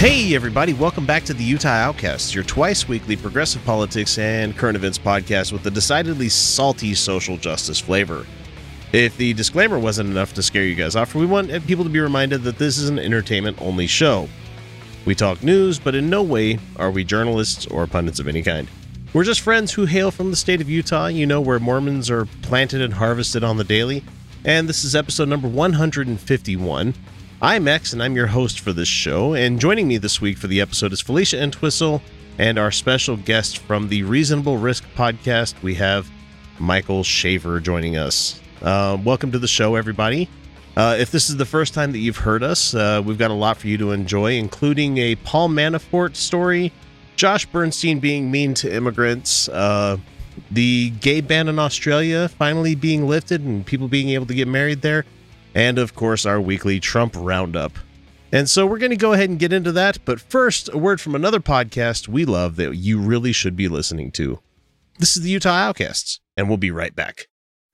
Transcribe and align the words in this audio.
Hey, 0.00 0.34
everybody, 0.34 0.72
welcome 0.72 1.04
back 1.04 1.24
to 1.24 1.34
the 1.34 1.44
Utah 1.44 1.68
Outcasts, 1.68 2.34
your 2.34 2.42
twice 2.42 2.88
weekly 2.88 3.16
progressive 3.16 3.62
politics 3.66 4.16
and 4.16 4.56
current 4.56 4.74
events 4.74 4.98
podcast 4.98 5.52
with 5.52 5.66
a 5.66 5.70
decidedly 5.70 6.30
salty 6.30 6.94
social 6.94 7.36
justice 7.36 7.78
flavor. 7.78 8.24
If 8.94 9.18
the 9.18 9.34
disclaimer 9.34 9.78
wasn't 9.78 10.08
enough 10.08 10.32
to 10.32 10.42
scare 10.42 10.64
you 10.64 10.74
guys 10.74 10.96
off, 10.96 11.14
we 11.14 11.26
want 11.26 11.50
people 11.66 11.84
to 11.84 11.90
be 11.90 12.00
reminded 12.00 12.44
that 12.44 12.56
this 12.56 12.78
is 12.78 12.88
an 12.88 12.98
entertainment 12.98 13.60
only 13.60 13.86
show. 13.86 14.26
We 15.04 15.14
talk 15.14 15.42
news, 15.42 15.78
but 15.78 15.94
in 15.94 16.08
no 16.08 16.22
way 16.22 16.58
are 16.76 16.90
we 16.90 17.04
journalists 17.04 17.66
or 17.66 17.86
pundits 17.86 18.20
of 18.20 18.26
any 18.26 18.40
kind. 18.40 18.68
We're 19.12 19.24
just 19.24 19.42
friends 19.42 19.70
who 19.70 19.84
hail 19.84 20.10
from 20.10 20.30
the 20.30 20.36
state 20.36 20.62
of 20.62 20.70
Utah, 20.70 21.08
you 21.08 21.26
know, 21.26 21.42
where 21.42 21.60
Mormons 21.60 22.08
are 22.08 22.24
planted 22.40 22.80
and 22.80 22.94
harvested 22.94 23.44
on 23.44 23.58
the 23.58 23.64
daily. 23.64 24.02
And 24.46 24.66
this 24.66 24.82
is 24.82 24.96
episode 24.96 25.28
number 25.28 25.46
151. 25.46 26.94
I'm 27.42 27.68
X, 27.68 27.94
and 27.94 28.02
I'm 28.02 28.16
your 28.16 28.26
host 28.26 28.60
for 28.60 28.70
this 28.74 28.86
show. 28.86 29.32
And 29.32 29.58
joining 29.58 29.88
me 29.88 29.96
this 29.96 30.20
week 30.20 30.36
for 30.36 30.46
the 30.46 30.60
episode 30.60 30.92
is 30.92 31.00
Felicia 31.00 31.42
Entwistle 31.42 32.02
and 32.36 32.58
our 32.58 32.70
special 32.70 33.16
guest 33.16 33.56
from 33.56 33.88
the 33.88 34.02
Reasonable 34.02 34.58
Risk 34.58 34.84
podcast. 34.94 35.54
We 35.62 35.74
have 35.76 36.06
Michael 36.58 37.02
Schaffer 37.02 37.58
joining 37.58 37.96
us. 37.96 38.38
Uh, 38.60 38.98
welcome 39.02 39.32
to 39.32 39.38
the 39.38 39.48
show, 39.48 39.76
everybody. 39.76 40.28
Uh, 40.76 40.98
if 40.98 41.12
this 41.12 41.30
is 41.30 41.38
the 41.38 41.46
first 41.46 41.72
time 41.72 41.92
that 41.92 42.00
you've 42.00 42.18
heard 42.18 42.42
us, 42.42 42.74
uh, 42.74 43.00
we've 43.02 43.16
got 43.16 43.30
a 43.30 43.34
lot 43.34 43.56
for 43.56 43.68
you 43.68 43.78
to 43.78 43.92
enjoy, 43.92 44.34
including 44.34 44.98
a 44.98 45.14
Paul 45.14 45.48
Manafort 45.48 46.16
story, 46.16 46.70
Josh 47.16 47.46
Bernstein 47.46 48.00
being 48.00 48.30
mean 48.30 48.52
to 48.52 48.70
immigrants, 48.70 49.48
uh, 49.48 49.96
the 50.50 50.90
gay 51.00 51.22
ban 51.22 51.48
in 51.48 51.58
Australia 51.58 52.28
finally 52.28 52.74
being 52.74 53.08
lifted 53.08 53.40
and 53.40 53.64
people 53.64 53.88
being 53.88 54.10
able 54.10 54.26
to 54.26 54.34
get 54.34 54.46
married 54.46 54.82
there 54.82 55.06
and 55.54 55.78
of 55.78 55.94
course 55.94 56.26
our 56.26 56.40
weekly 56.40 56.80
Trump 56.80 57.14
Roundup. 57.16 57.72
And 58.32 58.48
so 58.48 58.64
we're 58.64 58.78
going 58.78 58.90
to 58.90 58.96
go 58.96 59.12
ahead 59.12 59.28
and 59.28 59.40
get 59.40 59.52
into 59.52 59.72
that, 59.72 59.98
but 60.04 60.20
first, 60.20 60.68
a 60.72 60.78
word 60.78 61.00
from 61.00 61.16
another 61.16 61.40
podcast 61.40 62.06
we 62.06 62.24
love 62.24 62.56
that 62.56 62.76
you 62.76 63.00
really 63.00 63.32
should 63.32 63.56
be 63.56 63.66
listening 63.66 64.12
to. 64.12 64.38
This 64.98 65.16
is 65.16 65.22
the 65.22 65.30
Utah 65.30 65.50
Outcasts, 65.50 66.20
and 66.36 66.46
we'll 66.46 66.56
be 66.56 66.70
right 66.70 66.94
back. 66.94 67.26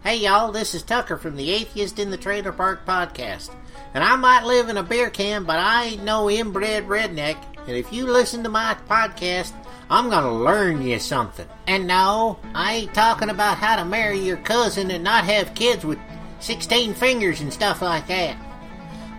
Hey 0.02 0.16
y'all, 0.16 0.52
this 0.52 0.74
is 0.74 0.82
Tucker 0.82 1.16
from 1.16 1.36
the 1.36 1.50
Atheist 1.50 1.98
in 1.98 2.10
the 2.10 2.16
Trailer 2.16 2.52
Park 2.52 2.86
podcast. 2.86 3.50
And 3.92 4.04
I 4.04 4.14
might 4.16 4.44
live 4.44 4.68
in 4.68 4.76
a 4.76 4.82
beer 4.82 5.10
can, 5.10 5.44
but 5.44 5.58
I 5.58 5.84
ain't 5.86 6.04
no 6.04 6.30
inbred 6.30 6.86
redneck. 6.86 7.36
And 7.66 7.76
if 7.76 7.92
you 7.92 8.06
listen 8.06 8.42
to 8.44 8.48
my 8.48 8.76
podcast, 8.88 9.52
I'm 9.90 10.08
gonna 10.08 10.32
learn 10.32 10.82
you 10.82 10.98
something. 11.00 11.46
And 11.66 11.86
no, 11.86 12.38
I 12.54 12.74
ain't 12.74 12.94
talking 12.94 13.30
about 13.30 13.58
how 13.58 13.76
to 13.76 13.84
marry 13.84 14.20
your 14.20 14.36
cousin 14.36 14.90
and 14.90 15.02
not 15.02 15.24
have 15.24 15.54
kids 15.54 15.84
with 15.84 15.98
16 16.46 16.94
fingers 16.94 17.40
and 17.40 17.52
stuff 17.52 17.82
like 17.82 18.06
that. 18.06 18.36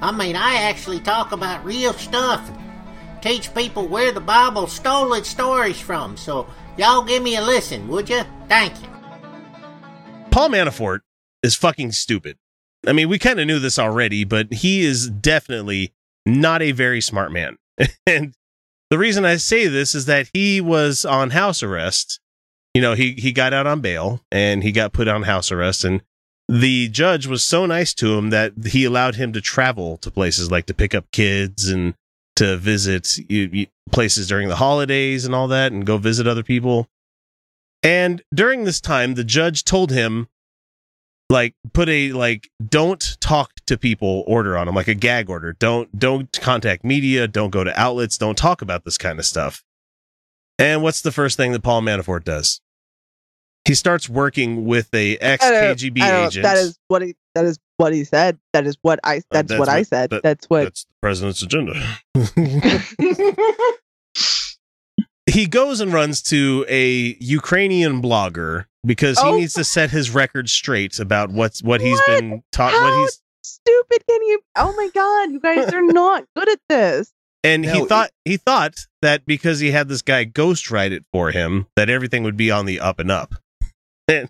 I 0.01 0.11
mean, 0.11 0.35
I 0.35 0.55
actually 0.55 0.99
talk 0.99 1.31
about 1.31 1.65
real 1.65 1.93
stuff 1.93 2.49
teach 3.21 3.53
people 3.53 3.87
where 3.87 4.11
the 4.11 4.21
Bible 4.21 4.67
stole 4.67 5.13
its 5.13 5.29
stories 5.29 5.79
from. 5.79 6.17
So, 6.17 6.47
y'all 6.77 7.03
give 7.03 7.23
me 7.23 7.35
a 7.35 7.41
listen, 7.41 7.87
would 7.89 8.09
you? 8.09 8.21
Thank 8.47 8.81
you. 8.81 8.87
Paul 10.31 10.49
Manafort 10.49 10.99
is 11.43 11.55
fucking 11.55 11.91
stupid. 11.91 12.37
I 12.85 12.93
mean, 12.93 13.09
we 13.09 13.19
kind 13.19 13.39
of 13.39 13.47
knew 13.47 13.59
this 13.59 13.79
already, 13.79 14.23
but 14.23 14.53
he 14.53 14.81
is 14.81 15.09
definitely 15.09 15.93
not 16.25 16.61
a 16.61 16.71
very 16.71 17.01
smart 17.01 17.31
man. 17.31 17.57
and 18.07 18.33
the 18.89 18.97
reason 18.97 19.25
I 19.25 19.37
say 19.37 19.67
this 19.67 19.95
is 19.95 20.05
that 20.05 20.29
he 20.33 20.61
was 20.61 21.03
on 21.03 21.31
house 21.31 21.63
arrest. 21.63 22.19
You 22.73 22.81
know, 22.81 22.93
he 22.93 23.13
he 23.13 23.31
got 23.31 23.53
out 23.53 23.65
on 23.65 23.81
bail 23.81 24.21
and 24.31 24.63
he 24.63 24.71
got 24.71 24.93
put 24.93 25.07
on 25.07 25.23
house 25.23 25.51
arrest 25.51 25.83
and 25.83 26.01
the 26.47 26.87
judge 26.89 27.27
was 27.27 27.43
so 27.43 27.65
nice 27.65 27.93
to 27.95 28.17
him 28.17 28.29
that 28.29 28.53
he 28.67 28.85
allowed 28.85 29.15
him 29.15 29.33
to 29.33 29.41
travel 29.41 29.97
to 29.97 30.09
places 30.09 30.49
like 30.49 30.65
to 30.67 30.73
pick 30.73 30.95
up 30.95 31.11
kids 31.11 31.67
and 31.67 31.93
to 32.37 32.55
visit 32.55 33.17
places 33.91 34.27
during 34.27 34.47
the 34.47 34.55
holidays 34.55 35.25
and 35.25 35.35
all 35.35 35.47
that 35.47 35.71
and 35.71 35.85
go 35.85 35.97
visit 35.97 36.27
other 36.27 36.43
people. 36.43 36.87
And 37.83 38.21
during 38.33 38.63
this 38.63 38.79
time, 38.79 39.15
the 39.15 39.23
judge 39.23 39.63
told 39.63 39.91
him, 39.91 40.27
like, 41.29 41.55
put 41.73 41.89
a 41.89 42.13
like, 42.13 42.49
don't 42.65 43.17
talk 43.19 43.51
to 43.65 43.77
people 43.77 44.23
order 44.27 44.57
on 44.57 44.67
him, 44.67 44.75
like 44.75 44.87
a 44.87 44.93
gag 44.93 45.29
order. 45.29 45.53
Don't 45.53 45.97
don't 45.97 46.31
contact 46.41 46.83
media. 46.83 47.27
Don't 47.27 47.49
go 47.49 47.63
to 47.63 47.79
outlets. 47.79 48.17
Don't 48.17 48.37
talk 48.37 48.61
about 48.61 48.85
this 48.85 48.97
kind 48.97 49.19
of 49.19 49.25
stuff. 49.25 49.63
And 50.57 50.81
what's 50.81 51.01
the 51.01 51.11
first 51.11 51.37
thing 51.37 51.51
that 51.51 51.63
Paul 51.63 51.81
Manafort 51.81 52.23
does? 52.23 52.61
He 53.67 53.75
starts 53.75 54.09
working 54.09 54.65
with 54.65 54.93
a 54.93 55.17
ex 55.17 55.43
KGB 55.43 56.01
agent. 56.01 56.43
That 56.43 56.57
is 56.57 56.79
what 56.87 57.01
he. 57.01 57.15
That 57.35 57.45
is 57.45 57.59
what 57.77 57.93
he 57.93 58.03
said. 58.03 58.39
That 58.53 58.65
is 58.65 58.77
what 58.81 58.99
I. 59.03 59.15
That's, 59.15 59.25
uh, 59.25 59.27
that's 59.31 59.51
what, 59.51 59.59
what, 59.59 59.69
I 59.69 59.83
said. 59.83 60.09
That, 60.09 60.23
that's 60.23 60.45
what. 60.47 60.63
That's 60.63 60.85
the 60.85 60.93
president's 61.01 61.41
agenda. 61.43 61.73
he 65.29 65.45
goes 65.45 65.79
and 65.81 65.93
runs 65.93 66.21
to 66.23 66.65
a 66.67 67.15
Ukrainian 67.19 68.01
blogger 68.01 68.65
because 68.85 69.19
he 69.19 69.27
oh. 69.27 69.37
needs 69.37 69.53
to 69.53 69.63
set 69.63 69.91
his 69.91 70.09
record 70.09 70.49
straight 70.49 70.99
about 70.99 71.29
what's 71.29 71.61
what, 71.61 71.81
what? 71.81 71.87
he's 71.87 72.01
been 72.07 72.41
taught. 72.51 72.71
How 72.71 72.83
what 72.83 72.99
he's 72.99 73.21
stupid 73.43 74.03
can 74.09 74.21
you? 74.23 74.39
Oh 74.55 74.73
my 74.75 74.89
god, 74.93 75.31
you 75.31 75.39
guys 75.39 75.71
are 75.73 75.81
not 75.81 76.25
good 76.35 76.49
at 76.49 76.59
this. 76.69 77.13
And 77.43 77.63
no, 77.63 77.73
he 77.73 77.85
thought 77.85 78.11
he 78.25 78.37
thought 78.37 78.87
that 79.01 79.25
because 79.25 79.59
he 79.59 79.71
had 79.71 79.89
this 79.89 80.01
guy 80.01 80.25
ghostwrite 80.25 80.91
it 80.91 81.05
for 81.11 81.31
him, 81.31 81.67
that 81.75 81.89
everything 81.89 82.23
would 82.23 82.37
be 82.37 82.49
on 82.49 82.65
the 82.65 82.79
up 82.79 82.99
and 82.99 83.11
up. 83.11 83.35
Eh, 84.09 84.25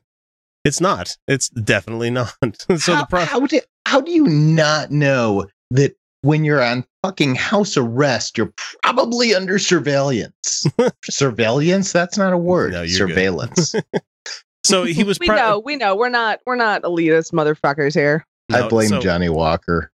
it's 0.65 0.81
not. 0.81 1.17
It's 1.27 1.49
definitely 1.49 2.09
not. 2.09 2.33
so 2.77 2.93
how, 2.93 3.01
the 3.01 3.07
pro- 3.09 3.25
how 3.25 3.45
do 3.45 3.59
how 3.85 4.01
do 4.01 4.11
you 4.11 4.27
not 4.27 4.91
know 4.91 5.47
that 5.71 5.95
when 6.21 6.43
you're 6.43 6.61
on 6.61 6.83
fucking 7.03 7.35
house 7.35 7.77
arrest, 7.77 8.37
you're 8.37 8.53
probably 8.83 9.33
under 9.33 9.59
surveillance? 9.59 10.65
surveillance? 11.05 11.93
That's 11.93 12.17
not 12.17 12.33
a 12.33 12.37
word. 12.37 12.73
No, 12.73 12.85
Surveillance. 12.85 13.75
so 14.65 14.83
he 14.83 15.03
was. 15.03 15.19
we 15.19 15.27
know. 15.27 15.59
We 15.59 15.75
know. 15.75 15.95
We're 15.95 16.09
not. 16.09 16.41
We're 16.45 16.55
not 16.55 16.83
elitist 16.83 17.31
motherfuckers 17.31 17.93
here. 17.93 18.25
No, 18.49 18.65
I 18.65 18.67
blame 18.67 18.89
so, 18.89 18.99
Johnny 18.99 19.29
Walker. 19.29 19.91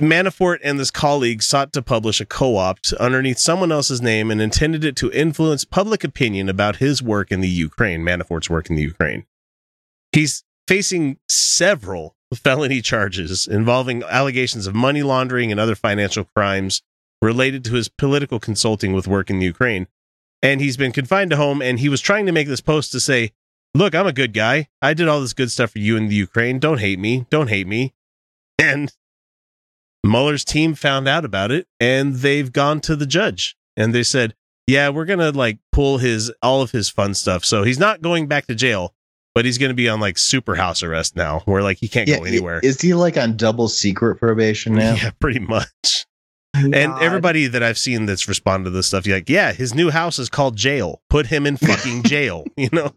Manafort 0.00 0.58
and 0.64 0.78
his 0.78 0.90
colleagues 0.90 1.46
sought 1.46 1.72
to 1.72 1.82
publish 1.82 2.20
a 2.20 2.26
co-opt 2.26 2.92
underneath 2.94 3.38
someone 3.38 3.70
else's 3.70 4.02
name 4.02 4.30
and 4.30 4.40
intended 4.40 4.84
it 4.84 4.96
to 4.96 5.12
influence 5.12 5.64
public 5.64 6.02
opinion 6.02 6.48
about 6.48 6.76
his 6.76 7.02
work 7.02 7.30
in 7.30 7.40
the 7.40 7.48
Ukraine, 7.48 8.02
Manafort's 8.02 8.50
work 8.50 8.68
in 8.68 8.76
the 8.76 8.82
Ukraine. 8.82 9.24
He's 10.12 10.42
facing 10.66 11.18
several 11.28 12.16
felony 12.34 12.82
charges 12.82 13.46
involving 13.46 14.02
allegations 14.02 14.66
of 14.66 14.74
money 14.74 15.02
laundering 15.02 15.50
and 15.52 15.60
other 15.60 15.76
financial 15.76 16.24
crimes 16.24 16.82
related 17.22 17.64
to 17.64 17.74
his 17.74 17.88
political 17.88 18.40
consulting 18.40 18.92
with 18.92 19.06
work 19.06 19.30
in 19.30 19.38
the 19.38 19.46
Ukraine. 19.46 19.86
And 20.42 20.60
he's 20.60 20.76
been 20.76 20.92
confined 20.92 21.30
to 21.30 21.36
home 21.36 21.62
and 21.62 21.78
he 21.78 21.88
was 21.88 22.00
trying 22.00 22.26
to 22.26 22.32
make 22.32 22.48
this 22.48 22.60
post 22.60 22.92
to 22.92 23.00
say, 23.00 23.32
"Look, 23.74 23.94
I'm 23.94 24.06
a 24.06 24.12
good 24.12 24.32
guy. 24.32 24.68
I 24.82 24.92
did 24.94 25.08
all 25.08 25.20
this 25.20 25.32
good 25.32 25.50
stuff 25.50 25.70
for 25.70 25.78
you 25.78 25.96
in 25.96 26.08
the 26.08 26.14
Ukraine. 26.14 26.58
Don't 26.58 26.78
hate 26.78 26.98
me. 26.98 27.26
Don't 27.30 27.48
hate 27.48 27.66
me." 27.66 27.94
And 28.58 28.92
Mueller's 30.04 30.44
team 30.44 30.74
found 30.74 31.08
out 31.08 31.24
about 31.24 31.50
it 31.50 31.66
and 31.80 32.16
they've 32.16 32.52
gone 32.52 32.80
to 32.82 32.96
the 32.96 33.06
judge 33.06 33.56
and 33.76 33.94
they 33.94 34.02
said, 34.02 34.34
"Yeah, 34.66 34.88
we're 34.90 35.04
going 35.04 35.18
to 35.18 35.32
like 35.32 35.58
pull 35.72 35.98
his 35.98 36.32
all 36.42 36.62
of 36.62 36.70
his 36.70 36.88
fun 36.88 37.14
stuff. 37.14 37.44
So 37.44 37.62
he's 37.62 37.78
not 37.78 38.02
going 38.02 38.26
back 38.26 38.46
to 38.46 38.54
jail, 38.54 38.94
but 39.34 39.44
he's 39.44 39.58
going 39.58 39.70
to 39.70 39.74
be 39.74 39.88
on 39.88 40.00
like 40.00 40.18
super 40.18 40.54
house 40.54 40.82
arrest 40.82 41.16
now 41.16 41.40
where 41.40 41.62
like 41.62 41.78
he 41.78 41.88
can't 41.88 42.08
yeah, 42.08 42.18
go 42.18 42.24
anywhere." 42.24 42.60
Is 42.62 42.80
he 42.80 42.94
like 42.94 43.16
on 43.16 43.36
double 43.36 43.68
secret 43.68 44.16
probation 44.16 44.74
now? 44.74 44.94
Yeah, 44.94 45.10
pretty 45.20 45.40
much. 45.40 46.06
God. 46.54 46.74
And 46.74 46.92
everybody 47.00 47.46
that 47.46 47.62
I've 47.62 47.78
seen 47.78 48.06
that's 48.06 48.26
responded 48.26 48.64
to 48.64 48.70
this 48.70 48.86
stuff, 48.86 49.06
you're 49.06 49.16
like, 49.16 49.28
yeah, 49.28 49.52
his 49.52 49.74
new 49.74 49.90
house 49.90 50.18
is 50.18 50.28
called 50.28 50.56
jail. 50.56 51.02
Put 51.10 51.26
him 51.26 51.46
in 51.46 51.56
fucking 51.56 52.04
jail, 52.04 52.44
you 52.56 52.68
know? 52.72 52.92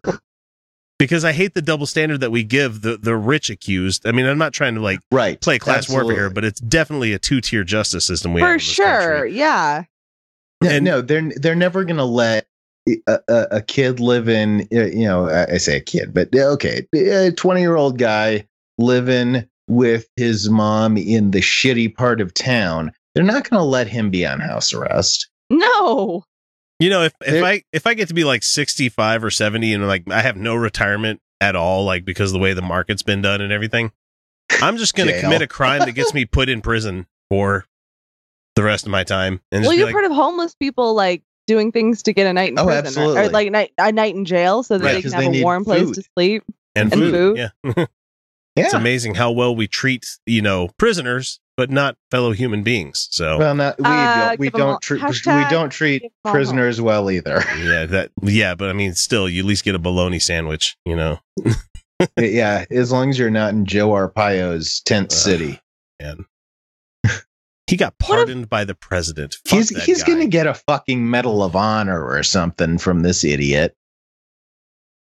Because 1.01 1.25
I 1.25 1.31
hate 1.31 1.55
the 1.55 1.63
double 1.63 1.87
standard 1.87 2.19
that 2.19 2.29
we 2.29 2.43
give 2.43 2.81
the 2.81 2.95
the 2.95 3.15
rich 3.15 3.49
accused. 3.49 4.05
I 4.05 4.11
mean, 4.11 4.27
I'm 4.27 4.37
not 4.37 4.53
trying 4.53 4.75
to 4.75 4.81
like 4.81 4.99
right. 5.11 5.41
play 5.41 5.57
class 5.57 5.89
warfare 5.89 6.15
here, 6.15 6.29
but 6.29 6.45
it's 6.45 6.59
definitely 6.59 7.11
a 7.13 7.17
two 7.19 7.41
tier 7.41 7.63
justice 7.63 8.05
system 8.05 8.33
we 8.33 8.41
have. 8.41 8.47
for 8.47 8.53
have 8.53 8.61
sure. 8.61 9.11
Country. 9.13 9.33
Yeah. 9.33 9.83
And 10.63 10.85
no, 10.85 11.01
they're 11.01 11.31
they're 11.37 11.55
never 11.55 11.83
going 11.85 11.97
to 11.97 12.05
let 12.05 12.45
a, 13.07 13.19
a 13.27 13.61
kid 13.63 13.99
living, 13.99 14.67
uh, 14.73 14.85
you 14.85 15.05
know, 15.05 15.27
I 15.27 15.57
say 15.57 15.77
a 15.77 15.81
kid, 15.81 16.13
but 16.13 16.35
okay, 16.35 16.85
a 16.93 17.31
20 17.31 17.61
year 17.61 17.77
old 17.77 17.97
guy 17.97 18.47
living 18.77 19.47
with 19.67 20.07
his 20.17 20.51
mom 20.51 20.97
in 20.97 21.31
the 21.31 21.41
shitty 21.41 21.95
part 21.95 22.21
of 22.21 22.33
town, 22.35 22.91
they're 23.15 23.23
not 23.23 23.49
going 23.49 23.59
to 23.59 23.65
let 23.65 23.87
him 23.87 24.11
be 24.11 24.23
on 24.23 24.39
house 24.39 24.71
arrest. 24.71 25.29
No. 25.49 26.23
You 26.81 26.89
know, 26.89 27.03
if, 27.03 27.13
if 27.21 27.43
I 27.43 27.63
if 27.71 27.85
I 27.85 27.93
get 27.93 28.07
to 28.07 28.15
be 28.15 28.23
like 28.23 28.41
65 28.41 29.23
or 29.23 29.29
70 29.29 29.73
and 29.73 29.87
like 29.87 30.09
I 30.09 30.21
have 30.21 30.35
no 30.35 30.55
retirement 30.55 31.21
at 31.39 31.55
all, 31.55 31.85
like 31.85 32.05
because 32.05 32.31
of 32.31 32.33
the 32.33 32.39
way 32.39 32.53
the 32.53 32.63
market's 32.63 33.03
been 33.03 33.21
done 33.21 33.39
and 33.39 33.53
everything, 33.53 33.91
I'm 34.61 34.77
just 34.77 34.95
going 34.95 35.07
to 35.07 35.19
commit 35.19 35.43
a 35.43 35.47
crime 35.47 35.81
that 35.81 35.91
gets 35.91 36.13
me 36.13 36.25
put 36.31 36.49
in 36.49 36.61
prison 36.61 37.05
for 37.29 37.65
the 38.55 38.63
rest 38.63 38.85
of 38.85 38.91
my 38.91 39.03
time. 39.03 39.41
And 39.51 39.63
well, 39.63 39.73
you've 39.73 39.87
like, 39.87 39.93
heard 39.93 40.05
of 40.05 40.11
homeless 40.11 40.55
people 40.55 40.95
like 40.95 41.21
doing 41.45 41.71
things 41.71 42.03
to 42.03 42.13
get 42.13 42.25
a 42.25 42.33
night 42.33 42.51
in 42.51 42.57
oh, 42.57 42.65
prison, 42.65 42.85
absolutely. 42.87 43.21
or 43.21 43.29
like 43.29 43.51
night 43.51 43.73
a 43.77 43.91
night 43.91 44.15
in 44.15 44.25
jail, 44.25 44.63
so 44.63 44.77
that 44.77 44.85
right, 44.85 44.93
they 44.93 45.01
can 45.01 45.11
have 45.11 45.33
a 45.35 45.43
warm 45.43 45.63
food. 45.63 45.83
place 45.83 45.95
to 45.97 46.03
sleep 46.15 46.43
and, 46.75 46.91
and 46.91 47.01
food. 47.01 47.13
food. 47.13 47.37
Yeah. 47.37 47.49
yeah. 47.75 47.85
It's 48.55 48.73
amazing 48.73 49.15
how 49.15 49.31
well 49.31 49.55
we 49.55 49.67
treat, 49.67 50.17
you 50.25 50.41
know, 50.41 50.69
prisoners, 50.77 51.40
but 51.57 51.69
not 51.69 51.97
fellow 52.09 52.31
human 52.31 52.63
beings. 52.63 53.07
So 53.11 53.37
well, 53.37 53.55
not, 53.55 53.77
we 53.77 53.85
uh, 53.85 54.29
don't 54.29 54.39
we 54.39 54.49
don't 54.49 54.81
treat 54.81 55.03
we 55.03 55.45
don't 55.49 55.69
treat 55.69 56.03
prisoners 56.25 56.77
home. 56.77 56.85
well 56.85 57.11
either. 57.11 57.43
Yeah, 57.61 57.85
that 57.85 58.11
yeah, 58.23 58.55
but 58.55 58.69
I 58.69 58.73
mean, 58.73 58.93
still, 58.93 59.29
you 59.29 59.41
at 59.41 59.45
least 59.45 59.63
get 59.63 59.75
a 59.75 59.79
bologna 59.79 60.19
sandwich, 60.19 60.77
you 60.85 60.95
know. 60.95 61.19
yeah, 62.17 62.65
as 62.71 62.91
long 62.91 63.09
as 63.09 63.19
you're 63.19 63.29
not 63.29 63.53
in 63.53 63.65
Joe 63.65 63.89
Arpaio's 63.89 64.81
tent 64.81 65.11
uh, 65.11 65.15
city. 65.15 65.59
Man. 66.01 66.25
He 67.67 67.77
got 67.77 67.97
pardoned 67.99 68.43
if, 68.43 68.49
by 68.49 68.65
the 68.65 68.75
president. 68.75 69.37
Fuck 69.45 69.57
he's 69.57 69.85
he's 69.85 70.03
going 70.03 70.19
to 70.19 70.27
get 70.27 70.45
a 70.45 70.53
fucking 70.53 71.09
Medal 71.09 71.41
of 71.41 71.55
Honor 71.55 72.03
or 72.05 72.21
something 72.21 72.77
from 72.77 72.99
this 72.99 73.23
idiot. 73.23 73.77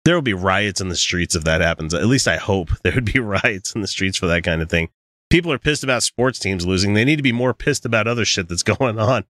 There 0.05 0.14
will 0.14 0.23
be 0.23 0.35
riots 0.35 0.81
in 0.81 0.88
the 0.88 0.94
streets 0.94 1.35
if 1.35 1.43
that 1.44 1.62
happens. 1.62 1.94
At 1.94 2.06
least 2.06 2.29
I 2.29 2.37
hope 2.37 2.70
there 2.85 2.94
would 2.94 3.12
be 3.12 3.19
riots 3.19 3.75
in 3.75 3.81
the 3.81 3.88
streets 3.88 4.19
for 4.19 4.29
that 4.29 4.44
kind 4.44 4.62
of 4.62 4.70
thing. 4.70 4.88
People 5.31 5.53
are 5.53 5.59
pissed 5.59 5.85
about 5.85 6.03
sports 6.03 6.38
teams 6.38 6.67
losing. 6.67 6.94
They 6.94 7.05
need 7.05 7.17
to 7.17 7.23
be 7.23 7.32
more 7.32 7.55
pissed 7.55 7.87
about 7.87 8.06
other 8.06 8.25
shit 8.25 8.49
that's 8.49 8.62
going 8.65 8.99
on. 8.99 9.25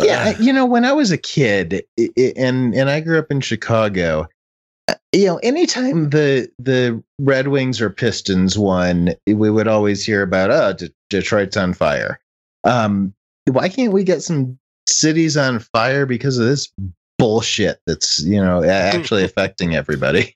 Yeah, 0.00 0.34
uh, 0.36 0.42
you 0.42 0.52
know, 0.52 0.66
when 0.66 0.84
I 0.84 0.92
was 0.92 1.10
a 1.10 1.18
kid, 1.18 1.82
and 1.96 2.74
and 2.74 2.90
I 2.90 3.00
grew 3.00 3.18
up 3.18 3.30
in 3.30 3.40
Chicago, 3.40 4.28
you 5.12 5.26
know, 5.26 5.36
anytime 5.38 6.10
the 6.10 6.50
the 6.58 7.02
Red 7.18 7.48
Wings 7.48 7.80
or 7.80 7.90
Pistons 7.90 8.58
won, 8.58 9.14
we 9.26 9.50
would 9.50 9.68
always 9.68 10.04
hear 10.04 10.22
about, 10.22 10.50
oh, 10.50 10.72
D- 10.74 10.92
Detroit's 11.10 11.56
on 11.56 11.72
fire. 11.74 12.20
Um, 12.64 13.14
why 13.46 13.68
can't 13.68 13.92
we 13.92 14.04
get 14.04 14.22
some 14.22 14.58
cities 14.86 15.36
on 15.36 15.58
fire 15.58 16.06
because 16.06 16.38
of 16.38 16.46
this 16.46 16.70
bullshit 17.18 17.80
that's 17.86 18.22
you 18.22 18.40
know 18.40 18.62
actually 18.68 19.24
affecting 19.24 19.74
everybody? 19.74 20.34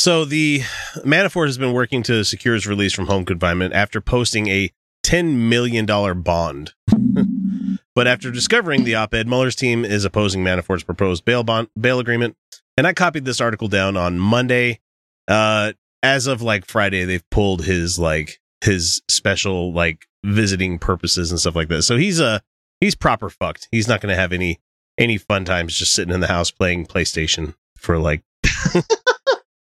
So 0.00 0.24
the 0.24 0.60
Manafort 1.04 1.44
has 1.44 1.58
been 1.58 1.74
working 1.74 2.02
to 2.04 2.24
secure 2.24 2.54
his 2.54 2.66
release 2.66 2.94
from 2.94 3.06
home 3.06 3.26
confinement 3.26 3.74
after 3.74 4.00
posting 4.00 4.48
a 4.48 4.70
$10 5.04 5.34
million 5.34 5.84
bond. 6.22 6.72
but 7.94 8.06
after 8.06 8.30
discovering 8.30 8.84
the 8.84 8.94
op 8.94 9.12
ed, 9.12 9.28
Mueller's 9.28 9.54
team 9.54 9.84
is 9.84 10.06
opposing 10.06 10.42
Manafort's 10.42 10.84
proposed 10.84 11.26
bail 11.26 11.42
bond 11.42 11.68
bail 11.78 11.98
agreement 11.98 12.34
and 12.78 12.86
I 12.86 12.94
copied 12.94 13.26
this 13.26 13.42
article 13.42 13.68
down 13.68 13.98
on 13.98 14.18
Monday. 14.18 14.80
Uh, 15.28 15.74
as 16.02 16.26
of 16.26 16.40
like 16.40 16.64
Friday, 16.64 17.04
they've 17.04 17.28
pulled 17.28 17.66
his 17.66 17.98
like 17.98 18.40
his 18.64 19.02
special 19.10 19.74
like 19.74 20.06
visiting 20.24 20.78
purposes 20.78 21.30
and 21.30 21.38
stuff 21.38 21.56
like 21.56 21.68
that. 21.68 21.82
So 21.82 21.98
he's 21.98 22.20
a 22.20 22.26
uh, 22.26 22.38
he's 22.80 22.94
proper 22.94 23.28
fucked. 23.28 23.68
He's 23.70 23.86
not 23.86 24.00
going 24.00 24.14
to 24.14 24.18
have 24.18 24.32
any 24.32 24.60
any 24.96 25.18
fun 25.18 25.44
times 25.44 25.76
just 25.76 25.92
sitting 25.92 26.14
in 26.14 26.20
the 26.20 26.28
house 26.28 26.50
playing 26.50 26.86
PlayStation 26.86 27.54
for 27.76 27.98
like 27.98 28.22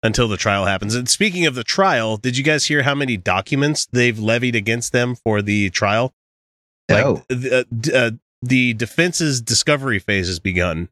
until 0.02 0.28
the 0.28 0.36
trial 0.36 0.64
happens. 0.64 0.94
And 0.94 1.08
speaking 1.08 1.46
of 1.46 1.54
the 1.54 1.64
trial, 1.64 2.16
did 2.16 2.36
you 2.36 2.44
guys 2.44 2.66
hear 2.66 2.82
how 2.82 2.94
many 2.94 3.16
documents 3.16 3.86
they've 3.86 4.18
levied 4.18 4.54
against 4.54 4.92
them 4.92 5.14
for 5.14 5.42
the 5.42 5.70
trial? 5.70 6.14
Like 6.88 7.04
oh. 7.04 7.22
the, 7.28 7.66
uh, 7.92 7.96
uh, 7.96 8.10
the 8.40 8.74
defense's 8.74 9.40
discovery 9.40 9.98
phase 9.98 10.28
has 10.28 10.38
begun 10.38 10.88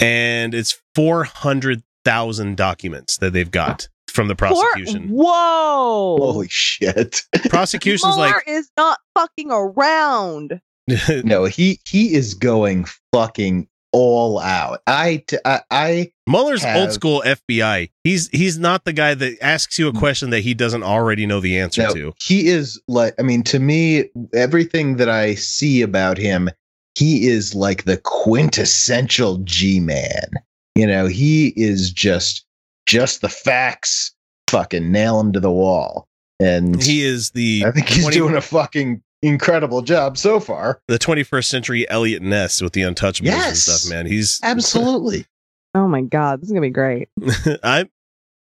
and 0.00 0.54
it's 0.54 0.80
400,000 0.94 2.56
documents 2.56 3.18
that 3.18 3.32
they've 3.32 3.50
got 3.50 3.88
from 4.08 4.28
the 4.28 4.36
prosecution. 4.36 5.08
Four? 5.08 5.26
Whoa. 5.26 6.32
Holy 6.32 6.48
shit. 6.48 7.22
Prosecution's 7.48 8.16
Mueller 8.16 8.32
like 8.32 8.44
is 8.46 8.70
not 8.76 8.98
fucking 9.14 9.50
around. 9.50 10.60
no, 11.24 11.44
he 11.44 11.80
he 11.86 12.14
is 12.14 12.34
going 12.34 12.86
fucking 13.12 13.68
all 13.92 14.38
out. 14.38 14.82
I 14.86 15.24
I, 15.44 15.60
I 15.70 16.12
Mueller's 16.26 16.62
have, 16.62 16.76
old 16.76 16.92
school 16.92 17.22
FBI. 17.24 17.90
He's 18.04 18.28
he's 18.28 18.58
not 18.58 18.84
the 18.84 18.92
guy 18.92 19.14
that 19.14 19.38
asks 19.42 19.78
you 19.78 19.88
a 19.88 19.92
mm. 19.92 19.98
question 19.98 20.30
that 20.30 20.40
he 20.40 20.54
doesn't 20.54 20.82
already 20.82 21.26
know 21.26 21.40
the 21.40 21.58
answer 21.58 21.82
no, 21.82 21.94
to. 21.94 22.14
He 22.22 22.48
is 22.48 22.80
like 22.88 23.14
I 23.18 23.22
mean 23.22 23.42
to 23.44 23.58
me 23.58 24.10
everything 24.34 24.96
that 24.96 25.08
I 25.08 25.34
see 25.34 25.82
about 25.82 26.18
him 26.18 26.50
he 26.98 27.28
is 27.28 27.54
like 27.54 27.84
the 27.84 27.98
quintessential 27.98 29.38
G 29.44 29.78
man. 29.78 30.30
You 30.74 30.86
know, 30.86 31.06
he 31.06 31.52
is 31.56 31.92
just 31.92 32.44
just 32.86 33.20
the 33.20 33.28
facts, 33.28 34.12
fucking 34.50 34.90
nail 34.90 35.20
him 35.20 35.32
to 35.32 35.40
the 35.40 35.50
wall. 35.50 36.07
And 36.40 36.80
he 36.80 37.04
is 37.04 37.30
the 37.30 37.64
I 37.66 37.70
think 37.72 37.88
he's 37.88 38.04
20, 38.04 38.16
doing 38.16 38.36
a 38.36 38.40
fucking 38.40 39.02
incredible 39.22 39.82
job 39.82 40.16
so 40.16 40.40
far. 40.40 40.80
The 40.88 40.98
21st 40.98 41.44
century 41.44 41.88
Eliot 41.90 42.22
Ness 42.22 42.60
with 42.60 42.72
the 42.72 42.82
Untouchables 42.82 43.24
yes, 43.24 43.48
and 43.48 43.56
stuff, 43.56 43.90
man. 43.90 44.06
He's 44.06 44.40
absolutely. 44.44 45.26
oh 45.74 45.88
my 45.88 46.02
god, 46.02 46.40
this 46.40 46.48
is 46.48 46.52
gonna 46.52 46.62
be 46.62 46.70
great. 46.70 47.08
I'm. 47.62 47.90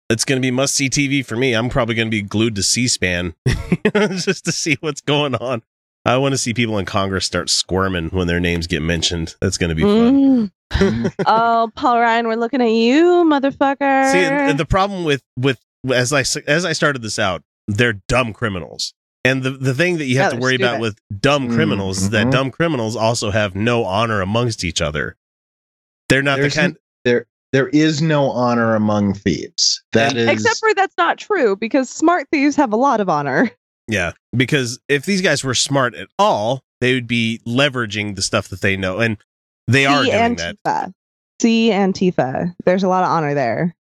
It's 0.07 0.23
gonna 0.23 0.41
be 0.41 0.51
must 0.51 0.75
see 0.75 0.89
TV 0.89 1.25
for 1.25 1.35
me. 1.35 1.53
I'm 1.53 1.69
probably 1.69 1.95
gonna 1.95 2.09
be 2.09 2.21
glued 2.21 2.55
to 2.55 2.63
C-SPAN 2.63 3.33
just 3.95 4.45
to 4.45 4.51
see 4.51 4.77
what's 4.81 5.01
going 5.01 5.35
on. 5.35 5.63
I 6.07 6.17
want 6.17 6.33
to 6.33 6.37
see 6.37 6.53
people 6.53 6.77
in 6.77 6.85
Congress 6.85 7.25
start 7.25 7.49
squirming 7.49 8.09
when 8.09 8.27
their 8.27 8.39
names 8.39 8.67
get 8.67 8.83
mentioned. 8.83 9.35
That's 9.41 9.57
going 9.57 9.69
to 9.69 9.75
be 9.75 9.81
fun. 9.81 10.51
Mm. 10.71 11.13
oh, 11.25 11.71
Paul 11.73 11.99
Ryan, 11.99 12.27
we're 12.27 12.35
looking 12.35 12.61
at 12.61 12.69
you, 12.69 13.25
motherfucker. 13.25 14.11
See, 14.11 14.53
the 14.55 14.65
problem 14.65 15.03
with 15.03 15.23
with 15.35 15.59
as 15.91 16.13
I 16.13 16.23
as 16.47 16.63
I 16.63 16.73
started 16.73 17.01
this 17.01 17.17
out, 17.17 17.41
they're 17.67 18.01
dumb 18.07 18.33
criminals. 18.33 18.93
And 19.23 19.41
the, 19.41 19.51
the 19.51 19.73
thing 19.73 19.97
that 19.97 20.05
you 20.05 20.19
have 20.19 20.33
yeah, 20.33 20.37
to 20.37 20.41
worry 20.41 20.55
stupid. 20.55 20.69
about 20.69 20.81
with 20.81 20.99
dumb 21.19 21.49
mm, 21.49 21.55
criminals 21.55 21.97
mm-hmm. 21.97 22.05
is 22.05 22.09
that 22.11 22.21
mm-hmm. 22.23 22.29
dumb 22.31 22.51
criminals 22.51 22.95
also 22.95 23.31
have 23.31 23.55
no 23.55 23.83
honor 23.83 24.21
amongst 24.21 24.63
each 24.63 24.81
other. 24.81 25.17
They're 26.09 26.21
not 26.21 26.37
There's 26.37 26.53
the 26.53 26.61
kind. 26.61 26.77
there 27.03 27.25
there 27.51 27.69
is 27.69 28.01
no 28.01 28.29
honor 28.29 28.75
among 28.75 29.13
thieves. 29.15 29.83
That 29.93 30.15
is 30.15 30.27
except 30.27 30.59
for 30.59 30.73
that's 30.75 30.97
not 30.97 31.17
true 31.17 31.55
because 31.55 31.89
smart 31.89 32.27
thieves 32.31 32.55
have 32.55 32.71
a 32.71 32.75
lot 32.75 33.01
of 33.01 33.09
honor. 33.09 33.49
Yeah, 33.87 34.13
because 34.35 34.79
if 34.89 35.05
these 35.05 35.21
guys 35.21 35.43
were 35.43 35.53
smart 35.53 35.93
at 35.93 36.07
all, 36.17 36.63
they 36.81 36.95
would 36.95 37.05
be 37.05 37.39
leveraging 37.47 38.15
the 38.15 38.23
stuff 38.23 38.47
that 38.49 38.61
they 38.61 38.75
know, 38.75 38.99
and 38.99 39.17
they 39.67 39.83
C 39.83 39.85
are 39.85 40.03
doing 40.03 40.35
Antifa. 40.35 40.55
that. 40.65 40.91
See 41.39 41.69
Antifa. 41.69 42.53
There's 42.65 42.83
a 42.83 42.87
lot 42.87 43.03
of 43.03 43.09
honor 43.09 43.35
there. 43.35 43.75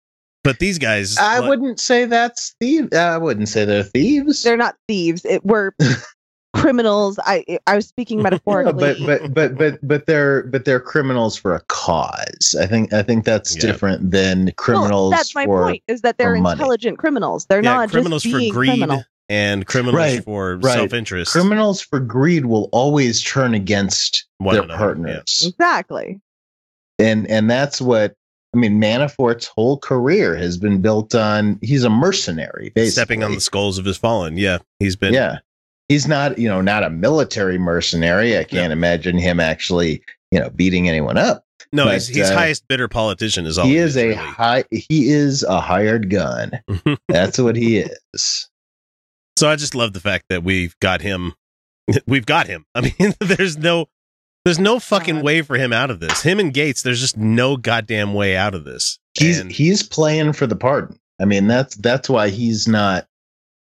But 0.43 0.59
these 0.59 0.77
guys, 0.77 1.17
I 1.17 1.39
like, 1.39 1.49
wouldn't 1.49 1.79
say 1.79 2.05
that's 2.05 2.55
thieves. 2.59 2.95
I 2.95 3.17
wouldn't 3.17 3.47
say 3.47 3.65
they're 3.65 3.83
thieves. 3.83 4.43
They're 4.43 4.57
not 4.57 4.75
thieves. 4.87 5.23
It 5.25 5.45
were 5.45 5.73
criminals. 6.53 7.17
I 7.25 7.59
I 7.65 7.75
was 7.75 7.87
speaking 7.87 8.21
metaphorically. 8.21 8.73
but 8.73 8.97
but 9.05 9.33
but 9.33 9.57
but 9.57 9.79
but 9.87 10.05
they're 10.05 10.43
but 10.43 10.65
they're 10.65 10.81
criminals 10.81 11.37
for 11.37 11.55
a 11.55 11.61
cause. 11.67 12.55
I 12.59 12.65
think 12.65 12.91
I 12.91 13.03
think 13.03 13.23
that's 13.25 13.55
yeah. 13.55 13.61
different 13.61 14.11
than 14.11 14.51
criminals. 14.57 14.91
Well, 14.91 15.09
that's 15.11 15.33
my 15.33 15.45
point. 15.45 15.83
Is 15.87 16.01
that 16.01 16.17
they're 16.17 16.35
intelligent 16.35 16.97
criminals. 16.97 17.45
They're 17.45 17.63
yeah, 17.63 17.75
not 17.75 17.89
criminals 17.89 18.23
just 18.23 18.35
being 18.35 18.51
for 18.51 18.59
greed. 18.59 18.69
Criminal 18.71 19.03
and 19.29 19.65
criminals 19.65 19.95
right, 19.95 20.23
for 20.23 20.57
right. 20.57 20.73
self-interest. 20.73 21.31
Criminals 21.31 21.81
for 21.81 21.99
greed 21.99 22.45
will 22.45 22.69
always 22.71 23.23
turn 23.23 23.53
against 23.53 24.25
One 24.37 24.53
their 24.53 24.63
another, 24.63 24.77
partners. 24.77 25.39
Yeah. 25.41 25.49
Exactly. 25.49 26.21
And 26.99 27.27
and 27.27 27.49
that's 27.49 27.81
what 27.81 28.15
I 28.53 28.57
mean. 28.57 28.79
Manafort's 28.79 29.47
whole 29.47 29.77
career 29.77 30.35
has 30.35 30.57
been 30.57 30.81
built 30.81 31.15
on 31.15 31.57
he's 31.61 31.83
a 31.83 31.89
mercenary, 31.89 32.71
basically. 32.75 32.89
stepping 32.89 33.23
on 33.23 33.33
the 33.33 33.41
skulls 33.41 33.77
of 33.77 33.85
his 33.85 33.97
fallen. 33.97 34.37
Yeah, 34.37 34.59
he's 34.79 34.95
been. 34.95 35.13
Yeah, 35.13 35.39
he's 35.87 36.07
not 36.07 36.37
you 36.37 36.47
know 36.47 36.61
not 36.61 36.83
a 36.83 36.89
military 36.89 37.57
mercenary. 37.57 38.37
I 38.37 38.43
can't 38.43 38.73
imagine 38.73 39.17
him 39.17 39.39
actually 39.39 40.03
you 40.31 40.39
know 40.39 40.49
beating 40.49 40.89
anyone 40.89 41.17
up. 41.17 41.45
No, 41.73 41.85
but, 41.85 41.93
he's, 41.93 42.07
he's 42.07 42.29
uh, 42.29 42.35
highest 42.35 42.67
bidder 42.67 42.87
politician. 42.87 43.45
Is 43.47 43.57
all 43.57 43.65
he 43.65 43.77
is, 43.77 43.97
a 43.97 44.09
really. 44.09 44.15
high. 44.15 44.63
He 44.69 45.09
is 45.09 45.43
a 45.43 45.59
hired 45.59 46.09
gun. 46.09 46.51
That's 47.07 47.39
what 47.39 47.55
he 47.55 47.79
is. 47.79 48.49
So 49.37 49.49
I 49.49 49.55
just 49.55 49.73
love 49.73 49.93
the 49.93 49.99
fact 49.99 50.25
that 50.29 50.43
we've 50.43 50.77
got 50.79 51.01
him. 51.01 51.33
We've 52.07 52.25
got 52.25 52.47
him. 52.47 52.65
I 52.73 52.81
mean, 52.81 53.13
there's 53.19 53.57
no, 53.57 53.87
there's 54.45 54.59
no 54.59 54.79
fucking 54.79 55.21
way 55.21 55.41
for 55.41 55.55
him 55.55 55.71
out 55.71 55.89
of 55.89 55.99
this. 55.99 56.21
Him 56.21 56.39
and 56.39 56.53
Gates, 56.53 56.81
there's 56.81 56.99
just 56.99 57.17
no 57.17 57.55
goddamn 57.55 58.13
way 58.13 58.35
out 58.35 58.53
of 58.53 58.65
this. 58.65 58.99
He's 59.13 59.39
and, 59.39 59.51
he's 59.51 59.83
playing 59.83 60.33
for 60.33 60.47
the 60.47 60.55
pardon. 60.55 60.99
I 61.21 61.25
mean, 61.25 61.47
that's 61.47 61.75
that's 61.75 62.09
why 62.09 62.29
he's 62.29 62.67
not, 62.67 63.07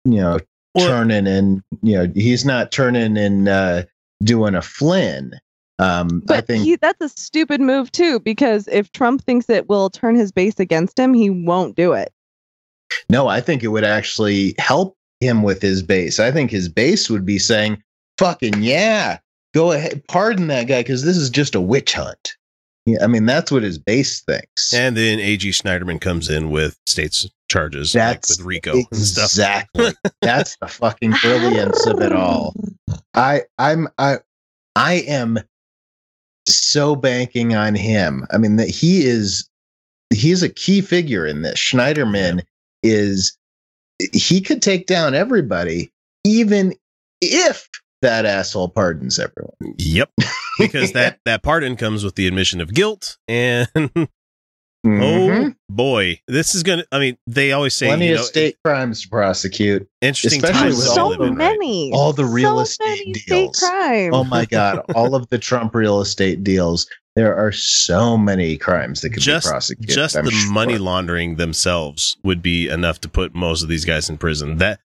you 0.04 0.20
know, 0.20 0.38
well, 0.74 0.88
turning 0.88 1.26
and 1.26 1.62
you 1.82 1.96
know 1.96 2.12
he's 2.14 2.44
not 2.44 2.72
turning 2.72 3.16
and 3.16 3.48
uh, 3.48 3.84
doing 4.22 4.54
a 4.54 4.62
Flynn. 4.62 5.32
Um, 5.78 6.22
but 6.24 6.38
I 6.38 6.40
think 6.40 6.64
he, 6.64 6.76
that's 6.76 7.00
a 7.00 7.08
stupid 7.08 7.60
move 7.60 7.92
too, 7.92 8.20
because 8.20 8.68
if 8.68 8.92
Trump 8.92 9.22
thinks 9.22 9.48
it 9.48 9.68
will 9.68 9.90
turn 9.90 10.14
his 10.14 10.32
base 10.32 10.58
against 10.58 10.98
him, 10.98 11.14
he 11.14 11.30
won't 11.30 11.76
do 11.76 11.92
it. 11.92 12.12
No, 13.10 13.28
I 13.28 13.40
think 13.40 13.62
it 13.62 13.68
would 13.68 13.84
actually 13.84 14.54
help 14.58 14.96
him 15.20 15.42
with 15.42 15.62
his 15.62 15.82
base. 15.82 16.18
I 16.20 16.30
think 16.30 16.50
his 16.50 16.68
base 16.68 17.08
would 17.08 17.24
be 17.24 17.38
saying, 17.38 17.82
"Fucking 18.18 18.62
yeah, 18.62 19.18
go 19.56 19.72
ahead, 19.72 20.02
pardon 20.06 20.48
that 20.48 20.64
guy 20.64 20.80
because 20.80 21.02
this 21.02 21.16
is 21.16 21.30
just 21.30 21.54
a 21.54 21.60
witch 21.60 21.94
hunt." 21.94 22.36
Yeah, 22.84 22.98
I 23.02 23.08
mean 23.08 23.26
that's 23.26 23.50
what 23.50 23.62
his 23.64 23.78
base 23.78 24.22
thinks. 24.22 24.72
And 24.72 24.96
then 24.96 25.18
A.G. 25.18 25.50
Schneiderman 25.50 26.00
comes 26.00 26.28
in 26.28 26.50
with 26.50 26.78
states 26.86 27.28
charges 27.48 27.92
that's 27.92 28.38
like 28.38 28.38
with 28.38 28.46
RICO 28.46 28.78
exactly. 28.92 29.92
that's 30.20 30.56
the 30.60 30.68
fucking 30.68 31.14
brilliance 31.22 31.86
of 31.86 32.00
it 32.00 32.12
all. 32.12 32.54
I 33.14 33.42
I'm 33.58 33.88
I 33.98 34.18
I 34.76 34.94
am 35.08 35.38
so 36.46 36.94
banking 36.94 37.54
on 37.54 37.74
him. 37.74 38.26
I 38.30 38.38
mean 38.38 38.56
that 38.56 38.68
he 38.68 39.04
is 39.04 39.48
he 40.10 40.30
is 40.30 40.42
a 40.42 40.48
key 40.48 40.80
figure 40.80 41.26
in 41.26 41.42
this. 41.42 41.58
Schneiderman 41.58 42.42
is 42.84 43.36
he 44.12 44.40
could 44.40 44.62
take 44.62 44.86
down 44.86 45.14
everybody, 45.14 45.90
even 46.24 46.74
if 47.20 47.68
that 48.02 48.26
asshole 48.26 48.68
pardons 48.68 49.18
everyone. 49.18 49.74
Yep. 49.78 50.10
Because 50.58 50.92
that 50.92 51.18
that 51.26 51.42
pardon 51.42 51.76
comes 51.76 52.02
with 52.02 52.14
the 52.14 52.26
admission 52.26 52.62
of 52.62 52.72
guilt 52.72 53.18
and 53.28 53.68
Mm-hmm. 54.86 55.48
Oh 55.48 55.54
boy, 55.68 56.20
this 56.28 56.54
is 56.54 56.62
gonna. 56.62 56.84
I 56.92 57.00
mean, 57.00 57.18
they 57.26 57.50
always 57.50 57.74
say 57.74 57.88
plenty 57.88 58.12
of 58.12 58.18
know, 58.18 58.22
state 58.22 58.56
crimes 58.64 59.02
to 59.02 59.08
prosecute. 59.08 59.88
Interesting, 60.00 60.44
especially 60.44 60.68
with 60.68 60.78
so 60.78 61.20
all 61.20 61.30
many, 61.32 61.90
all 61.92 62.12
the 62.12 62.24
real 62.24 62.56
so 62.56 62.62
estate 62.62 63.24
deals. 63.26 63.60
Oh 63.64 64.22
my 64.22 64.44
god, 64.44 64.84
all 64.94 65.16
of 65.16 65.28
the 65.28 65.38
Trump 65.38 65.74
real 65.74 66.00
estate 66.00 66.44
deals. 66.44 66.86
There 67.16 67.34
are 67.34 67.50
so 67.50 68.16
many 68.16 68.58
crimes 68.58 69.00
that 69.00 69.10
could 69.10 69.22
just, 69.22 69.46
be 69.46 69.50
prosecuted. 69.50 69.94
Just 69.94 70.16
I'm 70.16 70.26
the 70.26 70.30
sure. 70.30 70.52
money 70.52 70.78
laundering 70.78 71.36
themselves 71.36 72.16
would 72.22 72.42
be 72.42 72.68
enough 72.68 73.00
to 73.00 73.08
put 73.08 73.34
most 73.34 73.62
of 73.62 73.68
these 73.68 73.86
guys 73.86 74.08
in 74.08 74.18
prison. 74.18 74.58
That, 74.58 74.80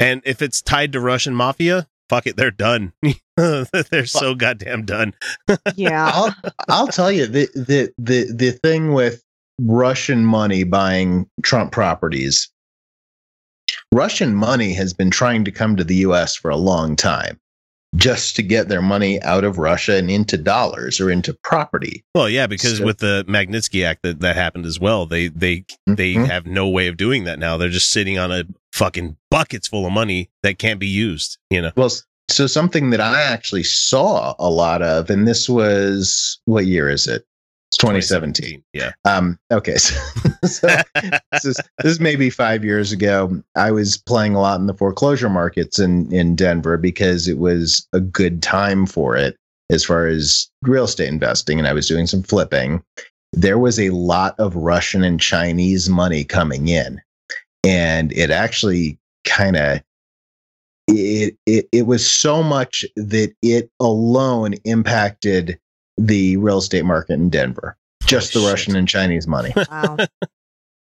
and 0.00 0.22
if 0.24 0.42
it's 0.42 0.60
tied 0.60 0.92
to 0.94 1.00
Russian 1.00 1.34
mafia, 1.34 1.86
fuck 2.08 2.26
it, 2.26 2.36
they're 2.36 2.50
done. 2.50 2.92
they're 3.36 4.06
so 4.06 4.34
goddamn 4.34 4.84
done. 4.84 5.14
yeah, 5.74 6.10
I'll, 6.12 6.34
I'll 6.68 6.88
tell 6.88 7.12
you 7.12 7.26
the 7.26 7.48
the 7.54 7.92
the 7.98 8.32
the 8.32 8.52
thing 8.52 8.92
with 8.92 9.22
Russian 9.60 10.24
money 10.24 10.64
buying 10.64 11.28
Trump 11.42 11.72
properties. 11.72 12.50
Russian 13.92 14.34
money 14.34 14.72
has 14.74 14.94
been 14.94 15.10
trying 15.10 15.44
to 15.44 15.50
come 15.50 15.76
to 15.76 15.84
the 15.84 15.96
US 15.96 16.34
for 16.34 16.50
a 16.50 16.56
long 16.56 16.96
time 16.96 17.38
just 17.94 18.36
to 18.36 18.42
get 18.42 18.68
their 18.68 18.82
money 18.82 19.22
out 19.22 19.44
of 19.44 19.58
Russia 19.58 19.96
and 19.96 20.10
into 20.10 20.36
dollars 20.36 21.00
or 21.00 21.10
into 21.10 21.32
property. 21.32 22.04
Well, 22.14 22.28
yeah, 22.28 22.46
because 22.46 22.78
so, 22.78 22.84
with 22.84 22.98
the 22.98 23.24
Magnitsky 23.28 23.84
Act 23.84 24.02
that, 24.02 24.20
that 24.20 24.36
happened 24.36 24.66
as 24.66 24.80
well, 24.80 25.06
they 25.06 25.28
they 25.28 25.58
mm-hmm. 25.58 25.94
they 25.94 26.12
have 26.12 26.46
no 26.46 26.68
way 26.68 26.88
of 26.88 26.96
doing 26.96 27.24
that 27.24 27.38
now. 27.38 27.56
They're 27.56 27.68
just 27.68 27.90
sitting 27.90 28.18
on 28.18 28.32
a 28.32 28.44
fucking 28.72 29.16
buckets 29.30 29.68
full 29.68 29.86
of 29.86 29.92
money 29.92 30.30
that 30.42 30.58
can't 30.58 30.80
be 30.80 30.88
used, 30.88 31.38
you 31.50 31.62
know. 31.62 31.72
Well, 31.76 31.90
so 32.28 32.46
something 32.46 32.90
that 32.90 33.00
I 33.00 33.22
actually 33.22 33.62
saw 33.62 34.34
a 34.38 34.50
lot 34.50 34.82
of 34.82 35.10
and 35.10 35.26
this 35.26 35.48
was 35.48 36.40
what 36.44 36.66
year 36.66 36.90
is 36.90 37.06
it? 37.06 37.24
It's 37.76 37.82
2017. 37.82 38.62
2017. 38.62 38.64
Yeah. 38.72 38.92
Um, 39.04 39.38
okay. 39.52 39.76
So, 40.46 40.68
so 40.68 40.68
this 41.32 41.44
is 41.44 41.56
this 41.82 41.92
is 41.92 41.98
maybe 41.98 42.30
five 42.30 42.64
years 42.64 42.92
ago. 42.92 43.42
I 43.56 43.72
was 43.72 43.96
playing 43.96 44.36
a 44.36 44.40
lot 44.40 44.60
in 44.60 44.66
the 44.66 44.74
foreclosure 44.74 45.28
markets 45.28 45.80
in 45.80 46.12
in 46.12 46.36
Denver 46.36 46.76
because 46.76 47.26
it 47.26 47.38
was 47.38 47.88
a 47.92 47.98
good 47.98 48.44
time 48.44 48.86
for 48.86 49.16
it 49.16 49.36
as 49.70 49.82
far 49.82 50.06
as 50.06 50.48
real 50.62 50.84
estate 50.84 51.08
investing, 51.08 51.58
and 51.58 51.66
I 51.66 51.72
was 51.72 51.88
doing 51.88 52.06
some 52.06 52.22
flipping. 52.22 52.80
There 53.32 53.58
was 53.58 53.80
a 53.80 53.90
lot 53.90 54.38
of 54.38 54.54
Russian 54.54 55.02
and 55.02 55.18
Chinese 55.18 55.88
money 55.88 56.22
coming 56.22 56.68
in, 56.68 57.00
and 57.64 58.12
it 58.12 58.30
actually 58.30 58.98
kind 59.24 59.56
of 59.56 59.82
it, 60.86 61.36
it 61.46 61.68
it 61.72 61.86
was 61.86 62.08
so 62.08 62.40
much 62.40 62.84
that 62.94 63.34
it 63.42 63.68
alone 63.80 64.54
impacted 64.64 65.58
the 65.96 66.36
real 66.36 66.58
estate 66.58 66.84
market 66.84 67.14
in 67.14 67.30
Denver. 67.30 67.76
Just 68.04 68.34
the 68.34 68.40
Russian 68.40 68.76
and 68.76 68.88
Chinese 68.88 69.26
money. 69.26 69.52
Wow. 69.70 69.96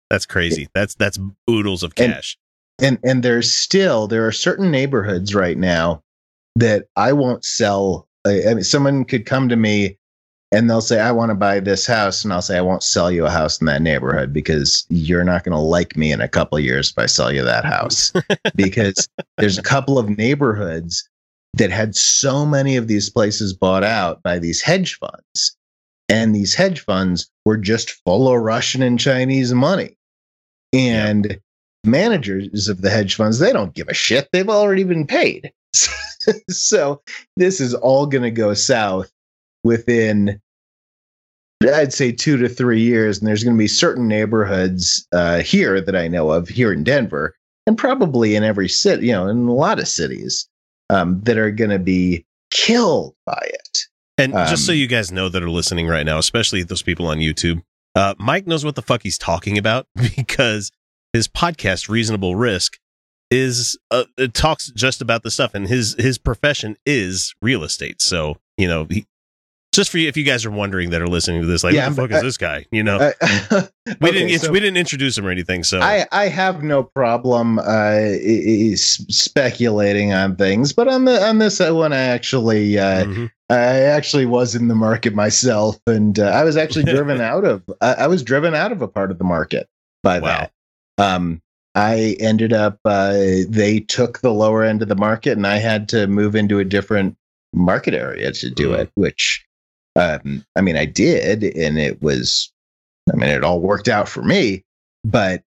that's 0.09 0.25
crazy. 0.25 0.69
That's 0.73 0.95
that's 0.95 1.19
oodles 1.49 1.83
of 1.83 1.95
cash. 1.95 2.37
And, 2.79 2.97
and 3.03 3.11
and 3.11 3.23
there's 3.23 3.51
still 3.51 4.07
there 4.07 4.27
are 4.27 4.31
certain 4.31 4.71
neighborhoods 4.71 5.33
right 5.33 5.57
now 5.57 6.03
that 6.55 6.85
I 6.95 7.13
won't 7.13 7.43
sell. 7.43 8.07
I 8.25 8.53
mean, 8.53 8.63
someone 8.63 9.05
could 9.05 9.25
come 9.25 9.49
to 9.49 9.55
me 9.55 9.97
and 10.51 10.69
they'll 10.69 10.81
say, 10.81 10.99
I 10.99 11.11
want 11.11 11.29
to 11.29 11.35
buy 11.35 11.59
this 11.59 11.85
house. 11.85 12.23
And 12.23 12.31
I'll 12.31 12.41
say, 12.41 12.57
I 12.57 12.61
won't 12.61 12.83
sell 12.83 13.11
you 13.11 13.25
a 13.25 13.29
house 13.29 13.59
in 13.59 13.67
that 13.67 13.81
neighborhood 13.81 14.31
because 14.31 14.85
you're 14.89 15.23
not 15.23 15.43
going 15.43 15.55
to 15.55 15.61
like 15.61 15.97
me 15.97 16.11
in 16.11 16.21
a 16.21 16.27
couple 16.27 16.59
years 16.59 16.91
if 16.91 16.97
I 16.97 17.05
sell 17.05 17.33
you 17.33 17.43
that 17.43 17.65
house. 17.65 18.13
because 18.55 19.09
there's 19.37 19.57
a 19.57 19.63
couple 19.63 19.99
of 19.99 20.17
neighborhoods 20.17 21.07
that 21.53 21.71
had 21.71 21.95
so 21.95 22.45
many 22.45 22.75
of 22.75 22.87
these 22.87 23.09
places 23.09 23.53
bought 23.53 23.83
out 23.83 24.21
by 24.23 24.39
these 24.39 24.61
hedge 24.61 24.95
funds. 24.95 25.55
And 26.09 26.35
these 26.35 26.53
hedge 26.53 26.81
funds 26.81 27.29
were 27.45 27.57
just 27.57 27.91
full 28.05 28.29
of 28.33 28.41
Russian 28.41 28.81
and 28.81 28.99
Chinese 28.99 29.53
money. 29.53 29.97
And 30.73 31.25
yeah. 31.25 31.35
managers 31.85 32.67
of 32.67 32.81
the 32.81 32.89
hedge 32.89 33.15
funds, 33.15 33.39
they 33.39 33.51
don't 33.51 33.73
give 33.73 33.87
a 33.89 33.93
shit. 33.93 34.29
They've 34.31 34.49
already 34.49 34.83
been 34.83 35.07
paid. 35.07 35.51
so 36.49 37.01
this 37.35 37.59
is 37.59 37.73
all 37.73 38.05
going 38.05 38.23
to 38.23 38.31
go 38.31 38.53
south 38.53 39.11
within 39.63 40.39
I'd 41.63 41.93
say 41.93 42.11
two 42.11 42.37
to 42.37 42.47
three 42.47 42.81
years, 42.81 43.17
and 43.17 43.27
there's 43.27 43.43
going 43.43 43.55
to 43.55 43.59
be 43.59 43.67
certain 43.67 44.07
neighborhoods 44.07 45.07
uh, 45.11 45.39
here 45.39 45.81
that 45.81 45.95
I 45.95 46.07
know 46.07 46.29
of 46.29 46.47
here 46.47 46.71
in 46.71 46.83
Denver, 46.83 47.35
and 47.65 47.75
probably 47.75 48.35
in 48.35 48.43
every 48.43 48.69
city, 48.69 49.07
you 49.07 49.11
know, 49.11 49.27
in 49.27 49.47
a 49.47 49.53
lot 49.53 49.79
of 49.79 49.87
cities 49.87 50.47
um, 50.89 51.21
that 51.23 51.37
are 51.37 51.51
going 51.51 51.69
to 51.69 51.79
be 51.79 52.25
killed 52.51 53.15
by 53.25 53.41
it. 53.43 53.79
And 54.17 54.33
um, 54.33 54.47
just 54.47 54.65
so 54.65 54.71
um, 54.71 54.77
you 54.77 54.87
guys 54.87 55.11
know 55.11 55.29
that 55.29 55.43
are 55.43 55.49
listening 55.49 55.87
right 55.87 56.05
now, 56.05 56.17
especially 56.17 56.63
those 56.63 56.81
people 56.81 57.07
on 57.07 57.17
YouTube, 57.17 57.61
uh, 57.95 58.15
Mike 58.17 58.47
knows 58.47 58.65
what 58.65 58.75
the 58.75 58.81
fuck 58.81 59.03
he's 59.03 59.17
talking 59.17 59.57
about 59.57 59.87
because 60.15 60.71
his 61.13 61.27
podcast, 61.27 61.89
Reasonable 61.89 62.35
Risk, 62.35 62.77
is 63.29 63.77
uh, 63.91 64.05
it 64.17 64.33
talks 64.33 64.71
just 64.71 65.01
about 65.01 65.23
the 65.23 65.31
stuff, 65.31 65.53
and 65.53 65.67
his 65.67 65.95
his 65.99 66.17
profession 66.17 66.77
is 66.85 67.33
real 67.41 67.63
estate. 67.63 68.01
So 68.01 68.37
you 68.57 68.67
know 68.67 68.87
he 68.89 69.05
just 69.71 69.91
for 69.91 69.99
you, 69.99 70.07
if 70.07 70.17
you 70.17 70.23
guys 70.23 70.45
are 70.45 70.51
wondering 70.51 70.89
that 70.89 71.01
are 71.01 71.07
listening 71.07 71.41
to 71.41 71.47
this, 71.47 71.63
like, 71.63 71.73
yeah, 71.73 71.87
what 71.87 71.95
the 71.95 72.01
fuck 72.01 72.11
is 72.11 72.21
this 72.23 72.37
guy? 72.37 72.65
You 72.71 72.83
know, 72.83 72.97
we 73.21 74.09
okay, 74.09 74.11
didn't 74.11 74.39
so 74.39 74.51
we 74.51 74.59
didn't 74.59 74.77
introduce 74.77 75.17
him 75.17 75.25
or 75.25 75.29
anything. 75.29 75.63
So 75.63 75.79
I 75.81 76.07
I 76.11 76.29
have 76.29 76.63
no 76.63 76.83
problem 76.83 77.59
uh, 77.59 78.09
speculating 78.75 80.13
on 80.13 80.35
things, 80.35 80.73
but 80.73 80.87
on 80.87 81.05
the 81.05 81.23
on 81.23 81.37
this 81.37 81.59
one, 81.59 81.93
I 81.93 81.99
actually 81.99 82.79
uh, 82.79 83.05
mm-hmm. 83.05 83.25
I 83.49 83.55
actually 83.55 84.25
was 84.25 84.55
in 84.55 84.67
the 84.67 84.75
market 84.75 85.13
myself, 85.13 85.79
and 85.85 86.17
uh, 86.19 86.25
I 86.25 86.43
was 86.43 86.57
actually 86.57 86.83
driven 86.91 87.21
out 87.21 87.45
of 87.45 87.63
I, 87.79 87.93
I, 87.93 88.07
was 88.07 88.23
driven 88.23 88.55
out 88.55 88.71
of 88.71 88.81
a 88.81 88.87
part 88.87 89.11
of 89.11 89.19
the 89.19 89.23
market 89.23 89.69
by 90.01 90.19
wow. 90.19 90.27
that. 90.27 90.51
Um, 90.97 91.41
I 91.75 92.17
ended 92.19 92.51
up 92.51 92.79
uh, 92.83 93.13
they 93.47 93.81
took 93.81 94.21
the 94.21 94.33
lower 94.33 94.63
end 94.63 94.81
of 94.81 94.87
the 94.87 94.95
market, 94.95 95.37
and 95.37 95.45
I 95.45 95.57
had 95.57 95.87
to 95.89 96.07
move 96.07 96.35
into 96.35 96.57
a 96.57 96.65
different 96.65 97.15
market 97.53 97.93
area 97.93 98.31
to 98.31 98.49
do 98.49 98.71
mm. 98.71 98.79
it, 98.79 98.91
which 98.95 99.46
um, 99.97 100.45
I 100.55 100.61
mean, 100.61 100.77
I 100.77 100.85
did, 100.85 101.43
and 101.43 101.79
it 101.79 102.01
was, 102.01 102.51
I 103.11 103.17
mean, 103.17 103.29
it 103.29 103.43
all 103.43 103.59
worked 103.59 103.87
out 103.87 104.07
for 104.07 104.21
me. 104.21 104.63
But 105.03 105.41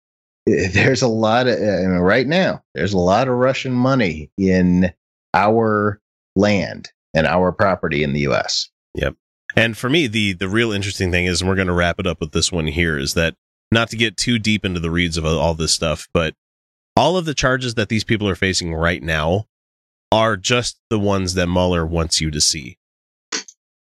eh, 0.48 0.68
there's 0.72 1.02
a 1.02 1.08
lot 1.08 1.48
of 1.48 1.54
I 1.54 1.86
mean, 1.86 1.98
right 1.98 2.26
now. 2.26 2.62
There's 2.74 2.92
a 2.92 2.98
lot 2.98 3.28
of 3.28 3.34
Russian 3.34 3.72
money 3.72 4.30
in 4.38 4.92
our 5.34 6.00
land 6.36 6.90
and 7.12 7.26
our 7.26 7.50
property 7.50 8.04
in 8.04 8.12
the 8.12 8.20
U.S. 8.20 8.70
Yep. 8.94 9.16
And 9.56 9.76
for 9.76 9.90
me, 9.90 10.06
the 10.06 10.32
the 10.34 10.48
real 10.48 10.70
interesting 10.70 11.10
thing 11.10 11.26
is, 11.26 11.40
and 11.40 11.48
we're 11.48 11.56
going 11.56 11.66
to 11.66 11.72
wrap 11.72 11.98
it 11.98 12.06
up 12.06 12.20
with 12.20 12.32
this 12.32 12.52
one 12.52 12.68
here, 12.68 12.96
is 12.96 13.14
that 13.14 13.34
not 13.72 13.90
to 13.90 13.96
get 13.96 14.16
too 14.16 14.38
deep 14.38 14.64
into 14.64 14.80
the 14.80 14.90
reads 14.90 15.16
of 15.16 15.24
all 15.24 15.54
this 15.54 15.72
stuff, 15.72 16.08
but 16.14 16.34
all 16.96 17.16
of 17.16 17.24
the 17.24 17.34
charges 17.34 17.74
that 17.74 17.88
these 17.88 18.04
people 18.04 18.28
are 18.28 18.36
facing 18.36 18.72
right 18.72 19.02
now 19.02 19.46
are 20.12 20.36
just 20.36 20.78
the 20.88 21.00
ones 21.00 21.34
that 21.34 21.48
Mueller 21.48 21.84
wants 21.84 22.20
you 22.20 22.30
to 22.30 22.40
see. 22.40 22.78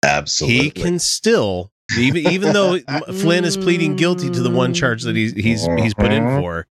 Absolutely. 0.03 0.63
He 0.63 0.71
can 0.71 0.99
still 0.99 1.71
even 1.97 2.31
even 2.31 2.53
though 2.53 2.79
Flynn 3.07 3.45
is 3.45 3.57
pleading 3.57 3.95
guilty 3.95 4.29
to 4.29 4.41
the 4.41 4.49
one 4.49 4.73
charge 4.73 5.03
that 5.03 5.15
he's 5.15 5.33
he's 5.33 5.65
he's 5.77 5.93
put 5.93 6.11
in 6.11 6.23
uh-huh. 6.23 6.39
for, 6.39 6.67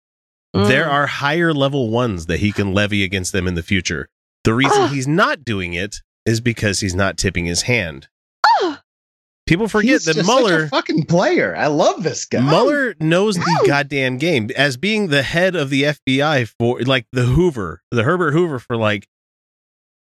there 0.54 0.88
are 0.88 1.06
higher 1.06 1.52
level 1.52 1.90
ones 1.90 2.26
that 2.26 2.40
he 2.40 2.52
can 2.52 2.72
levy 2.72 3.04
against 3.04 3.32
them 3.32 3.46
in 3.46 3.54
the 3.54 3.62
future. 3.62 4.08
The 4.44 4.54
reason 4.54 4.82
ah. 4.82 4.88
he's 4.88 5.08
not 5.08 5.44
doing 5.44 5.74
it 5.74 5.96
is 6.24 6.40
because 6.40 6.80
he's 6.80 6.94
not 6.94 7.16
tipping 7.16 7.46
his 7.46 7.62
hand. 7.62 8.08
Ah. 8.46 8.82
People 9.46 9.68
forget 9.68 9.90
he's 9.90 10.04
that 10.06 10.24
Mueller 10.24 10.68
fucking 10.68 11.04
player. 11.04 11.54
I 11.56 11.68
love 11.68 12.02
this 12.02 12.24
guy. 12.24 12.40
Mueller 12.40 12.94
knows 13.00 13.36
the 13.36 13.64
goddamn 13.66 14.18
game 14.18 14.50
as 14.56 14.76
being 14.76 15.08
the 15.08 15.22
head 15.22 15.54
of 15.54 15.70
the 15.70 15.84
FBI 15.84 16.52
for 16.58 16.80
like 16.80 17.06
the 17.12 17.24
Hoover, 17.24 17.82
the 17.90 18.02
Herbert 18.02 18.32
Hoover 18.32 18.58
for 18.58 18.76
like 18.76 19.08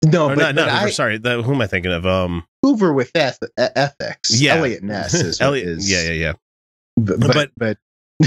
no, 0.05 0.29
but, 0.29 0.38
not, 0.38 0.55
not 0.55 0.69
Hoover, 0.69 0.91
sorry, 0.91 1.17
the, 1.17 1.41
who 1.41 1.53
am 1.53 1.62
I 1.62 1.67
thinking 1.67 1.91
of? 1.91 2.05
Um, 2.05 2.45
Hoover 2.67 2.91
with 2.93 3.12
eth- 3.15 3.39
ethics. 3.57 4.41
Yeah, 4.41 4.55
Eliot 4.55 4.83
Ness 4.83 5.13
is. 5.13 5.39
Eliot, 5.41 5.67
is, 5.67 5.89
yeah, 5.89 6.03
yeah, 6.03 6.12
yeah. 6.12 6.33
But 6.97 7.51
but, 7.55 7.77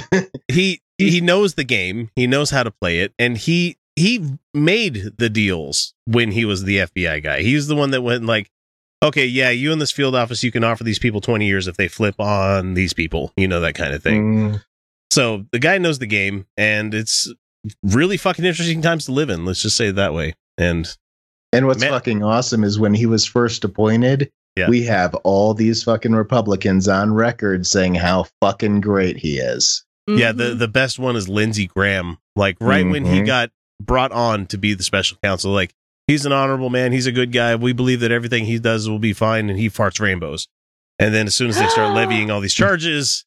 but 0.08 0.30
he 0.48 0.80
he 0.96 1.20
knows 1.20 1.54
the 1.54 1.64
game. 1.64 2.10
He 2.16 2.26
knows 2.26 2.50
how 2.50 2.62
to 2.62 2.70
play 2.70 3.00
it, 3.00 3.12
and 3.18 3.36
he 3.36 3.76
he 3.96 4.38
made 4.54 5.12
the 5.18 5.28
deals 5.28 5.92
when 6.06 6.30
he 6.32 6.44
was 6.44 6.64
the 6.64 6.78
FBI 6.78 7.22
guy. 7.22 7.42
He's 7.42 7.66
the 7.66 7.76
one 7.76 7.90
that 7.90 8.00
went 8.00 8.24
like, 8.24 8.50
okay, 9.02 9.26
yeah, 9.26 9.50
you 9.50 9.72
in 9.72 9.78
this 9.78 9.92
field 9.92 10.14
office, 10.14 10.42
you 10.42 10.50
can 10.50 10.64
offer 10.64 10.84
these 10.84 10.98
people 10.98 11.20
20 11.20 11.46
years 11.46 11.66
if 11.66 11.76
they 11.76 11.88
flip 11.88 12.18
on 12.18 12.74
these 12.74 12.94
people, 12.94 13.32
you 13.36 13.46
know, 13.46 13.60
that 13.60 13.74
kind 13.74 13.92
of 13.92 14.02
thing. 14.02 14.52
Mm. 14.52 14.64
So 15.10 15.44
the 15.52 15.58
guy 15.58 15.76
knows 15.76 15.98
the 15.98 16.06
game, 16.06 16.46
and 16.56 16.94
it's 16.94 17.30
really 17.82 18.16
fucking 18.16 18.44
interesting 18.44 18.80
times 18.80 19.04
to 19.06 19.12
live 19.12 19.28
in. 19.28 19.44
Let's 19.44 19.60
just 19.60 19.76
say 19.76 19.88
it 19.88 19.96
that 19.96 20.14
way. 20.14 20.34
And 20.56 20.88
and 21.52 21.66
what's 21.66 21.80
man, 21.80 21.90
fucking 21.90 22.22
awesome 22.22 22.64
is 22.64 22.78
when 22.78 22.94
he 22.94 23.06
was 23.06 23.26
first 23.26 23.64
appointed, 23.64 24.30
yeah. 24.56 24.68
we 24.68 24.82
have 24.84 25.14
all 25.16 25.54
these 25.54 25.82
fucking 25.82 26.12
Republicans 26.12 26.88
on 26.88 27.12
record 27.12 27.66
saying 27.66 27.94
how 27.94 28.26
fucking 28.40 28.80
great 28.80 29.16
he 29.16 29.38
is. 29.38 29.84
Mm-hmm. 30.08 30.18
Yeah, 30.18 30.32
the 30.32 30.54
the 30.54 30.68
best 30.68 30.98
one 30.98 31.16
is 31.16 31.28
Lindsey 31.28 31.66
Graham. 31.66 32.18
Like 32.36 32.56
right 32.60 32.82
mm-hmm. 32.82 32.92
when 32.92 33.04
he 33.04 33.18
mm-hmm. 33.18 33.26
got 33.26 33.50
brought 33.80 34.12
on 34.12 34.46
to 34.46 34.58
be 34.58 34.74
the 34.74 34.82
special 34.82 35.18
counsel, 35.22 35.52
like 35.52 35.74
he's 36.06 36.24
an 36.26 36.32
honorable 36.32 36.70
man, 36.70 36.92
he's 36.92 37.06
a 37.06 37.12
good 37.12 37.32
guy. 37.32 37.54
We 37.56 37.72
believe 37.72 38.00
that 38.00 38.12
everything 38.12 38.44
he 38.44 38.58
does 38.58 38.88
will 38.88 38.98
be 38.98 39.12
fine, 39.12 39.50
and 39.50 39.58
he 39.58 39.68
farts 39.68 40.00
rainbows. 40.00 40.48
And 40.98 41.14
then 41.14 41.26
as 41.26 41.34
soon 41.34 41.48
as 41.48 41.58
they 41.58 41.66
start 41.68 41.94
levying 41.94 42.30
all 42.30 42.40
these 42.40 42.54
charges, 42.54 43.24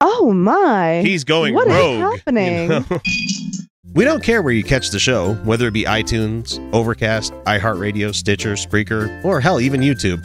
oh 0.00 0.32
my, 0.32 1.02
he's 1.02 1.24
going 1.24 1.54
what 1.54 1.66
rogue. 1.66 2.00
What 2.00 2.14
is 2.14 2.20
happening? 2.20 2.62
You 2.62 2.68
know? 2.68 3.00
we 3.96 4.04
don't 4.04 4.22
care 4.22 4.42
where 4.42 4.52
you 4.52 4.62
catch 4.62 4.90
the 4.90 4.98
show, 4.98 5.32
whether 5.36 5.68
it 5.68 5.72
be 5.72 5.84
iTunes, 5.84 6.60
Overcast, 6.74 7.32
iHeartRadio, 7.44 8.14
Stitcher, 8.14 8.52
Spreaker, 8.52 9.24
or 9.24 9.40
hell, 9.40 9.58
even 9.58 9.80
YouTube. 9.80 10.22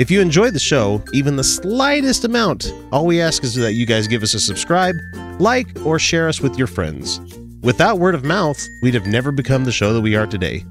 If 0.00 0.10
you 0.10 0.22
enjoy 0.22 0.50
the 0.50 0.58
show, 0.58 1.04
even 1.12 1.36
the 1.36 1.44
slightest 1.44 2.24
amount, 2.24 2.72
all 2.90 3.04
we 3.04 3.20
ask 3.20 3.44
is 3.44 3.54
that 3.56 3.74
you 3.74 3.84
guys 3.84 4.08
give 4.08 4.22
us 4.22 4.32
a 4.32 4.40
subscribe, 4.40 4.96
like, 5.38 5.68
or 5.84 5.98
share 5.98 6.28
us 6.28 6.40
with 6.40 6.56
your 6.56 6.66
friends. 6.66 7.20
Without 7.60 7.98
word 7.98 8.14
of 8.14 8.24
mouth, 8.24 8.58
we'd 8.82 8.94
have 8.94 9.06
never 9.06 9.30
become 9.30 9.66
the 9.66 9.72
show 9.72 9.92
that 9.92 10.00
we 10.00 10.16
are 10.16 10.26
today. 10.26 10.64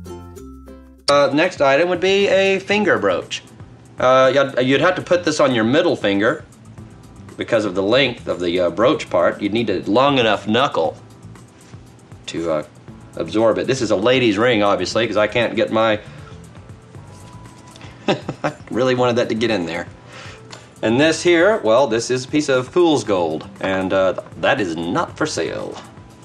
Uh, 1.08 1.30
next 1.32 1.62
item 1.62 1.88
would 1.90 2.02
be 2.02 2.28
a 2.30 2.58
finger 2.58 2.98
brooch. 2.98 3.44
Uh, 4.00 4.50
you'd 4.60 4.82
have 4.82 4.96
to 4.96 5.04
put 5.04 5.24
this 5.24 5.40
on 5.40 5.54
your 5.54 5.66
middle 5.66 5.96
finger 5.96 6.44
because 7.38 7.64
of 7.64 7.76
the 7.76 7.84
length 7.84 8.28
of 8.28 8.40
the 8.40 8.60
uh, 8.60 8.70
brooch 8.72 9.08
part. 9.08 9.40
You'd 9.40 9.54
need 9.54 9.70
a 9.70 9.84
long 9.84 10.18
enough 10.18 10.48
knuckle 10.48 10.98
to 12.30 12.52
uh, 12.52 12.64
absorb 13.16 13.58
it. 13.58 13.68
This 13.68 13.82
is 13.82 13.92
a 13.92 13.96
lady's 13.96 14.38
ring, 14.38 14.64
obviously, 14.64 15.04
because 15.04 15.18
I 15.18 15.28
can't 15.28 15.56
get 15.56 15.72
my 15.72 16.00
I 18.44 18.56
really 18.72 18.96
wanted 18.96 19.18
that 19.18 19.30
to 19.30 19.36
get 19.36 19.52
in 19.52 19.66
there. 19.66 19.88
And 20.82 21.00
this 21.00 21.22
here, 21.22 21.58
well, 21.58 21.88
this 21.88 22.10
is 22.10 22.26
a 22.26 22.28
piece 22.28 22.50
of 22.50 22.70
fool's 22.70 23.04
gold, 23.04 23.48
and 23.60 23.92
uh, 23.92 24.22
that 24.38 24.62
is 24.62 24.76
not 24.76 25.18
for 25.18 25.26
sale. 25.26 25.80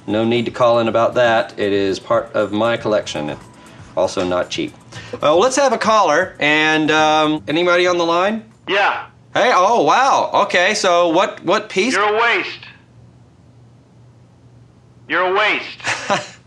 No 0.07 0.25
need 0.25 0.45
to 0.45 0.51
call 0.51 0.79
in 0.79 0.89
about 0.89 1.15
that. 1.15 1.59
It 1.59 1.73
is 1.73 1.99
part 1.99 2.33
of 2.35 2.53
my 2.53 2.77
collection. 2.77 3.37
Also 3.97 4.25
not 4.25 4.51
cheap. 4.51 4.75
Well, 5.21 5.39
let's 5.39 5.57
have 5.57 5.73
a 5.73 5.79
caller. 5.79 6.37
And 6.39 6.91
um, 6.91 7.43
anybody 7.49 7.87
on 7.87 7.97
the 7.97 8.05
line? 8.05 8.45
Yeah. 8.69 9.07
Hey. 9.33 9.51
Oh, 9.55 9.83
wow. 9.83 10.31
Okay. 10.45 10.75
So 10.75 11.09
what? 11.09 11.43
What 11.45 11.69
piece? 11.69 11.95
You're 11.95 12.17
a 12.17 12.21
waste. 12.21 12.61
You're 15.09 15.23
a 15.23 15.35
waste. 15.35 15.79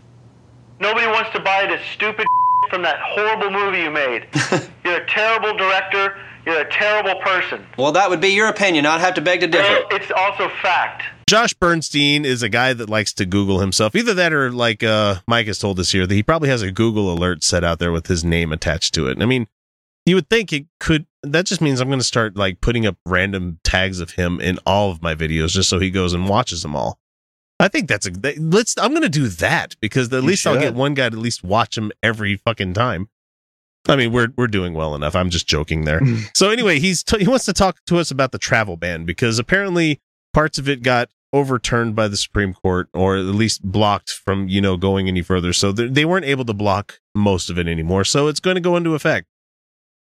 Nobody 0.80 1.06
wants 1.06 1.30
to 1.30 1.40
buy 1.40 1.66
this 1.66 1.80
stupid 1.94 2.26
from 2.70 2.82
that 2.82 2.98
horrible 3.00 3.50
movie 3.50 3.82
you 3.82 3.90
made. 3.90 4.26
You're 4.84 5.02
a 5.02 5.06
terrible 5.06 5.56
director. 5.56 6.16
You're 6.46 6.60
a 6.60 6.70
terrible 6.70 7.20
person. 7.20 7.66
Well, 7.76 7.92
that 7.92 8.08
would 8.08 8.20
be 8.20 8.28
your 8.28 8.48
opinion. 8.48 8.86
I'd 8.86 9.00
have 9.00 9.14
to 9.14 9.20
beg 9.20 9.40
to 9.40 9.46
differ. 9.46 9.84
It's 9.90 10.10
also 10.16 10.48
fact. 10.62 11.02
Josh 11.28 11.52
Bernstein 11.52 12.24
is 12.24 12.42
a 12.42 12.48
guy 12.48 12.72
that 12.72 12.88
likes 12.88 13.12
to 13.14 13.26
Google 13.26 13.60
himself. 13.60 13.94
Either 13.94 14.14
that 14.14 14.32
or, 14.32 14.50
like 14.50 14.82
uh, 14.82 15.16
Mike 15.26 15.46
has 15.46 15.58
told 15.58 15.78
us 15.78 15.92
here, 15.92 16.06
that 16.06 16.14
he 16.14 16.22
probably 16.22 16.48
has 16.48 16.62
a 16.62 16.72
Google 16.72 17.12
alert 17.12 17.44
set 17.44 17.64
out 17.64 17.78
there 17.78 17.92
with 17.92 18.06
his 18.06 18.24
name 18.24 18.50
attached 18.50 18.94
to 18.94 19.08
it. 19.08 19.20
I 19.20 19.26
mean, 19.26 19.46
you 20.06 20.14
would 20.14 20.30
think 20.30 20.52
it 20.54 20.66
could. 20.80 21.06
That 21.22 21.44
just 21.44 21.60
means 21.60 21.80
I'm 21.80 21.88
going 21.88 22.00
to 22.00 22.04
start 22.04 22.36
like 22.36 22.62
putting 22.62 22.86
up 22.86 22.96
random 23.04 23.58
tags 23.62 24.00
of 24.00 24.12
him 24.12 24.40
in 24.40 24.58
all 24.64 24.90
of 24.90 25.02
my 25.02 25.14
videos 25.14 25.50
just 25.50 25.68
so 25.68 25.78
he 25.78 25.90
goes 25.90 26.14
and 26.14 26.28
watches 26.28 26.62
them 26.62 26.74
all. 26.74 26.98
I 27.60 27.68
think 27.68 27.88
that's 27.88 28.06
a 28.06 28.12
let's. 28.38 28.76
I'm 28.78 28.90
going 28.90 29.02
to 29.02 29.08
do 29.08 29.28
that 29.28 29.74
because 29.80 30.12
at 30.12 30.22
you 30.22 30.28
least 30.28 30.42
should. 30.42 30.54
I'll 30.54 30.60
get 30.60 30.74
one 30.74 30.94
guy 30.94 31.08
to 31.08 31.16
at 31.16 31.22
least 31.22 31.42
watch 31.42 31.76
him 31.76 31.90
every 32.02 32.36
fucking 32.36 32.74
time. 32.74 33.08
I 33.88 33.96
mean, 33.96 34.12
we're 34.12 34.28
we're 34.36 34.46
doing 34.46 34.74
well 34.74 34.94
enough. 34.94 35.16
I'm 35.16 35.30
just 35.30 35.48
joking 35.48 35.84
there. 35.84 35.98
Hmm. 35.98 36.16
so 36.34 36.50
anyway, 36.50 36.78
he's 36.78 37.02
t- 37.02 37.18
he 37.18 37.28
wants 37.28 37.46
to 37.46 37.52
talk 37.52 37.78
to 37.86 37.98
us 37.98 38.10
about 38.10 38.32
the 38.32 38.38
travel 38.38 38.76
ban 38.76 39.04
because 39.04 39.38
apparently 39.38 40.00
parts 40.32 40.58
of 40.58 40.68
it 40.68 40.82
got 40.82 41.10
overturned 41.32 41.94
by 41.94 42.08
the 42.08 42.16
Supreme 42.16 42.54
Court 42.54 42.88
or 42.94 43.16
at 43.16 43.24
least 43.24 43.62
blocked 43.62 44.10
from 44.10 44.48
you 44.48 44.60
know 44.60 44.76
going 44.76 45.08
any 45.08 45.22
further. 45.22 45.52
So 45.52 45.72
they 45.72 46.04
weren't 46.04 46.26
able 46.26 46.44
to 46.44 46.54
block 46.54 47.00
most 47.14 47.50
of 47.50 47.58
it 47.58 47.66
anymore. 47.66 48.04
So 48.04 48.28
it's 48.28 48.40
going 48.40 48.56
to 48.56 48.60
go 48.60 48.76
into 48.76 48.94
effect, 48.94 49.26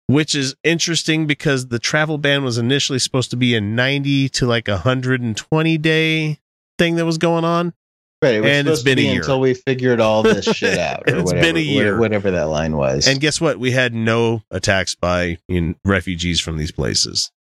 which 0.08 0.36
is 0.36 0.56
interesting 0.64 1.26
because 1.26 1.68
the 1.68 1.80
travel 1.80 2.18
ban 2.18 2.44
was 2.44 2.58
initially 2.58 3.00
supposed 3.00 3.30
to 3.32 3.38
be 3.38 3.56
a 3.56 3.62
90 3.62 4.30
to 4.30 4.46
like 4.46 4.68
120 4.68 5.78
day 5.78 6.40
thing 6.78 6.96
that 6.96 7.06
was 7.06 7.18
going 7.18 7.44
on. 7.44 7.74
Right, 8.22 8.36
it 8.36 8.46
and 8.46 8.68
it's 8.68 8.82
been 8.82 8.98
a 8.98 9.02
year 9.02 9.22
until 9.22 9.40
we 9.40 9.54
figured 9.54 10.00
all 10.00 10.24
this 10.24 10.46
shit 10.56 10.80
out. 10.80 11.04
it's 11.06 11.24
whatever, 11.24 11.42
been 11.42 11.58
a 11.58 11.60
year, 11.60 12.00
whatever 12.00 12.32
that 12.32 12.46
line 12.46 12.78
was. 12.78 13.08
And 13.08 13.20
guess 13.20 13.42
what? 13.42 13.60
We 13.60 13.72
had 13.72 13.94
no 13.94 14.42
attacks 14.50 14.96
by 14.96 15.38
you 15.48 15.62
know, 15.62 15.74
refugees 15.84 16.40
from 16.40 16.58
these 16.58 16.72
places. 16.72 17.32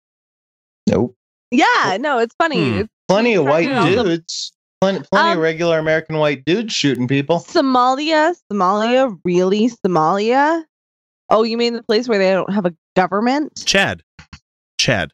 Nope. 0.89 1.15
Yeah, 1.51 1.97
no, 2.01 2.19
it's 2.19 2.35
funny. 2.39 2.71
Hmm. 2.71 2.79
It's 2.81 2.91
plenty 3.09 3.35
of 3.35 3.45
white 3.45 3.69
dudes. 3.87 4.53
Plenty, 4.81 5.07
plenty 5.11 5.31
um, 5.31 5.39
of 5.39 5.43
regular 5.43 5.79
American 5.79 6.19
white 6.19 6.45
dudes 6.45 6.75
shooting 6.75 7.09
people. 7.09 7.39
Somalia, 7.41 8.35
Somalia, 8.53 9.19
really 9.25 9.71
Somalia? 9.71 10.65
Oh, 11.31 11.43
you 11.43 11.57
mean 11.57 11.73
the 11.73 11.83
place 11.83 12.07
where 12.07 12.19
they 12.19 12.33
don't 12.33 12.53
have 12.53 12.67
a 12.67 12.75
government? 12.95 13.65
Chad, 13.65 14.03
Chad, 14.79 15.13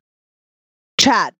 Chad, 0.99 1.35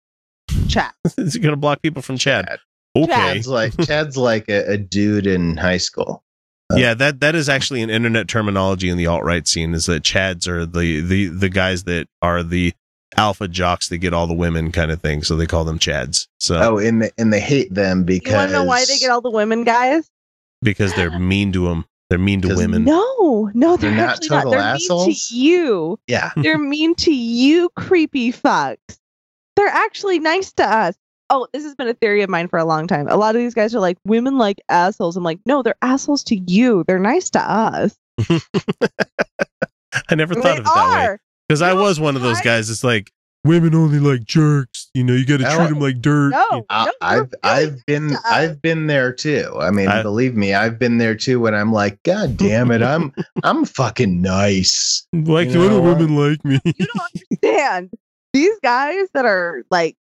Chad. 0.69 0.93
Is 1.19 1.35
he 1.35 1.41
going 1.41 1.53
to 1.53 1.57
block 1.57 1.83
people 1.83 2.03
from 2.03 2.19
Chad? 2.19 2.47
Chad. 2.47 2.61
Okay. 2.97 3.13
Chad's 3.13 3.49
like 3.49 3.77
Chad's 3.87 4.17
like 4.17 4.49
a, 4.49 4.73
a 4.73 4.77
dude 4.77 5.27
in 5.27 5.57
high 5.57 5.77
school. 5.77 6.25
Uh, 6.73 6.77
yeah, 6.77 6.95
that 6.95 7.21
that 7.21 7.35
is 7.35 7.49
actually 7.49 7.83
an 7.83 7.91
internet 7.91 8.29
terminology 8.29 8.89
in 8.89 8.97
the 8.97 9.07
alt 9.07 9.25
right 9.25 9.47
scene. 9.47 9.75
Is 9.75 9.87
that 9.87 10.03
Chads 10.03 10.49
are 10.49 10.67
the 10.67 11.01
the 11.01 11.27
the 11.29 11.49
guys 11.49 11.85
that 11.85 12.09
are 12.23 12.43
the 12.43 12.73
alpha 13.17 13.49
jocks 13.49 13.89
that 13.89 13.99
get 13.99 14.15
all 14.15 14.27
the 14.27 14.35
women 14.35 14.73
kind 14.73 14.91
of 14.91 15.01
thing. 15.01 15.23
So 15.23 15.37
they 15.37 15.47
call 15.47 15.65
them 15.65 15.79
Chads. 15.79 16.29
So 16.39 16.57
oh, 16.61 16.79
and 16.79 17.03
they, 17.03 17.11
and 17.19 17.33
they 17.33 17.41
hate 17.41 17.73
them 17.73 18.05
because 18.05 18.31
you 18.31 18.37
want 18.37 18.51
to 18.51 18.53
know 18.53 18.65
why 18.65 18.85
they 18.85 18.99
get 18.99 19.11
all 19.11 19.21
the 19.21 19.31
women 19.31 19.65
guys? 19.65 20.09
Because 20.63 20.95
they're 20.95 21.11
mean 21.19 21.53
to 21.53 21.69
them. 21.69 21.85
They're 22.09 22.19
mean 22.19 22.41
to 22.41 22.57
women. 22.57 22.85
No, 22.85 23.51
no, 23.55 23.77
they're, 23.77 23.91
they're 23.91 24.07
not 24.07 24.21
total 24.21 24.51
not. 24.51 24.51
They're 24.51 24.59
assholes. 24.59 25.07
Mean 25.07 25.17
to 25.29 25.37
you. 25.37 26.01
Yeah, 26.09 26.33
they're 26.37 26.59
mean 26.59 26.97
to 26.97 27.15
you, 27.15 27.69
creepy 27.77 28.33
fucks. 28.33 28.99
They're 29.55 29.69
actually 29.69 30.19
nice 30.19 30.53
to 30.55 30.65
us 30.65 30.97
oh, 31.31 31.47
this 31.53 31.65
has 31.65 31.75
been 31.75 31.89
a 31.89 31.95
theory 31.95 32.23
of 32.23 32.29
mine 32.29 32.49
for 32.49 32.59
a 32.59 32.65
long 32.65 32.87
time. 32.87 33.09
A 33.09 33.17
lot 33.17 33.35
of 33.35 33.41
these 33.41 33.55
guys 33.55 33.75
are 33.75 33.81
like, 33.81 33.97
women 34.05 34.37
like 34.37 34.61
assholes. 34.69 35.17
I'm 35.17 35.25
like, 35.25 35.39
no, 35.47 35.63
they're 35.63 35.77
assholes 35.81 36.23
to 36.25 36.37
you. 36.37 36.85
They're 36.87 36.99
nice 36.99 37.31
to 37.31 37.41
us. 37.41 37.97
I 40.09 40.15
never 40.15 40.35
thought 40.35 40.59
of 40.59 40.59
it 40.59 40.65
that 40.65 41.09
way. 41.11 41.17
Because 41.49 41.63
I 41.63 41.73
was 41.73 41.99
one 41.99 42.17
of 42.17 42.23
those 42.23 42.41
guys. 42.41 42.69
It's 42.71 42.85
like, 42.85 43.11
women 43.45 43.75
only 43.75 43.99
like 43.99 44.25
jerks. 44.25 44.91
You 44.95 45.05
know, 45.05 45.15
you 45.15 45.25
got 45.25 45.39
to 45.39 45.57
treat 45.57 45.69
them 45.71 45.81
like 45.81 46.01
dirt. 46.01 46.31
No, 46.31 46.65
uh, 46.69 46.91
I, 47.01 47.15
have 47.15 47.33
I've 47.43 47.87
been 47.87 48.17
I've 48.25 48.61
been 48.63 48.87
there 48.87 49.13
too. 49.13 49.57
I 49.59 49.71
mean, 49.71 49.89
I, 49.89 50.03
believe 50.03 50.35
me, 50.35 50.55
I've 50.55 50.79
been 50.79 50.99
there 50.99 51.15
too. 51.15 51.41
When 51.41 51.55
I'm 51.55 51.73
like, 51.73 52.03
God 52.03 52.37
damn 52.37 52.71
it, 52.71 52.83
I'm 52.83 53.13
I'm 53.43 53.65
fucking 53.65 54.21
nice. 54.21 55.07
Like, 55.13 55.49
you 55.49 55.69
know? 55.69 55.81
women 55.81 56.17
like 56.17 56.45
me? 56.45 56.61
You 56.65 56.87
don't 56.87 57.11
understand. 57.43 57.91
These 58.33 58.59
guys 58.63 59.09
that 59.15 59.25
are 59.25 59.65
like 59.71 59.97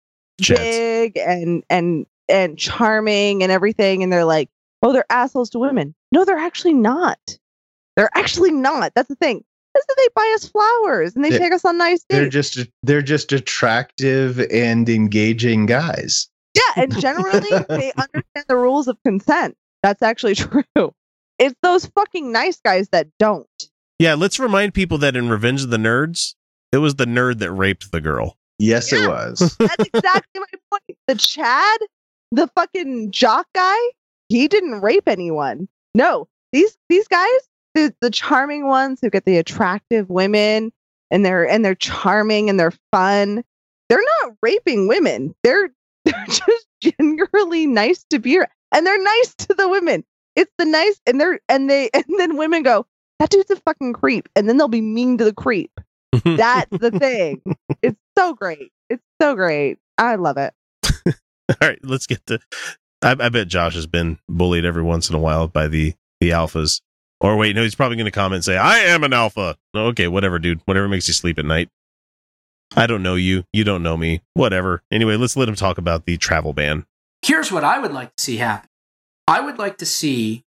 big 0.48 1.18
and 1.18 1.64
and 1.70 2.06
and 2.28 2.58
charming 2.58 3.44
and 3.44 3.52
everything. 3.52 4.04
And 4.04 4.12
they're 4.12 4.26
like 4.26 4.50
oh 4.82 4.94
they're 4.94 5.06
assholes 5.10 5.50
to 5.52 5.60
women. 5.60 5.96
No 6.12 6.26
they're 6.26 6.38
actually 6.38 6.74
not. 6.74 7.20
They're 7.96 8.10
actually 8.16 8.52
not. 8.52 8.94
That's 8.96 9.10
the 9.10 9.16
thing. 9.16 9.44
Is 9.78 9.86
that 9.88 9.96
they 9.98 10.08
buy 10.16 10.32
us 10.36 10.48
flowers 10.48 11.16
and 11.16 11.24
they 11.24 11.30
they're, 11.30 11.40
take 11.40 11.54
us 11.54 11.64
on 11.64 11.78
nice 11.78 12.00
dates. 12.00 12.08
they're 12.10 12.30
just 12.30 12.60
they're 12.84 13.02
just 13.02 13.32
attractive 13.32 14.40
and 14.52 14.90
engaging 14.90 15.66
guys. 15.66 16.28
Yeah 16.56 16.84
and 16.84 17.00
generally 17.00 17.50
they 17.70 17.92
understand 17.98 18.46
the 18.48 18.56
rules 18.56 18.88
of 18.88 18.98
consent. 19.06 19.56
That's 19.84 20.02
actually 20.02 20.36
true. 20.36 20.94
It's 21.38 21.56
those 21.62 21.86
fucking 21.86 22.32
nice 22.32 22.60
guys 22.60 22.90
that 22.90 23.08
don't. 23.20 23.48
Yeah 24.00 24.16
let's 24.16 24.40
remind 24.40 24.74
people 24.74 24.98
that 25.00 25.16
in 25.16 25.30
revenge 25.30 25.64
of 25.64 25.70
the 25.70 25.78
nerds 25.78 26.36
it 26.72 26.78
was 26.78 26.96
the 26.96 27.06
nerd 27.06 27.40
that 27.40 27.52
raped 27.52 27.92
the 27.92 28.02
girl 28.02 28.38
Yes, 28.60 28.92
yeah, 28.92 29.06
it 29.06 29.08
was. 29.08 29.56
That's 29.60 29.86
exactly 29.94 30.42
my 30.42 30.60
point. 30.70 30.98
The 31.08 31.16
Chad, 31.16 31.80
the 32.32 32.48
fucking 32.56 33.12
jock 33.12 33.48
guy, 33.56 33.78
he 34.28 34.48
didn't 34.48 34.82
rape 34.82 35.08
anyone. 35.08 35.68
No, 35.96 36.28
these 36.52 36.78
these 36.90 37.08
guys, 37.08 37.40
the, 37.74 37.94
the 38.02 38.12
charming 38.12 38.68
ones 38.68 39.00
who 39.02 39.10
get 39.10 39.26
the 39.26 39.38
attractive 39.38 40.10
women, 40.10 40.72
and 41.10 41.26
they're 41.26 41.48
and 41.48 41.64
they're 41.64 41.76
charming 41.76 42.50
and 42.50 42.60
they're 42.60 42.74
fun. 42.92 43.44
They're 43.88 44.04
not 44.22 44.36
raping 44.44 44.88
women. 44.88 45.34
They're 45.44 45.70
they're 46.06 46.26
just 46.28 46.68
generally 46.82 47.66
nice 47.68 48.06
to 48.10 48.20
be 48.20 48.38
around. 48.38 48.50
and 48.72 48.86
they're 48.86 49.02
nice 49.02 49.36
to 49.36 49.54
the 49.54 49.68
women. 49.68 50.04
It's 50.36 50.52
the 50.58 50.66
nice 50.66 51.00
and 51.08 51.20
they're 51.20 51.40
and 51.50 51.70
they 51.70 51.90
and 51.94 52.06
then 52.18 52.38
women 52.38 52.64
go, 52.64 52.86
that 53.20 53.30
dude's 53.30 53.52
a 53.52 53.56
fucking 53.58 53.94
creep, 53.94 54.30
and 54.36 54.48
then 54.48 54.58
they'll 54.58 54.68
be 54.68 54.82
mean 54.82 55.18
to 55.18 55.24
the 55.24 55.34
creep. 55.34 55.80
That's 56.12 56.78
the 56.78 56.92
thing. 57.00 57.42
It's 57.82 58.00
so 58.18 58.34
great. 58.34 58.72
It's 58.90 59.04
so 59.22 59.36
great. 59.36 59.78
I 59.98 60.16
love 60.16 60.38
it. 60.38 60.54
All 61.06 61.56
right, 61.62 61.80
let's 61.84 62.08
get 62.08 62.26
to. 62.28 62.40
I, 63.02 63.16
I 63.20 63.30
bet 63.30 63.48
Josh 63.48 63.76
has 63.76 63.88
been 63.88 64.20
bullied 64.28 64.66
every 64.66 64.84
once 64.84 65.10
in 65.10 65.16
a 65.16 65.20
while 65.20 65.48
by 65.48 65.68
the 65.68 65.94
the 66.20 66.30
alphas. 66.30 66.82
Or 67.22 67.36
wait, 67.36 67.56
no, 67.56 67.64
he's 67.64 67.76
probably 67.76 67.98
going 67.98 68.06
to 68.06 68.12
comment 68.12 68.36
and 68.36 68.46
say, 68.46 68.58
"I 68.58 68.78
am 68.80 69.04
an 69.04 69.14
alpha." 69.14 69.58
Okay, 69.76 70.08
whatever, 70.08 70.40
dude. 70.40 70.62
Whatever 70.66 70.88
makes 70.88 71.08
you 71.08 71.14
sleep 71.14 71.40
at 71.40 71.46
night. 71.46 71.70
I 72.76 72.86
don't 72.86 73.02
know 73.04 73.16
you. 73.16 73.44
You 73.52 73.64
don't 73.64 73.84
know 73.84 73.98
me. 73.98 74.22
Whatever. 74.36 74.84
Anyway, 74.92 75.16
let's 75.16 75.36
let 75.36 75.50
him 75.50 75.56
talk 75.56 75.78
about 75.78 76.06
the 76.06 76.18
travel 76.18 76.54
ban. 76.54 76.86
Here's 77.22 77.52
what 77.52 77.64
I 77.64 77.80
would 77.80 77.92
like 77.92 78.16
to 78.16 78.24
see 78.24 78.38
happen. 78.38 78.70
I 79.28 79.42
would 79.42 79.58
like 79.58 79.78
to 79.80 79.86
see 79.86 80.44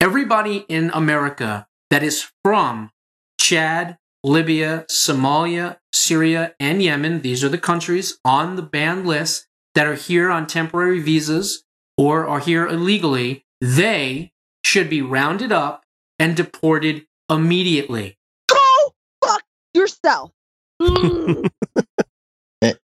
everybody 0.00 0.64
in 0.68 0.90
America 0.94 1.66
that 1.90 2.02
is 2.02 2.30
from 2.44 2.90
Chad, 3.38 3.98
Libya, 4.24 4.86
Somalia, 4.90 5.76
Syria, 5.92 6.54
and 6.58 6.82
Yemen. 6.82 7.20
These 7.20 7.44
are 7.44 7.48
the 7.48 7.58
countries 7.58 8.18
on 8.24 8.56
the 8.56 8.62
banned 8.62 9.06
list 9.06 9.46
that 9.74 9.86
are 9.86 9.94
here 9.94 10.30
on 10.30 10.46
temporary 10.46 11.00
visas 11.00 11.62
or 11.98 12.26
are 12.26 12.40
here 12.40 12.66
illegally. 12.66 13.44
They 13.60 14.32
should 14.64 14.88
be 14.88 15.02
rounded 15.02 15.52
up 15.52 15.84
and 16.18 16.34
deported 16.36 17.06
immediately. 17.30 18.18
Go 18.48 18.94
fuck 19.24 19.42
yourself. 19.74 20.32
Mm. 20.82 21.48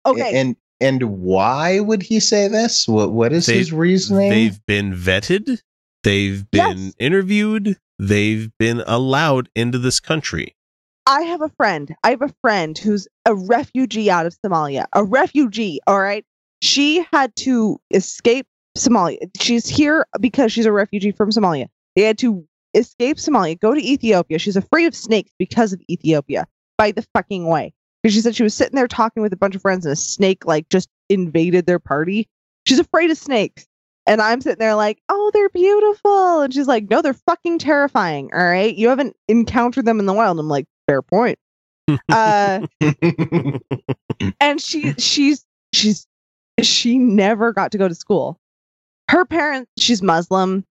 okay. 0.06 0.38
And 0.40 0.56
and 0.80 1.02
why 1.20 1.80
would 1.80 2.02
he 2.02 2.20
say 2.20 2.48
this? 2.48 2.86
What 2.86 3.12
what 3.12 3.32
is 3.32 3.46
They- 3.46 3.58
his 3.58 3.72
reasoning? 3.72 4.28
They've 4.30 4.66
been 4.66 4.94
vetted. 4.94 5.58
They've 6.04 6.48
been 6.50 6.78
Yes. 6.84 6.94
interviewed. 6.98 7.78
They've 7.98 8.50
been 8.58 8.82
allowed 8.86 9.48
into 9.56 9.78
this 9.78 10.00
country. 10.00 10.54
I 11.10 11.22
have 11.22 11.42
a 11.42 11.48
friend. 11.48 11.92
I 12.04 12.10
have 12.10 12.22
a 12.22 12.32
friend 12.40 12.78
who's 12.78 13.08
a 13.26 13.34
refugee 13.34 14.08
out 14.08 14.26
of 14.26 14.36
Somalia. 14.46 14.84
A 14.92 15.02
refugee, 15.02 15.80
all 15.88 16.00
right? 16.00 16.24
She 16.62 17.04
had 17.12 17.34
to 17.36 17.80
escape 17.90 18.46
Somalia. 18.78 19.18
She's 19.40 19.66
here 19.66 20.06
because 20.20 20.52
she's 20.52 20.66
a 20.66 20.72
refugee 20.72 21.10
from 21.10 21.30
Somalia. 21.30 21.66
They 21.96 22.02
had 22.02 22.16
to 22.18 22.46
escape 22.74 23.16
Somalia, 23.16 23.58
go 23.58 23.74
to 23.74 23.84
Ethiopia. 23.84 24.38
She's 24.38 24.54
afraid 24.54 24.86
of 24.86 24.94
snakes 24.94 25.32
because 25.36 25.72
of 25.72 25.82
Ethiopia. 25.90 26.46
By 26.78 26.92
the 26.92 27.04
fucking 27.12 27.48
way. 27.48 27.74
Because 28.04 28.14
she 28.14 28.20
said 28.20 28.36
she 28.36 28.44
was 28.44 28.54
sitting 28.54 28.76
there 28.76 28.86
talking 28.86 29.20
with 29.20 29.32
a 29.32 29.36
bunch 29.36 29.56
of 29.56 29.62
friends 29.62 29.84
and 29.84 29.92
a 29.92 29.96
snake 29.96 30.46
like 30.46 30.68
just 30.68 30.88
invaded 31.08 31.66
their 31.66 31.80
party. 31.80 32.28
She's 32.66 32.78
afraid 32.78 33.10
of 33.10 33.18
snakes. 33.18 33.66
And 34.06 34.22
I'm 34.22 34.40
sitting 34.40 34.60
there 34.60 34.76
like, 34.76 35.02
oh, 35.08 35.30
they're 35.34 35.48
beautiful. 35.48 36.40
And 36.40 36.54
she's 36.54 36.68
like, 36.68 36.88
no, 36.88 37.02
they're 37.02 37.14
fucking 37.14 37.58
terrifying. 37.58 38.30
All 38.32 38.44
right. 38.44 38.74
You 38.74 38.88
haven't 38.88 39.16
encountered 39.26 39.86
them 39.86 39.98
in 39.98 40.06
the 40.06 40.12
wild. 40.12 40.38
I'm 40.38 40.48
like, 40.48 40.66
fair 40.90 41.02
point. 41.02 41.38
Uh, 42.08 42.66
and 44.40 44.60
she 44.60 44.92
she's 44.94 45.44
she's 45.72 46.06
she 46.62 46.98
never 46.98 47.52
got 47.52 47.72
to 47.72 47.78
go 47.78 47.88
to 47.88 47.94
school. 47.94 48.38
Her 49.08 49.24
parents, 49.24 49.70
she's 49.78 50.02
Muslim. 50.02 50.64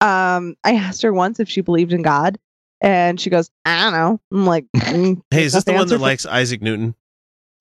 Um, 0.00 0.56
I 0.64 0.74
asked 0.74 1.02
her 1.02 1.12
once 1.12 1.38
if 1.40 1.48
she 1.48 1.60
believed 1.60 1.92
in 1.92 2.02
God, 2.02 2.38
and 2.80 3.20
she 3.20 3.30
goes, 3.30 3.50
I 3.64 3.82
don't 3.82 3.92
know. 3.92 4.20
I'm 4.32 4.46
like, 4.46 4.66
mm, 4.76 5.20
Hey, 5.30 5.44
is 5.44 5.52
this 5.52 5.64
the 5.64 5.72
one 5.72 5.86
that 5.88 5.94
for- 5.96 6.00
likes 6.02 6.26
Isaac 6.26 6.60
Newton? 6.62 6.94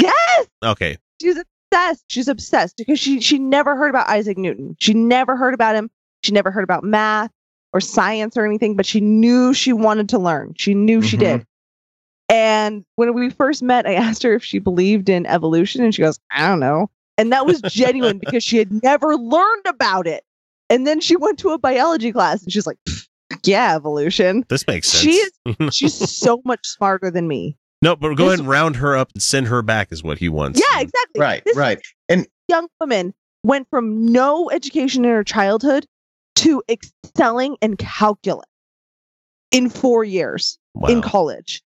Yes, 0.01 0.47
Okay. 0.63 0.97
she's 1.21 1.37
obsessed. 1.37 2.03
She's 2.07 2.27
obsessed 2.27 2.77
because 2.77 2.99
she 2.99 3.19
she 3.21 3.37
never 3.39 3.75
heard 3.75 3.89
about 3.89 4.09
Isaac 4.09 4.37
Newton. 4.37 4.75
She 4.79 4.93
never 4.93 5.35
heard 5.35 5.53
about 5.53 5.75
him. 5.75 5.89
She 6.23 6.31
never 6.31 6.49
heard 6.51 6.63
about 6.63 6.83
math 6.83 7.31
or 7.73 7.79
science 7.81 8.35
or 8.37 8.45
anything, 8.45 8.75
but 8.75 8.85
she 8.85 8.99
knew 9.01 9.53
she 9.53 9.71
wanted 9.73 10.09
to 10.09 10.19
learn. 10.19 10.53
She 10.57 10.73
knew 10.73 11.01
she 11.01 11.15
Mhm. 11.17 11.19
did. 11.19 11.45
And 12.31 12.85
when 12.95 13.13
we 13.13 13.29
first 13.29 13.61
met, 13.61 13.85
I 13.85 13.93
asked 13.93 14.23
her 14.23 14.33
if 14.33 14.43
she 14.43 14.57
believed 14.59 15.09
in 15.09 15.25
evolution, 15.25 15.83
and 15.83 15.93
she 15.93 16.01
goes, 16.01 16.17
I 16.31 16.47
don't 16.47 16.59
know. 16.61 16.89
And 17.17 17.31
that 17.33 17.45
was 17.45 17.61
genuine 17.61 18.17
because 18.23 18.43
she 18.43 18.57
had 18.57 18.81
never 18.83 19.15
learned 19.17 19.65
about 19.67 20.07
it. 20.07 20.23
And 20.69 20.87
then 20.87 21.01
she 21.01 21.17
went 21.17 21.37
to 21.39 21.49
a 21.49 21.57
biology 21.59 22.13
class 22.13 22.41
and 22.41 22.51
she's 22.53 22.65
like, 22.65 22.77
yeah, 23.43 23.75
evolution. 23.75 24.45
This 24.47 24.65
makes 24.65 24.87
sense. 24.87 25.03
She 25.03 25.11
is 25.11 25.31
she's 25.75 25.93
so 25.93 26.41
much 26.45 26.65
smarter 26.65 27.11
than 27.11 27.27
me. 27.27 27.57
no, 27.81 27.97
but 27.97 28.15
go 28.15 28.23
this- 28.23 28.27
ahead 28.35 28.39
and 28.39 28.47
round 28.47 28.77
her 28.77 28.95
up 28.95 29.11
and 29.13 29.21
send 29.21 29.47
her 29.47 29.61
back 29.61 29.91
is 29.91 30.01
what 30.01 30.17
he 30.17 30.29
wants. 30.29 30.59
Yeah, 30.61 30.79
exactly. 30.79 31.19
right, 31.19 31.43
This 31.43 31.57
right. 31.57 31.79
And 32.07 32.25
young 32.47 32.67
woman 32.79 33.13
went 33.43 33.67
from 33.69 34.05
no 34.05 34.49
education 34.49 35.03
in 35.03 35.11
her 35.11 35.23
childhood 35.25 35.85
to 36.37 36.63
excelling 36.69 37.57
in 37.61 37.75
calculus 37.75 38.45
in 39.51 39.69
four 39.69 40.05
years 40.05 40.57
Wow. 40.73 40.87
in 40.87 41.01
college. 41.01 41.61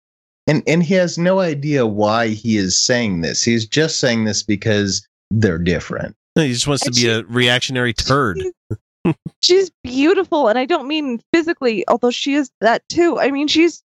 And 0.50 0.62
and 0.66 0.82
he 0.82 0.94
has 0.94 1.16
no 1.16 1.40
idea 1.40 1.86
why 1.86 2.28
he 2.28 2.56
is 2.56 2.78
saying 2.84 3.20
this. 3.20 3.42
He's 3.44 3.66
just 3.66 4.00
saying 4.00 4.24
this 4.24 4.42
because 4.42 5.06
they're 5.30 5.58
different. 5.58 6.16
He 6.34 6.52
just 6.52 6.66
wants 6.66 6.82
to 6.82 6.88
And 6.88 6.94
be 6.94 7.00
she- 7.02 7.08
a 7.08 7.22
reactionary 7.24 7.92
turd. 7.92 8.38
She's, 8.42 9.14
she's 9.40 9.70
beautiful, 9.82 10.48
and 10.48 10.58
I 10.58 10.66
don't 10.66 10.86
mean 10.88 11.20
physically, 11.32 11.84
although 11.88 12.10
she 12.10 12.34
is 12.34 12.50
that 12.60 12.82
too. 12.88 13.18
I 13.18 13.30
mean 13.30 13.48
she's 13.48 13.82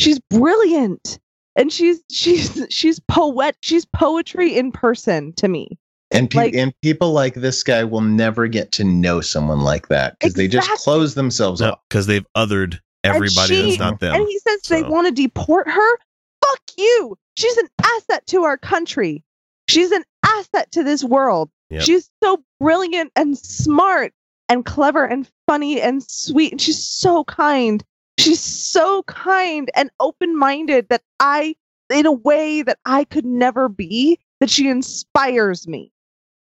she's 0.00 0.18
brilliant, 0.30 1.18
and 1.56 1.72
she's 1.72 2.02
she's 2.10 2.66
she's 2.70 2.98
poet. 3.08 3.56
She's 3.60 3.84
poetry 3.84 4.56
in 4.56 4.72
person 4.72 5.32
to 5.34 5.48
me. 5.48 5.78
And 6.12 6.30
pe- 6.30 6.38
Like- 6.38 6.54
and 6.54 6.72
people 6.82 7.12
like 7.12 7.34
this 7.34 7.62
guy 7.64 7.82
will 7.84 8.00
never 8.00 8.46
get 8.46 8.70
to 8.72 8.84
know 8.84 9.20
someone 9.20 9.60
like 9.60 9.88
that 9.88 10.16
because 10.18 10.34
they 10.34 10.46
just 10.48 10.70
close 10.84 11.14
themselves 11.14 11.60
No, 11.60 11.72
off. 11.72 11.80
because 11.90 12.06
they've 12.06 12.24
othered 12.36 12.78
everybody 13.04 13.54
she- 13.56 13.62
that's 13.62 13.78
not 13.78 13.98
them. 14.00 14.14
And 14.14 14.26
he 14.28 14.38
says 14.38 14.60
they 14.68 14.82
want 14.84 15.06
to 15.08 15.12
deport 15.12 15.68
her. 15.68 15.90
Fuck 16.48 16.60
you. 16.78 17.16
She's 17.36 17.56
an 17.56 17.68
asset 17.82 18.26
to 18.28 18.44
our 18.44 18.56
country. 18.56 19.22
She's 19.68 19.90
an 19.90 20.04
asset 20.24 20.70
to 20.72 20.82
this 20.82 21.02
world. 21.02 21.50
Yep. 21.70 21.82
She's 21.82 22.10
so 22.22 22.42
brilliant 22.60 23.12
and 23.16 23.36
smart 23.36 24.12
and 24.48 24.64
clever 24.64 25.04
and 25.04 25.28
funny 25.46 25.80
and 25.80 26.02
sweet. 26.02 26.52
And 26.52 26.60
she's 26.60 26.82
so 26.82 27.24
kind. 27.24 27.82
She's 28.18 28.40
so 28.40 29.02
kind 29.04 29.70
and 29.74 29.90
open 30.00 30.38
minded 30.38 30.88
that 30.88 31.02
I, 31.20 31.56
in 31.92 32.06
a 32.06 32.12
way 32.12 32.62
that 32.62 32.78
I 32.86 33.04
could 33.04 33.26
never 33.26 33.68
be, 33.68 34.18
that 34.40 34.50
she 34.50 34.68
inspires 34.68 35.66
me. 35.66 35.92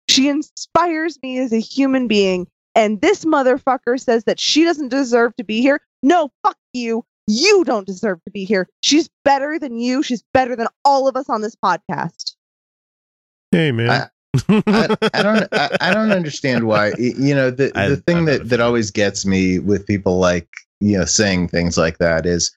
She 0.09 0.29
inspires 0.29 1.19
me 1.23 1.39
as 1.39 1.53
a 1.53 1.61
human 1.61 2.07
being. 2.07 2.47
And 2.75 3.01
this 3.01 3.25
motherfucker 3.25 3.99
says 3.99 4.25
that 4.25 4.39
she 4.39 4.65
doesn't 4.65 4.89
deserve 4.91 5.35
to 5.37 5.45
be 5.45 5.63
here. 5.63 5.81
No, 6.03 6.31
fuck 6.43 6.59
you. 6.75 7.05
You 7.27 7.65
don't 7.65 7.87
deserve 7.87 8.23
to 8.25 8.31
be 8.31 8.45
here. 8.45 8.69
She's 8.83 9.09
better 9.25 9.59
than 9.59 9.79
you. 9.79 10.03
She's 10.03 10.23
better 10.33 10.55
than 10.55 10.69
all 10.85 11.09
of 11.09 11.17
us 11.17 11.29
on 11.29 11.41
this 11.43 11.57
podcast. 11.57 12.35
hey 13.51 13.73
man. 13.73 13.91
I- 13.91 14.09
I, 14.51 14.97
I 15.15 15.23
don't 15.23 15.49
I, 15.53 15.77
I 15.81 15.95
don't 15.95 16.13
understand 16.13 16.67
why 16.67 16.93
you 16.99 17.35
know 17.35 17.51
the 17.51 17.73
I- 17.75 17.89
the 17.89 17.97
thing 17.97 18.19
I'm 18.19 18.25
that 18.27 18.51
that 18.51 18.61
always 18.61 18.91
gets 18.91 19.25
me 19.25 19.59
with 19.59 19.87
people 19.87 20.19
like 20.19 20.47
you 20.81 20.99
know 20.99 21.07
saying 21.07 21.49
things 21.49 21.79
like 21.79 21.97
that 21.99 22.27
is 22.27 22.55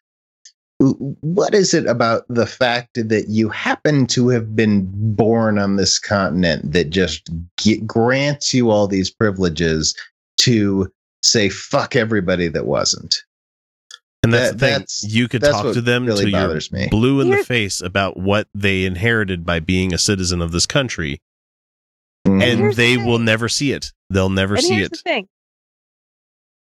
what 0.80 1.54
is 1.54 1.74
it 1.74 1.86
about 1.86 2.24
the 2.28 2.46
fact 2.46 2.96
that 2.96 3.28
you 3.30 3.48
happen 3.48 4.08
to 4.08 4.28
have 4.28 4.58
been 4.58 4.90
born 5.16 5.58
on 5.58 5.78
this 5.78 6.00
continent 6.00 6.70
that 6.74 6.90
just 6.90 7.30
ge- 7.58 7.86
grants 7.86 8.54
you 8.54 8.70
all 8.72 8.86
these 8.88 9.10
privileges 9.10 9.96
to 10.40 10.92
say 11.24 11.48
fuck 11.48 11.96
everybody 11.96 12.50
that 12.50 12.66
wasn't 12.66 13.16
and 14.30 14.34
that's 14.34 14.52
that- 14.52 14.58
the 14.60 14.66
thing. 14.66 14.74
that's- 14.74 15.06
you 15.08 15.28
could 15.28 15.42
talk 15.44 15.74
to 15.74 15.82
them 15.82 16.06
really 16.06 16.32
till 16.32 16.40
you're 16.50 16.60
me. 16.72 16.88
blue 16.90 17.22
in 17.22 17.30
the 17.30 17.44
face 17.44 17.82
about 17.82 18.18
what 18.18 18.48
they 18.54 18.86
inherited 18.86 19.46
by 19.46 19.60
being 19.60 19.94
a 19.94 19.98
citizen 19.98 20.42
of 20.42 20.52
this 20.52 20.66
country, 20.66 21.22
Mhm. 22.28 22.42
and 22.44 22.60
here's 22.60 22.76
the 22.76 22.96
they 22.96 23.06
will 23.06 23.20
never 23.20 23.48
see 23.50 23.72
it. 23.72 23.92
They'll 24.10 24.30
never 24.30 24.56
and 24.56 24.64
see 24.64 24.76
here's 24.76 24.88
it. 24.88 24.92
the 24.92 24.98
thing. 24.98 25.28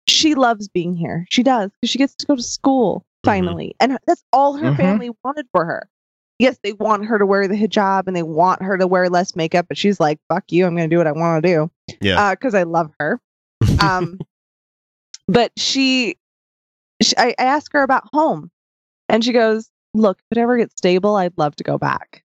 She 0.08 0.36
loves 0.36 0.67
being 0.67 0.95
here. 0.95 1.25
She 1.30 1.41
does 1.43 1.71
because 1.82 1.89
she 1.91 1.97
gets 1.97 2.15
to 2.15 2.25
go 2.25 2.36
to 2.36 2.43
school 2.43 2.99
Mm-hmm. 3.25 3.30
finally, 3.32 3.75
and 3.80 3.97
that's 4.06 4.23
all 4.32 4.54
her 4.58 4.71
Mhm. 4.71 4.78
family 4.78 5.10
wanted 5.23 5.47
for 5.51 5.65
her. 5.65 5.89
Yes, 6.38 6.60
they 6.63 6.73
want 6.73 7.06
her 7.06 7.17
to 7.17 7.25
wear 7.25 7.47
the 7.47 7.56
hijab 7.56 8.04
and 8.08 8.15
they 8.15 8.21
want 8.21 8.62
her 8.62 8.78
to 8.78 8.86
wear 8.86 9.10
less 9.10 9.36
makeup, 9.36 9.65
but 9.67 9.78
she's 9.78 9.99
like, 9.99 10.19
"Fuck 10.30 10.51
you! 10.51 10.65
I'm 10.67 10.75
going 10.75 10.88
to 10.89 10.93
do 10.93 10.99
what 10.99 11.08
I 11.08 11.12
want 11.13 11.43
to 11.43 11.49
do." 11.49 11.71
Yeah. 12.01 12.36
because 12.36 12.54
I 12.54 12.63
love 12.63 12.91
her. 12.99 13.19
Um, 13.82 14.19
but 15.28 15.51
she, 15.58 16.17
she 17.05 17.17
I, 17.17 17.33
I 17.39 17.43
ask 17.43 17.71
her 17.73 17.83
about 17.83 18.07
home, 18.11 18.51
and 19.09 19.23
she 19.23 19.31
goes, 19.31 19.69
"Look, 19.93 20.19
if 20.19 20.37
it 20.37 20.41
ever 20.41 20.57
gets 20.57 20.75
stable, 20.77 21.15
I'd 21.15 21.37
love 21.37 21.55
to 21.57 21.63
go 21.63 21.77
back." 21.77 22.23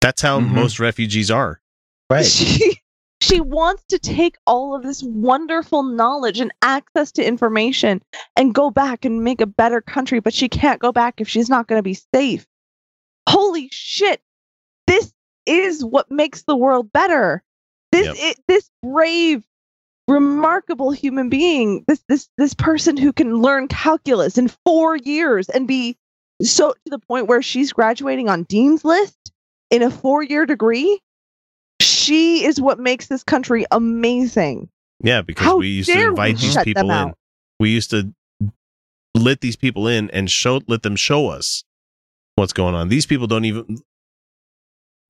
That's 0.00 0.22
how 0.22 0.40
Mhm. 0.40 0.50
most 0.54 0.78
refugees 0.80 1.30
are. 1.30 1.60
right 2.10 2.24
She 2.24 2.80
she 3.20 3.40
wants 3.40 3.84
to 3.88 3.98
take 3.98 4.36
all 4.46 4.74
of 4.76 4.82
this 4.82 5.02
wonderful 5.02 5.82
knowledge 5.82 6.40
and 6.40 6.52
access 6.62 7.10
to 7.12 7.26
information 7.26 8.00
and 8.36 8.54
go 8.54 8.70
back 8.70 9.04
and 9.04 9.24
make 9.24 9.40
a 9.40 9.46
better 9.46 9.80
country, 9.80 10.20
but 10.20 10.32
she 10.32 10.48
can't 10.48 10.80
go 10.80 10.92
back 10.92 11.20
if 11.20 11.28
she's 11.28 11.50
not 11.50 11.66
going 11.66 11.78
to 11.78 11.82
be 11.82 11.98
safe. 12.14 12.46
holy 13.28 13.68
shit, 13.70 14.22
this 14.86 15.12
is 15.44 15.84
what 15.84 16.10
makes 16.10 16.42
the 16.44 16.56
world 16.56 16.90
better. 16.92 17.42
This 17.92 18.06
Yep. 18.06 18.16
it, 18.18 18.44
this 18.48 18.70
brave, 18.82 19.44
remarkable 20.08 20.90
human 20.90 21.28
being, 21.28 21.84
this 21.86 22.02
this 22.08 22.28
this 22.38 22.54
person 22.54 22.96
who 22.96 23.12
can 23.12 23.36
learn 23.36 23.68
calculus 23.68 24.38
in 24.38 24.48
four 24.64 24.96
years 24.96 25.48
and 25.48 25.68
be 25.68 25.96
so 26.42 26.72
to 26.72 26.90
the 26.90 26.98
point 26.98 27.26
where 27.26 27.42
she's 27.42 27.72
graduating 27.72 28.28
on 28.28 28.44
dean's 28.44 28.84
list 28.84 29.16
in 29.70 29.82
a 29.82 29.90
four 29.90 30.22
year 30.22 30.46
degree. 30.46 31.00
She 31.80 32.44
is 32.44 32.60
what 32.60 32.78
makes 32.80 33.06
this 33.06 33.22
country 33.22 33.66
amazing. 33.70 34.68
Yeah, 35.02 35.22
because 35.22 35.46
How 35.46 35.58
we 35.58 35.68
used 35.68 35.90
to 35.90 36.08
invite 36.08 36.38
these 36.38 36.56
people 36.58 36.90
in. 36.90 37.14
We 37.60 37.70
used 37.70 37.90
to 37.90 38.12
let 39.14 39.40
these 39.40 39.56
people 39.56 39.86
in 39.86 40.10
and 40.10 40.30
show 40.30 40.60
let 40.66 40.82
them 40.82 40.96
show 40.96 41.28
us 41.28 41.64
what's 42.34 42.52
going 42.52 42.74
on. 42.74 42.88
These 42.88 43.06
people 43.06 43.26
don't 43.26 43.44
even 43.44 43.82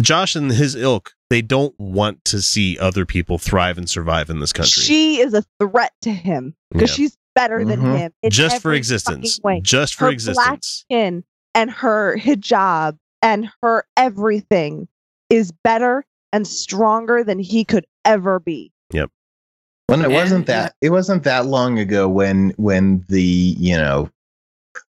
Josh 0.01 0.37
and 0.37 0.51
his 0.53 0.75
ilk, 0.75 1.13
they 1.31 1.43
don't 1.43 1.79
want 1.79 2.25
to 2.27 2.41
see 2.41 2.79
other 2.79 3.05
people 3.05 3.39
thrive 3.39 3.79
and 3.79 3.89
survive 3.91 4.31
in 4.31 4.41
this 4.41 4.53
country. 4.53 4.83
She 4.83 5.21
is 5.21 5.35
a 5.35 5.45
threat 5.61 5.93
to 6.03 6.11
him 6.11 6.55
because 6.73 6.91
Yeah. 6.91 6.95
she's 6.97 7.17
better 7.35 7.65
than 7.65 7.81
Mhm. 7.81 7.99
him. 7.99 8.13
in 8.23 8.31
just 8.31 8.63
for 8.63 8.73
existence. 8.75 9.39
Just 9.63 9.95
for 9.95 10.09
existence. 10.09 10.45
Her 10.45 10.51
black 10.51 10.65
skin 10.65 11.25
and 11.55 11.71
her 11.71 12.17
hijab 12.19 12.99
and 13.23 13.51
her 13.63 13.85
everything 13.97 14.89
is 15.31 15.53
better 15.65 16.05
and 16.33 16.47
stronger 16.47 17.23
than 17.25 17.39
he 17.39 17.65
could 17.65 17.87
ever 18.05 18.41
be. 18.41 18.73
Yep. 18.93 19.11
When 19.87 20.03
it 20.03 20.11
wasn't 20.11 20.47
that 20.47 20.75
it 20.81 20.91
wasn't 20.91 21.23
that 21.25 21.47
long 21.47 21.79
ago 21.79 22.09
when 22.09 22.51
when 22.57 23.05
the 23.09 23.23
you 23.23 23.77
know 23.77 24.11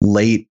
late 0.00 0.48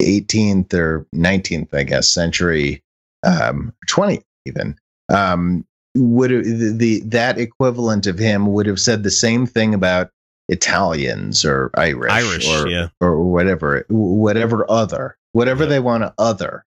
18th 0.00 0.72
or 0.74 1.06
19th 1.14 1.74
I 1.74 1.82
guess 1.84 2.08
century 2.08 2.82
um 3.24 3.72
20th 3.88 4.22
even 4.46 4.76
um 5.12 5.64
would 5.94 6.30
have 6.30 6.44
the, 6.44 6.72
the 6.76 7.00
that 7.00 7.38
equivalent 7.38 8.06
of 8.06 8.18
him 8.18 8.46
would 8.52 8.66
have 8.66 8.80
said 8.80 9.02
the 9.02 9.10
same 9.10 9.46
thing 9.46 9.74
about 9.74 10.10
Italians 10.48 11.44
or 11.44 11.70
Irish, 11.74 12.10
Irish, 12.10 12.48
or 12.48 12.68
yeah. 12.68 12.88
or 13.00 13.22
whatever 13.22 13.84
whatever 13.88 14.68
other 14.70 15.16
whatever 15.32 15.64
Yeah. 15.64 15.68
they 15.70 15.80
want 15.80 16.02
to 16.02 16.12
other 16.18 16.64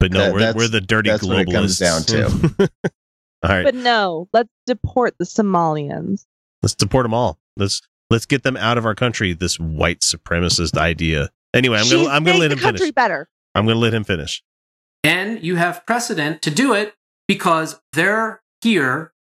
But 0.00 0.12
no, 0.12 0.18
That- 0.20 0.32
we're, 0.32 0.38
that's- 0.40 0.54
we're 0.56 0.68
the 0.68 0.80
dirty 0.80 1.10
that's 1.10 1.22
what 1.24 1.40
it 1.40 1.50
comes 1.50 1.78
globalists. 1.78 2.56
down 2.58 2.68
All 3.42 3.50
right. 3.50 3.64
But 3.64 3.74
no, 3.74 4.28
let's 4.32 4.48
deport 4.66 5.16
the 5.18 5.26
Somalians. 5.26 6.24
Let's 6.62 6.74
deport 6.74 7.04
them 7.04 7.12
all. 7.12 7.38
Let's 7.58 7.82
let's 8.08 8.24
get 8.24 8.42
them 8.42 8.56
out 8.56 8.78
of 8.78 8.86
our 8.86 8.94
country. 8.94 9.34
This 9.34 9.60
white 9.60 10.00
supremacist 10.00 10.78
idea. 10.78 11.28
Anyway, 11.52 11.76
I'm 11.76 11.84
She's 11.84 11.92
gonna 11.92 12.08
I'm 12.08 12.24
gonna 12.24 12.38
made 12.38 12.40
let 12.40 12.48
the 12.48 12.54
him 12.54 12.60
country 12.60 12.78
finish. 12.86 12.94
better. 12.94 13.28
I'm 13.54 13.66
gonna 13.66 13.78
let 13.78 13.94
him 13.94 14.04
finish. 14.04 14.42
And 15.02 15.42
you 15.42 15.56
have 15.56 15.84
precedent 15.86 16.42
to 16.42 16.50
do 16.50 16.72
it 16.72 16.94
because 17.28 17.80
they're 17.92 18.42
here 18.62 19.12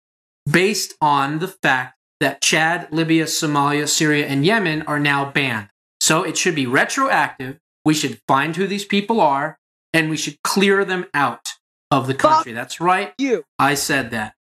based 0.51 0.95
on 1.01 1.38
the 1.40 1.49
fact 1.49 1.97
that 2.21 2.40
Chad, 2.40 2.88
Libya, 2.92 3.25
Somalia, 3.25 3.88
Syria, 3.88 4.27
and 4.27 4.47
Yemen 4.47 4.83
are 4.83 5.01
now 5.01 5.31
banned. 5.31 5.68
So 6.01 6.23
it 6.23 6.37
should 6.37 6.55
be 6.55 6.66
retroactive. 6.66 7.59
We 7.85 7.95
should 7.95 8.21
find 8.29 8.55
who 8.55 8.66
these 8.66 8.85
people 8.85 9.21
are 9.21 9.59
and 9.92 10.09
we 10.09 10.16
should 10.16 10.40
clear 10.42 10.85
them 10.85 11.07
out 11.14 11.49
of 11.90 12.07
the 12.07 12.14
country. 12.14 12.53
That's 12.53 12.81
right. 12.81 13.12
You. 13.18 13.45
I 13.59 13.75
said 13.75 14.12
that. 14.12 14.35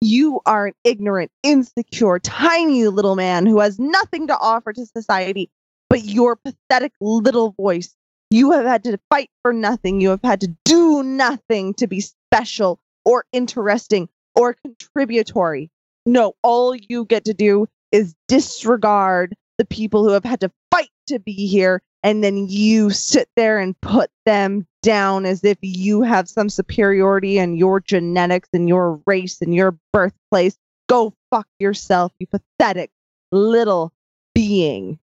You 0.00 0.40
are 0.44 0.66
an 0.66 0.74
ignorant, 0.84 1.30
insecure, 1.42 2.18
tiny 2.18 2.86
little 2.86 3.16
man 3.16 3.46
who 3.46 3.60
has 3.60 3.78
nothing 3.78 4.26
to 4.26 4.38
offer 4.38 4.72
to 4.72 4.86
society 4.86 5.50
but 5.88 6.04
your 6.04 6.36
pathetic 6.36 6.92
little 7.00 7.52
voice. 7.52 7.94
You 8.30 8.52
have 8.52 8.64
had 8.64 8.84
to 8.84 8.98
fight 9.08 9.30
for 9.42 9.52
nothing. 9.52 10.00
You 10.00 10.10
have 10.10 10.22
had 10.22 10.40
to 10.40 10.54
do 10.64 11.02
nothing 11.02 11.74
to 11.74 11.86
be 11.86 12.00
special 12.00 12.80
or 13.04 13.24
interesting 13.32 14.08
or 14.34 14.54
contributory. 14.54 15.70
No, 16.04 16.34
all 16.42 16.74
you 16.74 17.04
get 17.04 17.24
to 17.26 17.34
do 17.34 17.66
is 17.92 18.14
disregard 18.28 19.34
the 19.58 19.64
people 19.64 20.04
who 20.04 20.10
have 20.10 20.24
had 20.24 20.40
to 20.40 20.50
fight 20.70 20.90
to 21.06 21.18
be 21.18 21.46
here, 21.46 21.80
and 22.02 22.22
then 22.22 22.46
you 22.48 22.90
sit 22.90 23.28
there 23.36 23.58
and 23.58 23.80
put 23.80 24.10
them 24.24 24.66
down 24.82 25.24
as 25.24 25.44
if 25.44 25.58
you 25.62 26.02
have 26.02 26.28
some 26.28 26.48
superiority 26.48 27.38
in 27.38 27.56
your 27.56 27.80
genetics 27.80 28.48
and 28.52 28.68
your 28.68 29.00
race 29.06 29.40
and 29.40 29.54
your 29.54 29.78
birthplace. 29.92 30.56
Go 30.88 31.14
fuck 31.30 31.48
yourself, 31.58 32.12
you 32.18 32.26
pathetic 32.26 32.90
little 33.32 33.92
being. 34.34 34.98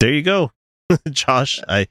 There 0.00 0.12
you 0.12 0.22
go, 0.22 0.52
Josh. 1.10 1.60
I 1.68 1.88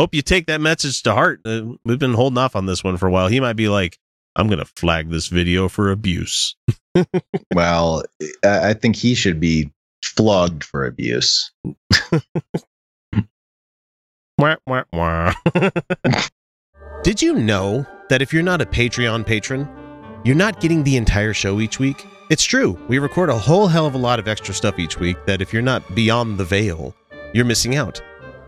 hope 0.00 0.14
you 0.14 0.22
take 0.22 0.46
that 0.46 0.62
message 0.62 1.02
to 1.02 1.12
heart. 1.12 1.40
Uh, 1.44 1.62
we've 1.84 1.98
been 1.98 2.14
holding 2.14 2.38
off 2.38 2.56
on 2.56 2.64
this 2.64 2.82
one 2.82 2.96
for 2.96 3.06
a 3.06 3.10
while. 3.10 3.28
He 3.28 3.38
might 3.38 3.52
be 3.52 3.68
like, 3.68 3.98
"I'm 4.34 4.48
gonna 4.48 4.64
flag 4.64 5.10
this 5.10 5.28
video 5.28 5.68
for 5.68 5.90
abuse." 5.90 6.56
well 7.54 8.02
I 8.42 8.70
I 8.70 8.74
think 8.74 8.96
he 8.96 9.14
should 9.14 9.38
be 9.38 9.70
flogged 10.02 10.64
for 10.64 10.84
abuse 10.84 11.52
Wah, 14.38 14.56
wah, 14.66 14.84
wah. 14.90 15.34
Did 17.02 17.20
you 17.20 17.34
know 17.34 17.86
that 18.08 18.22
if 18.22 18.32
you're 18.32 18.42
not 18.42 18.62
a 18.62 18.66
Patreon 18.66 19.26
patron, 19.26 19.68
you're 20.24 20.34
not 20.34 20.60
getting 20.60 20.82
the 20.82 20.96
entire 20.96 21.34
show 21.34 21.60
each 21.60 21.78
week? 21.78 22.06
It's 22.30 22.44
true. 22.44 22.78
We 22.88 22.98
record 22.98 23.28
a 23.28 23.36
whole 23.36 23.66
hell 23.66 23.84
of 23.84 23.94
a 23.94 23.98
lot 23.98 24.18
of 24.18 24.26
extra 24.26 24.54
stuff 24.54 24.78
each 24.78 24.98
week 24.98 25.18
that 25.26 25.42
if 25.42 25.52
you're 25.52 25.60
not 25.60 25.94
beyond 25.94 26.38
the 26.38 26.46
veil, 26.46 26.94
you're 27.34 27.44
missing 27.44 27.76
out. 27.76 28.00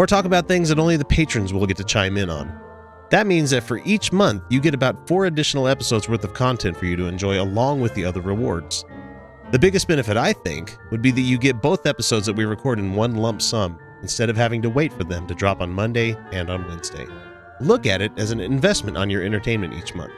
or 0.00 0.06
talk 0.06 0.24
about 0.24 0.48
things 0.48 0.70
that 0.70 0.78
only 0.78 0.96
the 0.96 1.04
patrons 1.04 1.52
will 1.52 1.66
get 1.66 1.76
to 1.76 1.84
chime 1.84 2.16
in 2.16 2.30
on. 2.30 2.58
That 3.10 3.26
means 3.26 3.50
that 3.50 3.64
for 3.64 3.82
each 3.84 4.12
month, 4.12 4.42
you 4.48 4.58
get 4.58 4.72
about 4.72 5.06
four 5.06 5.26
additional 5.26 5.68
episodes 5.68 6.08
worth 6.08 6.24
of 6.24 6.32
content 6.32 6.74
for 6.74 6.86
you 6.86 6.96
to 6.96 7.04
enjoy 7.04 7.38
along 7.38 7.82
with 7.82 7.92
the 7.92 8.06
other 8.06 8.22
rewards. 8.22 8.86
The 9.50 9.58
biggest 9.58 9.88
benefit, 9.88 10.16
I 10.16 10.32
think, 10.32 10.78
would 10.90 11.02
be 11.02 11.10
that 11.10 11.20
you 11.20 11.36
get 11.36 11.60
both 11.60 11.84
episodes 11.84 12.24
that 12.24 12.32
we 12.32 12.46
record 12.46 12.78
in 12.78 12.94
one 12.94 13.16
lump 13.16 13.42
sum 13.42 13.78
instead 14.00 14.30
of 14.30 14.38
having 14.38 14.62
to 14.62 14.70
wait 14.70 14.90
for 14.90 15.04
them 15.04 15.26
to 15.26 15.34
drop 15.34 15.60
on 15.60 15.70
Monday 15.70 16.16
and 16.32 16.48
on 16.48 16.66
Wednesday. 16.66 17.06
Look 17.60 17.84
at 17.84 18.00
it 18.00 18.10
as 18.16 18.30
an 18.30 18.40
investment 18.40 18.96
on 18.96 19.10
your 19.10 19.22
entertainment 19.22 19.74
each 19.74 19.94
month. 19.94 20.14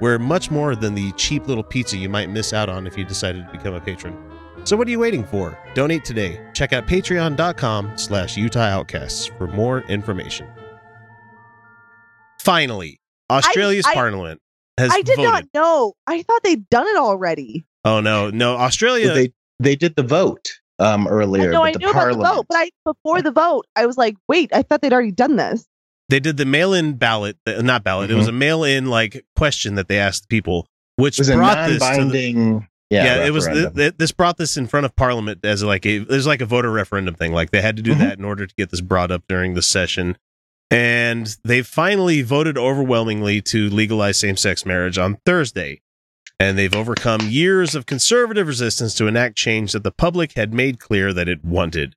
We're 0.00 0.18
much 0.18 0.50
more 0.50 0.74
than 0.74 0.96
the 0.96 1.12
cheap 1.12 1.46
little 1.46 1.62
pizza 1.62 1.96
you 1.96 2.08
might 2.08 2.30
miss 2.30 2.52
out 2.52 2.68
on 2.68 2.84
if 2.84 2.98
you 2.98 3.04
decided 3.04 3.46
to 3.46 3.52
become 3.52 3.74
a 3.74 3.80
patron. 3.80 4.29
So 4.64 4.76
what 4.76 4.86
are 4.86 4.90
you 4.90 4.98
waiting 5.00 5.24
for? 5.24 5.58
Donate 5.74 6.04
today. 6.04 6.40
Check 6.54 6.72
out 6.72 6.86
patreon.com 6.86 7.98
slash 7.98 8.36
Utah 8.36 8.60
Outcasts 8.60 9.26
for 9.26 9.46
more 9.48 9.80
information. 9.82 10.46
Finally, 12.40 13.00
Australia's 13.30 13.86
I- 13.86 13.94
parliament 13.94 14.40
has 14.78 14.90
I 14.92 15.02
did 15.02 15.16
voted. 15.16 15.24
not 15.32 15.44
know. 15.54 15.94
I 16.06 16.22
thought 16.22 16.42
they'd 16.42 16.68
done 16.70 16.86
it 16.86 16.96
already. 16.96 17.64
Oh 17.84 18.00
no, 18.00 18.30
no, 18.30 18.56
Australia 18.56 19.06
Well, 19.06 19.14
they 19.16 19.32
they 19.58 19.76
did 19.76 19.96
the 19.96 20.02
vote 20.02 20.48
um 20.78 21.06
earlier 21.08 21.50
no, 21.50 21.62
I 21.62 21.72
the 21.72 21.78
knew 21.80 21.90
about 21.90 22.12
the 22.12 22.18
vote, 22.18 22.46
but 22.48 22.56
I 22.58 22.70
before 22.84 23.22
the 23.22 23.32
vote, 23.32 23.66
I 23.76 23.86
was 23.86 23.96
like, 23.96 24.16
wait, 24.28 24.50
I 24.54 24.62
thought 24.62 24.82
they'd 24.82 24.92
already 24.92 25.12
done 25.12 25.36
this. 25.36 25.66
they 26.08 26.20
did 26.20 26.36
the 26.36 26.44
mail-in 26.46 26.94
ballot, 26.94 27.36
uh, 27.46 27.60
not 27.62 27.82
ballot. 27.84 28.10
It 28.10 28.14
was 28.14 28.28
a 28.28 28.32
mail-in 28.32 28.86
like 28.86 29.24
question 29.36 29.74
that 29.76 29.88
they 29.88 29.98
asked 29.98 30.28
people, 30.28 30.66
which 30.96 31.18
it 31.18 31.22
was 31.22 31.28
a 31.30 31.34
brought 31.36 31.68
this 31.68 31.78
to 31.80 31.88
the, 31.88 31.98
non-binding 31.98 32.68
yeah, 32.90 33.24
it 33.24 33.30
was 33.32 33.46
referendum. 33.46 33.74
th- 33.74 33.94
this 33.98 34.12
brought 34.12 34.36
this 34.36 34.56
in 34.56 34.66
front 34.66 34.84
of 34.86 34.94
Parliament 34.96 35.40
as 35.44 35.62
like 35.62 35.86
a 35.86 35.98
there's 35.98 36.26
like 36.26 36.40
a 36.40 36.46
voter 36.46 36.70
referendum 36.70 37.14
thing. 37.14 37.32
Like 37.32 37.50
they 37.50 37.62
had 37.62 37.76
to 37.76 37.82
do 37.82 37.94
Mhm. 37.94 37.98
that 37.98 38.18
in 38.18 38.24
order 38.24 38.46
to 38.46 38.54
get 38.56 38.70
this 38.70 38.80
brought 38.80 39.10
up 39.10 39.22
during 39.28 39.54
the 39.54 39.62
session, 39.62 40.16
and 40.70 41.36
they 41.44 41.62
finally 41.62 42.22
voted 42.22 42.56
overwhelmingly 42.58 43.40
to 43.42 43.68
legalize 43.70 44.18
same-sex 44.18 44.64
marriage 44.66 44.98
on 44.98 45.18
Thursday. 45.26 45.80
And 46.38 46.56
they've 46.56 46.74
overcome 46.74 47.28
years 47.28 47.74
of 47.74 47.84
conservative 47.84 48.46
resistance 48.46 48.94
to 48.94 49.06
enact 49.06 49.36
change 49.36 49.72
that 49.72 49.82
the 49.84 49.90
public 49.90 50.32
had 50.36 50.54
made 50.54 50.80
clear 50.80 51.12
that 51.12 51.28
it 51.28 51.44
wanted. 51.44 51.94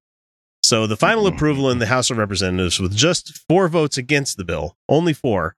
So 0.64 0.86
the 0.86 0.98
final 0.98 1.24
Mhm. 1.26 1.36
approval 1.36 1.70
in 1.72 1.80
the 1.80 1.86
House 1.86 2.10
of 2.10 2.18
Representatives, 2.18 2.80
with 2.80 2.96
just 2.96 3.38
four 3.48 3.68
votes 3.70 3.98
against 3.98 4.36
the 4.38 4.44
bill, 4.44 4.76
only 4.90 5.14
four, 5.14 5.56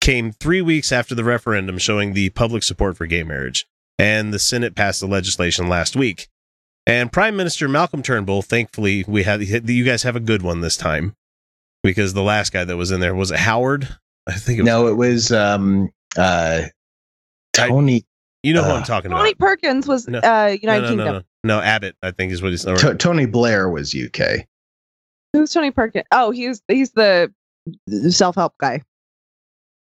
came 0.00 0.32
three 0.32 0.60
weeks 0.62 0.90
after 0.90 1.14
the 1.14 1.22
referendum 1.24 1.78
showing 1.78 2.12
the 2.12 2.30
public 2.30 2.62
support 2.64 2.96
for 2.96 3.06
gay 3.06 3.22
marriage. 3.22 3.66
And 3.98 4.32
the 4.34 4.38
Senate 4.38 4.74
passed 4.74 5.00
the 5.00 5.06
legislation 5.06 5.68
last 5.68 5.94
week. 5.96 6.28
And 6.86 7.10
Prime 7.12 7.36
Minister 7.36 7.68
Malcolm 7.68 8.02
Turnbull, 8.02 8.42
thankfully, 8.42 9.04
we 9.08 9.22
had 9.22 9.40
you 9.42 9.84
guys 9.84 10.02
have 10.02 10.16
a 10.16 10.20
good 10.20 10.42
one 10.42 10.60
this 10.60 10.76
time, 10.76 11.14
because 11.82 12.12
the 12.12 12.22
last 12.22 12.52
guy 12.52 12.64
that 12.64 12.76
was 12.76 12.90
in 12.90 13.00
there 13.00 13.14
was 13.14 13.30
it 13.30 13.38
Howard. 13.38 13.88
I 14.26 14.32
think 14.32 14.58
it 14.58 14.62
was, 14.62 14.66
No, 14.66 14.86
it 14.88 14.94
was 14.96 15.32
um 15.32 15.90
uh 16.16 16.62
Tony 17.52 18.04
you 18.42 18.52
know 18.52 18.62
who 18.62 18.70
uh, 18.72 18.74
I'm 18.76 18.82
talking 18.82 19.10
Tony 19.10 19.14
about. 19.14 19.22
Tony 19.22 19.34
Perkins 19.34 19.86
was 19.86 20.06
No. 20.06 20.18
uh, 20.18 20.54
United 20.60 20.66
no, 20.66 20.78
no, 20.82 20.88
Kingdom. 20.88 21.06
no, 21.06 21.12
no, 21.12 21.24
no. 21.44 21.60
Abbott, 21.60 21.96
I 22.02 22.10
think 22.10 22.32
is 22.32 22.42
what 22.42 22.50
he's. 22.50 22.66
Or, 22.66 22.76
To- 22.76 22.94
Tony 22.94 23.24
Blair 23.24 23.70
was 23.70 23.94
UK. 23.94 24.46
Who's 25.32 25.50
Tony 25.52 25.70
Perkins? 25.70 26.04
Oh, 26.12 26.30
he's 26.32 26.60
he's 26.68 26.90
the 26.92 27.32
self 28.10 28.34
help 28.34 28.52
guy. 28.58 28.82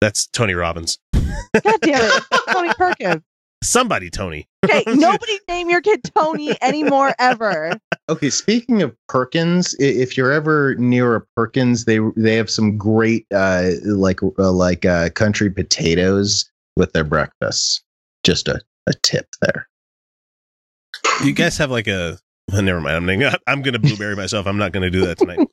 that's 0.02 0.28
Tony 0.28 0.54
Robbins. 0.54 1.00
God 1.16 1.80
damn 1.82 2.02
it, 2.04 2.24
Tony 2.52 2.72
Perkins. 2.76 3.24
Somebody, 3.64 4.10
Tony. 4.10 4.48
Okay, 4.66 4.84
nobody 4.94 5.40
name 5.48 5.70
your 5.70 5.82
kid 5.82 6.02
Tony 6.16 6.56
anymore 6.62 7.14
ever. 7.20 7.80
Okay, 8.10 8.30
speaking 8.30 8.82
of 8.82 8.96
Perkins, 9.08 9.76
if 9.80 10.18
you're 10.18 10.32
ever 10.32 10.76
near 10.76 11.16
a 11.16 11.22
Perkins, 11.36 11.86
they 11.86 12.00
they 12.16 12.36
have 12.36 12.50
some 12.50 12.78
great 12.78 13.26
uh 13.34 13.72
like 13.86 14.22
uh, 14.22 14.52
like 14.52 14.86
uh 14.86 15.10
country 15.10 15.50
potatoes 15.50 16.50
with 16.76 16.94
their 16.94 17.04
breakfasts. 17.04 17.82
Just 18.24 18.48
a, 18.48 18.62
a 18.88 18.94
tip 19.02 19.28
there. 19.42 19.68
You 21.24 21.34
guys 21.34 21.58
have 21.58 21.72
like 21.72 21.88
a. 21.88 22.20
never 22.62 22.82
mind. 22.82 22.96
I'm 22.98 23.06
gonna, 23.20 23.38
I'm 23.48 23.62
gonna 23.62 23.80
blueberry 23.80 24.16
myself. 24.16 24.46
I'm 24.48 24.58
not 24.58 24.72
gonna 24.72 24.90
do 24.92 25.06
that 25.06 25.18
tonight. 25.18 25.48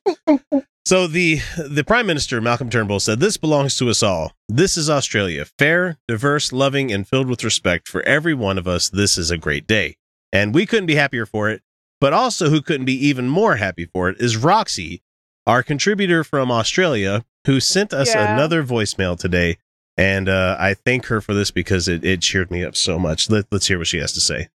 So 0.87 1.07
the 1.07 1.41
the 1.57 1.85
Prime 1.85 2.07
Minister 2.07 2.41
Malcolm 2.41 2.69
Turnbull 2.71 2.99
said, 3.01 3.21
"This 3.21 3.37
belongs 3.37 3.77
to 3.77 3.91
us 3.91 4.03
all. 4.03 4.33
This 4.49 4.77
is 4.77 4.89
Australia, 4.91 5.45
fair, 5.45 5.99
diverse, 6.09 6.53
loving, 6.53 6.91
and 6.91 7.07
filled 7.07 7.29
with 7.29 7.45
respect 7.45 7.87
for 7.87 8.03
every 8.03 8.35
one 8.35 8.59
of 8.59 8.67
us. 8.67 8.89
This 8.89 9.17
is 9.19 9.31
a 9.31 9.37
great 9.39 9.67
day, 9.69 9.97
and 10.33 10.53
we 10.55 10.67
couldn't 10.67 10.87
be 10.87 10.95
happier 10.97 11.27
for 11.27 11.49
it. 11.51 11.63
But 12.01 12.13
also, 12.15 12.49
who 12.49 12.61
couldn't 12.63 12.87
be 12.87 13.07
even 13.07 13.29
more 13.29 13.57
happy 13.57 13.85
for 13.85 14.09
it 14.09 14.21
is 14.21 14.37
Roxy, 14.39 15.03
our 15.47 15.63
contributor 15.63 16.25
from 16.25 16.51
Australia, 16.51 17.25
who 17.47 17.61
sent 17.61 17.93
us 17.93 18.13
Yeah. 18.15 18.33
another 18.35 18.65
voicemail 18.65 19.17
today." 19.19 19.59
And 19.97 20.29
uh, 20.31 20.57
I 20.59 20.75
thank 20.75 21.07
her 21.07 21.21
for 21.21 21.35
this 21.35 21.51
because 21.51 21.89
it, 21.89 22.05
it 22.05 22.23
cheered 22.23 22.51
me 22.51 22.65
up 22.65 22.75
so 22.75 22.99
much. 22.99 23.29
Let, 23.29 23.45
let's 23.53 23.69
hear 23.69 23.77
what 23.79 23.87
she 23.87 23.99
has 23.99 24.13
to 24.15 24.21
say. 24.21 24.49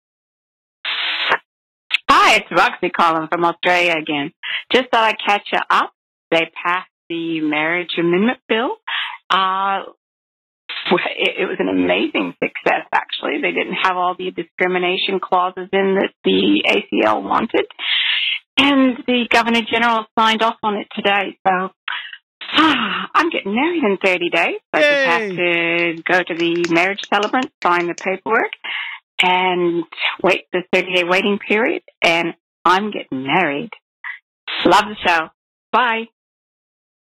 Hi, 2.25 2.37
it's 2.37 2.47
Roxy 2.51 2.89
calling 2.89 3.27
from 3.27 3.43
Australia 3.43 3.95
again. 4.01 4.31
Just 4.71 4.89
thought 4.89 5.03
I'd 5.03 5.19
catch 5.27 5.41
you 5.51 5.59
up. 5.69 5.91
They 6.31 6.49
passed 6.63 6.89
the 7.09 7.41
marriage 7.41 7.95
amendment 7.99 8.39
bill. 8.47 8.77
Uh, 9.29 9.91
it, 11.17 11.49
was 11.49 11.57
an 11.59 11.67
amazing 11.67 12.33
success, 12.41 12.87
actually. 12.93 13.41
They 13.41 13.51
didn't 13.51 13.75
have 13.75 13.97
all 13.97 14.15
the 14.17 14.31
discrimination 14.31 15.19
clauses 15.21 15.67
in 15.73 15.99
that 15.99 16.11
the 16.23 16.63
ACL 16.65 17.21
wanted. 17.21 17.67
And 18.57 19.03
the 19.05 19.27
Governor 19.29 19.63
General 19.69 20.05
signed 20.17 20.43
off 20.43 20.55
on 20.63 20.75
it 20.75 20.87
today. 20.95 21.37
So 21.45 21.71
ah, 22.53 23.09
I'm 23.15 23.31
getting 23.31 23.53
married 23.53 23.83
in 23.83 23.97
30 23.97 24.29
days. 24.29 24.59
I 24.71 24.79
just 24.79 25.05
have 25.07 25.29
to 25.29 26.03
go 26.03 26.23
to 26.23 26.35
the 26.39 26.73
marriage 26.73 27.01
celebrant, 27.13 27.51
sign 27.61 27.87
the 27.87 27.95
paperwork, 27.95 28.53
and 29.23 29.85
wait 30.21 30.45
the 30.51 30.63
30 30.73 30.95
day 30.95 31.03
waiting 31.03 31.39
period. 31.39 31.81
And 32.01 32.33
I'm 32.65 32.91
getting 32.91 33.25
married. 33.25 33.71
Love 34.65 34.85
the 34.85 34.95
show. 35.07 35.29
Bye. 35.71 36.05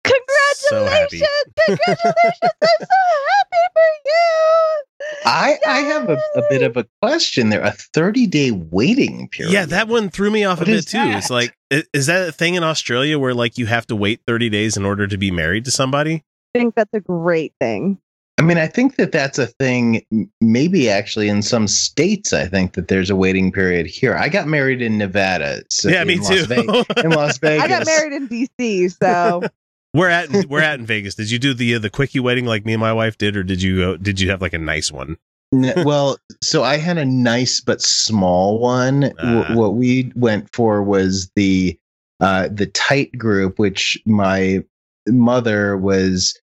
Congratulations! 0.05 1.29
Congratulations! 1.67 2.15
I'm 2.63 2.81
so 2.81 2.97
happy 3.29 3.65
for 3.73 3.91
you. 4.05 4.85
I 5.25 5.59
I 5.67 5.79
have 5.81 6.09
a, 6.09 6.19
a 6.37 6.43
bit 6.49 6.63
of 6.63 6.77
a 6.77 6.87
question 7.03 7.51
there. 7.51 7.63
A 7.63 7.73
30 7.73 8.27
day 8.27 8.51
waiting 8.51 9.29
period. 9.29 9.53
Yeah, 9.53 9.67
that 9.67 9.89
one 9.89 10.09
threw 10.09 10.31
me 10.31 10.45
off 10.45 10.59
What 10.61 10.69
a 10.69 10.71
bit 10.73 10.79
is 10.79 10.85
too. 10.87 10.99
It's 11.01 11.31
like, 11.31 11.55
is 11.71 12.07
that 12.07 12.29
a 12.29 12.33
thing 12.33 12.55
in 12.55 12.65
Australia 12.65 13.19
where 13.19 13.35
like 13.35 13.59
you 13.59 13.67
have 13.67 13.87
to 13.89 13.97
wait 13.97 14.21
30 14.27 14.49
days 14.49 14.77
in 14.77 14.85
order 14.85 15.07
to 15.07 15.17
be 15.17 15.31
married 15.31 15.65
to 15.67 15.71
somebody? 15.71 16.25
I 16.55 16.59
think 16.59 16.75
that's 16.75 16.95
a 16.95 17.01
great 17.01 17.53
thing. 17.61 17.99
I 18.39 18.43
mean, 18.43 18.57
I 18.59 18.69
think 18.69 18.97
that 18.97 19.11
that's 19.11 19.39
a 19.39 19.47
thing. 19.47 20.07
Maybe 20.41 20.89
actually 20.89 21.29
in 21.29 21.43
some 21.43 21.67
states, 21.67 22.33
I 22.33 22.47
think 22.47 22.75
that 22.75 22.87
there's 22.89 23.11
a 23.11 23.17
waiting 23.17 23.51
period 23.51 23.87
here. 23.87 24.15
I 24.15 24.29
got 24.29 24.47
married 24.47 24.81
in 24.81 24.97
Nevada. 24.97 25.63
So 25.71 25.89
yeah, 25.89 26.03
in 26.03 26.09
me 26.09 26.19
Las 26.19 26.29
too. 26.29 26.45
Ve- 26.47 26.85
in 27.05 27.11
Las 27.11 27.39
Vegas. 27.39 27.65
I 27.65 27.69
got 27.69 27.85
married 27.87 28.13
in 28.13 28.29
DC, 28.29 28.97
so 29.03 29.43
we're 29.95 30.09
at 30.09 30.31
we're 30.47 30.63
at 30.63 30.79
in 30.79 30.87
Vegas. 30.87 31.17
Did 31.17 31.31
you 31.31 31.39
do 31.41 31.53
the 31.53 31.75
uh, 31.75 31.79
the 31.81 31.91
quickie 31.91 32.21
wedding 32.21 32.45
like 32.47 32.65
me 32.65 32.75
and 32.75 32.81
my 32.81 32.93
wife 32.93 33.19
did, 33.19 33.37
or 33.37 33.43
did 33.43 33.61
you 33.61 33.77
go, 33.79 33.97
did 33.97 34.21
you 34.21 34.31
have 34.31 34.41
like 34.41 34.53
a 34.53 34.59
nice 34.59 34.93
one? 34.93 35.17
Well, 35.51 36.19
so 36.43 36.63
I 36.63 36.77
had 36.77 36.99
a 36.99 37.07
nice 37.07 37.61
but 37.61 37.81
small 37.83 38.59
one. 38.61 39.01
W- 39.19 39.45
Ah. 39.49 39.55
what 39.55 39.75
we 39.75 40.13
went 40.15 40.49
for 40.53 40.83
was 40.83 41.31
the 41.35 41.77
uh, 42.21 42.49
the 42.53 42.67
tight 42.67 43.11
group, 43.19 43.59
which 43.59 43.99
my 44.07 44.63
mother 45.09 45.77
was 45.77 46.39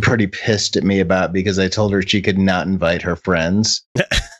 pretty 0.00 0.26
pissed 0.26 0.76
at 0.76 0.84
me 0.84 1.00
about 1.00 1.32
because 1.32 1.58
I 1.58 1.68
told 1.68 1.92
her 1.92 2.02
she 2.02 2.22
could 2.22 2.38
not 2.38 2.66
invite 2.66 3.02
her 3.02 3.16
friends. 3.16 3.82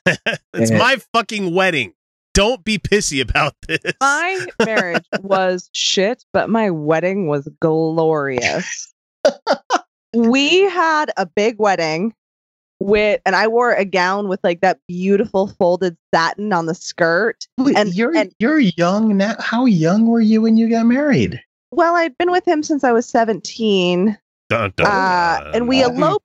it's 0.07 0.71
Yeah. 0.71 0.79
my 0.79 0.97
fucking 1.13 1.55
wedding. 1.55 1.93
Don't 2.35 2.65
be 2.65 2.79
pissy 2.79 3.21
about 3.21 3.55
this. 3.69 3.93
my 4.01 4.47
marriage 4.65 5.05
was 5.21 5.69
shit, 5.73 6.25
but 6.33 6.49
my 6.49 6.71
wedding 6.71 7.27
was 7.27 7.47
glorious. 7.61 8.93
we 10.15 10.61
had 10.63 11.11
a 11.17 11.27
big 11.27 11.57
wedding 11.59 12.15
with, 12.81 13.21
and 13.27 13.37
I 13.37 13.47
wore 13.49 13.73
a 13.75 13.85
gown 13.85 14.29
with 14.29 14.41
like 14.43 14.61
that 14.63 14.79
beautiful 14.89 15.49
folded 15.59 15.97
satin 16.15 16.53
on 16.53 16.67
the 16.67 16.75
skirt. 16.75 17.47
Wait, 17.59 17.77
And- 17.77 17.95
you're 17.95 18.17
and- 18.17 18.33
you're 18.39 18.59
young 18.59 19.17
now. 19.19 19.37
How 19.39 19.67
young 19.67 20.07
were 20.07 20.21
you 20.23 20.41
when 20.43 20.57
you 20.57 20.69
got 20.71 20.87
married? 20.87 21.41
Well, 21.71 21.95
I'd 21.97 22.17
been 22.19 22.31
with 22.31 22.47
him 22.47 22.63
since 22.63 22.83
I 22.85 22.93
was 22.93 23.07
17. 23.07 24.19
Dun, 24.53 24.73
dun, 24.77 24.87
Uh, 24.87 25.51
and 25.55 25.69
we 25.69 25.83
eloped. 25.83 26.25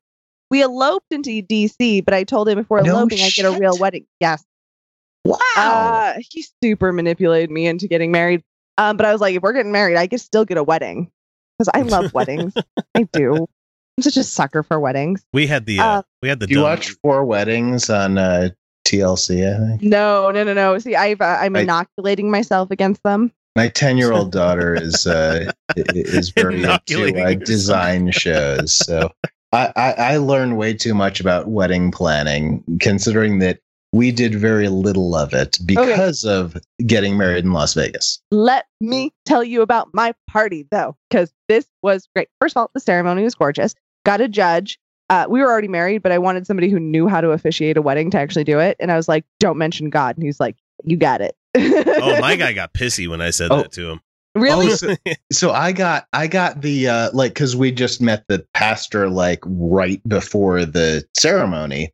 We 0.50 0.62
eloped 0.64 1.12
into 1.12 1.42
DC, 1.42 2.06
but 2.06 2.14
I 2.14 2.24
told 2.24 2.48
him 2.48 2.58
if 2.58 2.70
we're 2.70 2.82
No 2.82 3.00
eloping, 3.00 3.20
I 3.20 3.30
get 3.30 3.46
a 3.46 3.60
real 3.60 3.78
wedding. 3.78 4.06
Yes. 4.22 4.44
Wow. 5.26 5.38
Uh, 5.58 6.14
he 6.30 6.46
super 6.64 6.94
manipulated 6.94 7.52
me 7.52 7.68
into 7.68 7.88
getting 7.90 8.12
married. 8.12 8.44
Um, 8.78 8.96
but 8.96 9.06
I 9.06 9.12
was 9.12 9.20
like, 9.20 9.36
if 9.36 9.42
we're 9.44 9.52
getting 9.52 9.74
married, 9.74 9.98
I 9.98 10.08
can 10.08 10.20
still 10.20 10.46
get 10.46 10.58
a 10.58 10.64
wedding 10.64 11.12
because 11.60 11.70
I 11.74 11.82
love 11.82 12.14
weddings. 12.14 12.54
I 12.96 13.04
do. 13.12 13.36
I'm 13.98 14.04
such 14.04 14.16
a 14.16 14.24
sucker 14.24 14.64
for 14.64 14.80
weddings. 14.80 15.26
we 15.34 15.48
had 15.48 15.66
the 15.66 15.80
uh, 15.80 15.86
uh, 15.86 16.02
we 16.22 16.30
had 16.30 16.40
the 16.40 16.48
Do 16.48 16.54
you 16.54 16.62
watch 16.62 16.92
Four 17.02 17.26
Weddings 17.26 17.90
on 17.90 18.18
uh, 18.18 18.50
TLC? 18.88 19.54
I 19.54 19.68
think 19.70 19.82
No, 19.82 20.30
no, 20.32 20.44
no, 20.44 20.54
no. 20.54 20.78
See, 20.78 20.96
I've 20.96 21.20
uh, 21.20 21.38
I'm 21.42 21.56
I- 21.56 21.62
inoculating 21.62 22.30
myself 22.32 22.70
against 22.72 23.02
them. 23.04 23.34
My 23.58 23.68
ten 23.68 23.98
year 23.98 24.14
old 24.14 24.32
daughter 24.42 24.76
is 24.76 25.06
uh, 25.06 25.52
is 25.76 26.30
very 26.30 26.64
into 26.64 27.22
uh, 27.22 27.34
design 27.34 28.12
shows. 28.12 28.72
So 28.72 29.12
I, 29.52 29.74
I 29.76 29.92
I 29.94 30.18
learned 30.18 30.58
way 30.58 30.74
too 30.74 30.94
much 30.94 31.20
about 31.20 31.50
wedding 31.50 31.92
planning, 31.92 32.64
considering 32.80 33.40
that 33.40 33.60
we 33.92 34.12
did 34.12 34.36
very 34.36 34.70
little 34.70 35.16
of 35.16 35.34
it 35.34 35.58
because 35.66 36.24
of 36.24 36.56
getting 36.86 37.18
married 37.18 37.46
in 37.46 37.52
Las 37.52 37.74
Vegas. 37.74 38.22
Let 38.32 38.66
me 38.80 39.12
tell 39.26 39.44
you 39.44 39.62
about 39.62 39.90
my 39.94 40.14
party 40.30 40.68
though, 40.70 40.96
because 41.10 41.34
this 41.50 41.66
was 41.82 42.08
great. 42.16 42.30
First 42.40 42.56
of 42.56 42.62
all, 42.62 42.72
the 42.74 42.80
ceremony 42.80 43.24
was 43.24 43.36
gorgeous. 43.36 43.74
Got 44.06 44.22
a 44.22 44.28
judge. 44.28 44.80
Uh, 45.10 45.26
we 45.30 45.40
were 45.40 45.48
already 45.48 45.70
married, 45.70 46.04
but 46.04 46.12
I 46.12 46.18
wanted 46.18 46.46
somebody 46.46 46.70
who 46.70 46.82
knew 46.82 47.08
how 47.08 47.22
to 47.22 47.32
officiate 47.32 47.78
a 47.78 47.82
wedding 47.82 48.12
to 48.12 48.20
actually 48.20 48.44
do 48.44 48.60
it. 48.60 48.76
And 48.80 48.92
I 48.92 48.98
was 48.98 49.08
like, 49.08 49.26
"Don't 49.40 49.58
mention 49.58 49.90
God." 49.90 50.18
And 50.18 50.26
he's 50.26 50.40
like, 50.40 50.58
"You 50.84 50.98
got 50.98 51.22
it." 51.22 51.37
Oh, 51.58 52.20
my 52.20 52.36
guy 52.38 52.54
got 52.54 52.74
pissy 52.74 53.08
when 53.08 53.22
I 53.22 53.30
said 53.32 53.52
Oh. 53.52 53.58
that 53.64 53.72
to 53.74 53.90
him. 53.92 54.02
really? 54.36 54.68
Oh, 54.68 54.76
so, 54.76 54.96
so 55.32 55.52
I 55.52 55.72
got 55.72 56.08
I 56.14 56.28
got 56.28 56.62
the 56.62 56.88
uh 56.88 57.10
like 57.14 57.34
because 57.34 57.56
we 57.56 57.72
just 57.72 58.02
met 58.02 58.24
the 58.28 58.46
pastor 58.54 59.10
like 59.10 59.40
right 59.46 60.02
before 60.08 60.66
the 60.66 61.06
ceremony, 61.18 61.92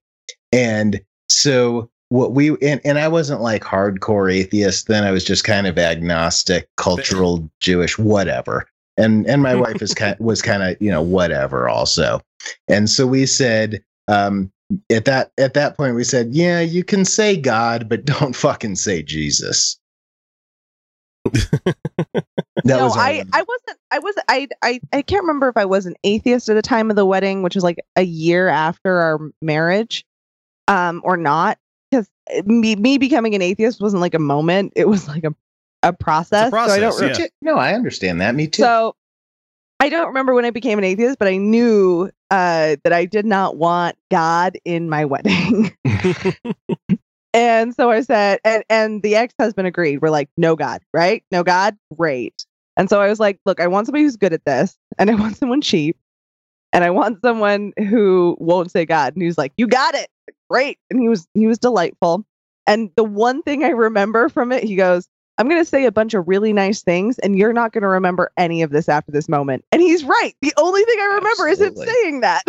and 0.51 0.99
so 1.29 1.89
what 2.09 2.33
we 2.33 2.49
and, 2.61 2.79
and 2.83 2.99
I 2.99 3.07
wasn't 3.07 3.41
like 3.41 3.63
hardcore 3.63 4.31
atheist 4.31 4.87
then 4.87 5.03
I 5.03 5.11
was 5.11 5.23
just 5.23 5.43
kind 5.43 5.65
of 5.67 5.79
agnostic, 5.79 6.67
cultural 6.77 7.49
Jewish, 7.59 7.97
whatever. 7.97 8.67
And 8.97 9.25
and 9.25 9.41
my 9.41 9.55
wife 9.55 9.81
is 9.81 9.93
kind 9.95 10.15
was 10.19 10.41
kind 10.41 10.61
of 10.63 10.79
you 10.79 10.91
know 10.91 11.01
whatever 11.01 11.67
also, 11.69 12.21
and 12.67 12.89
so 12.89 13.07
we 13.07 13.25
said 13.25 13.81
um 14.07 14.51
at 14.89 15.05
that 15.05 15.31
at 15.37 15.53
that 15.53 15.77
point 15.77 15.95
we 15.95 16.03
said 16.03 16.29
yeah 16.31 16.59
you 16.59 16.83
can 16.83 17.05
say 17.05 17.37
God 17.37 17.87
but 17.89 18.05
don't 18.19 18.35
fucking 18.35 18.75
say 18.75 19.03
Jesus. 19.03 19.79
No, 22.65 22.85
was 22.85 22.97
I, 22.97 23.23
I 23.33 23.41
wasn't. 23.41 23.79
I 23.91 23.99
was. 23.99 24.15
I, 24.29 24.47
I, 24.61 24.79
I 24.93 25.01
can't 25.01 25.23
remember 25.23 25.49
if 25.49 25.57
I 25.57 25.65
was 25.65 25.85
an 25.85 25.95
atheist 26.03 26.47
at 26.47 26.53
the 26.53 26.61
time 26.61 26.89
of 26.89 26.95
the 26.95 27.05
wedding, 27.05 27.43
which 27.43 27.55
was 27.55 27.63
like 27.63 27.77
a 27.97 28.03
year 28.03 28.47
after 28.47 28.99
our 28.99 29.19
marriage, 29.41 30.05
um, 30.67 31.01
or 31.03 31.17
not. 31.17 31.57
Because 31.91 32.09
me, 32.45 32.75
me 32.77 32.97
becoming 32.97 33.35
an 33.35 33.41
atheist 33.41 33.81
wasn't 33.81 34.01
like 34.01 34.13
a 34.13 34.19
moment; 34.19 34.73
it 34.77 34.87
was 34.87 35.09
like 35.09 35.25
a, 35.25 35.35
a 35.81 35.91
process. 35.91 36.51
so 36.51 36.57
I 36.57 36.79
don't. 36.79 36.91
process, 36.91 37.19
re- 37.19 37.25
yeah. 37.25 37.27
No, 37.41 37.57
I 37.57 37.73
understand 37.73 38.21
that. 38.21 38.33
Me 38.33 38.47
too. 38.47 38.63
So 38.63 38.95
I 39.83 39.89
don't 39.89 40.07
remember 40.07 40.33
when 40.33 40.45
I 40.45 40.51
became 40.51 40.77
an 40.77 40.85
atheist, 40.85 41.19
but 41.19 41.27
I 41.27 41.35
knew 41.35 42.09
uh, 42.31 42.77
that 42.85 42.93
I 42.93 43.03
did 43.03 43.25
not 43.25 43.57
want 43.57 43.97
God 44.09 44.57
in 44.63 44.89
my 44.89 45.03
wedding. 45.07 45.75
and 47.33 47.75
so 47.75 47.91
I 47.91 47.99
said, 47.99 48.39
and 48.45 48.63
and 48.69 49.03
the 49.03 49.17
ex 49.17 49.33
husband 49.37 49.67
agreed. 49.67 49.97
We're 50.01 50.09
like, 50.09 50.29
no 50.37 50.55
God, 50.55 50.81
right? 50.93 51.21
No 51.31 51.43
God, 51.43 51.75
great. 51.97 52.45
And 52.77 52.89
so 52.89 53.01
I 53.01 53.09
was 53.09 53.19
like, 53.19 53.41
look, 53.45 53.59
I 53.59 53.67
want 53.67 53.87
somebody 53.87 54.05
who's 54.05 54.15
good 54.15 54.31
at 54.31 54.45
this, 54.45 54.77
and 54.97 55.11
I 55.11 55.15
want 55.19 55.35
someone 55.35 55.59
cheap. 55.59 55.97
and 56.71 56.83
I 56.83 56.89
want 56.91 57.21
someone 57.21 57.73
who 57.77 58.37
won't 58.39 58.71
say 58.71 58.85
God. 58.85 59.13
And 59.13 59.21
he 59.21 59.27
was 59.27 59.37
like, 59.37 59.53
"You 59.57 59.67
got 59.67 59.95
it, 59.95 60.09
great." 60.49 60.79
And 60.89 61.01
he 61.01 61.09
was 61.09 61.27
he 61.33 61.47
was 61.47 61.59
delightful. 61.59 62.25
And 62.67 62.91
the 62.95 63.03
one 63.03 63.43
thing 63.43 63.63
I 63.65 63.69
remember 63.69 64.29
from 64.29 64.53
it, 64.53 64.63
he 64.63 64.75
goes, 64.77 65.09
"I'm 65.37 65.47
going 65.49 65.61
to 65.61 65.65
say 65.69 65.85
a 65.85 65.91
bunch 65.91 66.13
of 66.13 66.27
really 66.27 66.53
nice 66.53 66.81
things, 66.81 67.19
and 67.19 67.37
you're 67.37 67.53
not 67.53 67.71
going 67.71 67.81
to 67.81 67.87
remember 67.87 68.31
any 68.37 68.61
of 68.61 68.71
this 68.71 68.89
after 68.89 69.11
this 69.11 69.29
moment." 69.29 69.65
And 69.71 69.81
he's 69.81 70.03
right. 70.03 70.33
The 70.41 70.53
only 70.57 70.83
thing 70.83 70.97
I 70.99 71.05
remember 71.15 71.47
Absolutely. 71.47 71.83
is 71.83 71.89
him 71.89 71.95
saying 72.03 72.21
that. 72.21 72.43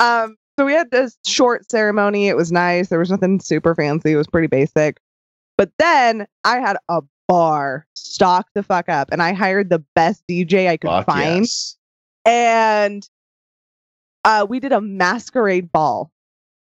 um, 0.00 0.36
so 0.58 0.66
we 0.66 0.72
had 0.72 0.90
this 0.90 1.16
short 1.26 1.70
ceremony. 1.70 2.28
It 2.28 2.36
was 2.36 2.52
nice. 2.52 2.88
There 2.88 2.98
was 2.98 3.10
nothing 3.10 3.40
super 3.40 3.74
fancy. 3.74 4.12
It 4.12 4.16
was 4.16 4.26
pretty 4.26 4.48
basic. 4.48 5.00
But 5.56 5.70
then 5.78 6.26
I 6.44 6.58
had 6.58 6.76
a 6.88 7.02
bar 7.28 7.86
stocked 7.94 8.50
the 8.54 8.62
fuck 8.62 8.88
up, 8.88 9.10
and 9.12 9.22
I 9.22 9.32
hired 9.32 9.70
the 9.70 9.84
best 9.94 10.22
DJ 10.28 10.68
I 10.68 10.76
could 10.76 10.90
Fuck 10.90 11.06
find 11.06 11.42
yes. 11.42 11.76
and 12.24 13.08
uh, 14.24 14.46
we 14.48 14.60
did 14.60 14.72
a 14.72 14.80
masquerade 14.80 15.72
ball. 15.72 16.10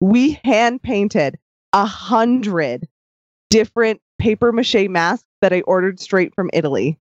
We 0.01 0.41
hand 0.45 0.83
painted 0.83 1.39
a 1.73 1.87
hundred 1.87 2.89
different 3.51 4.01
paper 4.19 4.53
mache 4.53 4.89
mask 4.89 5.25
that 5.43 5.53
I 5.53 5.61
ordered 5.63 6.01
straight 6.01 6.35
from 6.35 6.51
Italy. 6.53 6.99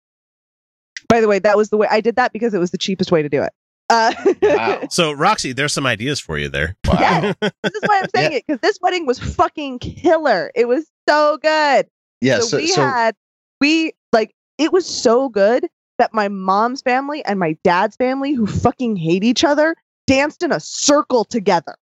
By 1.08 1.22
the 1.22 1.28
way, 1.28 1.40
that 1.40 1.58
was 1.58 1.70
the 1.70 1.78
way 1.78 1.88
I 1.90 2.02
did 2.02 2.16
that 2.16 2.34
because 2.34 2.54
it 2.54 2.60
was 2.60 2.72
the 2.72 2.78
cheapest 2.78 3.12
way 3.12 3.22
to 3.22 3.30
do 3.30 3.42
it. 3.44 3.54
Uh, 3.90 4.14
Wow. 4.42 4.82
So, 4.90 5.12
Roxy, 5.12 5.54
there's 5.54 5.74
some 5.74 5.86
ideas 5.86 6.20
for 6.20 6.38
you 6.38 6.50
there. 6.50 6.76
Wow. 6.88 6.98
Yeah. 7.00 7.34
this 7.42 7.74
is 7.74 7.82
why 7.86 8.00
I'm 8.02 8.10
saying 8.16 8.34
it 8.34 8.44
because 8.48 8.60
this 8.62 8.80
wedding 8.82 9.06
was 9.06 9.20
fucking 9.20 9.80
killer. 9.80 10.52
It 10.56 10.68
was 10.68 10.86
so 11.08 11.38
good. 11.42 11.88
Yeah. 12.22 12.40
so, 12.40 12.46
So, 12.46 12.58
we 12.58 12.68
so 12.68 12.82
had 12.82 13.16
we 13.62 13.92
like 14.12 14.34
it 14.58 14.74
was 14.74 14.86
so 14.86 15.30
good 15.30 15.68
that 15.98 16.14
my 16.14 16.28
mom's 16.28 16.82
family 16.82 17.24
and 17.26 17.40
my 17.40 17.58
dad's 17.64 17.96
family 17.96 18.34
who 18.34 18.48
fucking 18.48 18.96
hate 18.96 19.24
each 19.24 19.44
other 19.44 19.76
danced 20.08 20.44
in 20.44 20.52
a 20.52 20.60
circle 20.60 21.24
together 21.26 21.76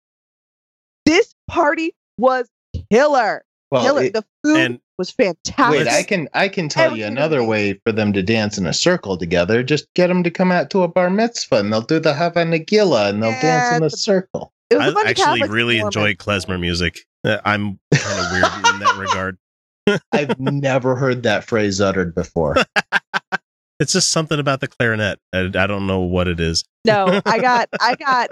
this 1.06 1.34
party 1.48 1.94
was 2.18 2.48
killer 2.92 3.44
well, 3.72 3.84
killer 3.84 4.04
it- 4.04 4.14
the 4.14 4.24
food 4.44 4.58
and- 4.58 4.80
was 4.98 5.10
fantastic 5.10 5.80
wait, 5.80 5.88
I 5.88 6.04
can 6.04 6.30
I 6.36 6.48
can 6.48 6.70
tell 6.70 6.96
you 6.96 7.06
another 7.06 7.44
way 7.44 7.80
for 7.84 7.92
them 7.92 8.14
to 8.14 8.22
dance 8.22 8.60
in 8.60 8.68
a 8.68 8.74
circle 8.74 9.18
together. 9.18 9.64
Just 9.64 9.88
get 9.96 10.08
them 10.08 10.22
to 10.24 10.30
come 10.30 10.52
out 10.52 10.70
to 10.72 10.84
a 10.84 10.88
bar 10.88 11.10
mitzvah, 11.10 11.56
and 11.56 11.74
they'll 11.74 11.82
do 11.82 12.00
the 12.00 12.14
Hava 12.14 12.44
Nagila, 12.44 13.10
and 13.10 13.24
they'll 13.24 13.32
dance 13.42 13.78
in 13.78 13.84
a 13.84 13.90
circle. 13.90 14.54
it 14.70 14.76
was 14.76 14.86
a 14.86 14.90
I 14.90 14.94
bunch 14.94 15.20
of 15.20 15.26
actually 15.28 15.50
really 15.50 15.80
and 15.80 15.88
enjoy 15.88 16.14
klezmer 16.14 16.60
music. 16.60 17.00
Uh, 17.24 17.38
I'm 17.46 17.80
kind 17.92 18.20
of 18.20 18.32
weird 18.32 18.76
in 18.76 18.80
that 18.82 18.96
regard. 19.00 19.38
I've 20.12 20.40
never 20.40 20.96
heard 20.96 21.24
that 21.24 21.46
phrase 21.46 21.82
uttered 21.82 22.14
before. 22.14 22.56
It's 23.80 23.94
just 23.94 24.12
something 24.12 24.38
about 24.40 24.60
the 24.60 24.68
clarinet. 24.68 25.18
I, 25.34 25.40
I 25.40 25.66
don't 25.66 25.88
know 25.88 26.02
what 26.02 26.28
it 26.28 26.40
is. 26.40 26.64
no 26.86 27.20
i 27.26 27.40
got 27.42 27.68
i 27.80 27.96
got 27.96 28.30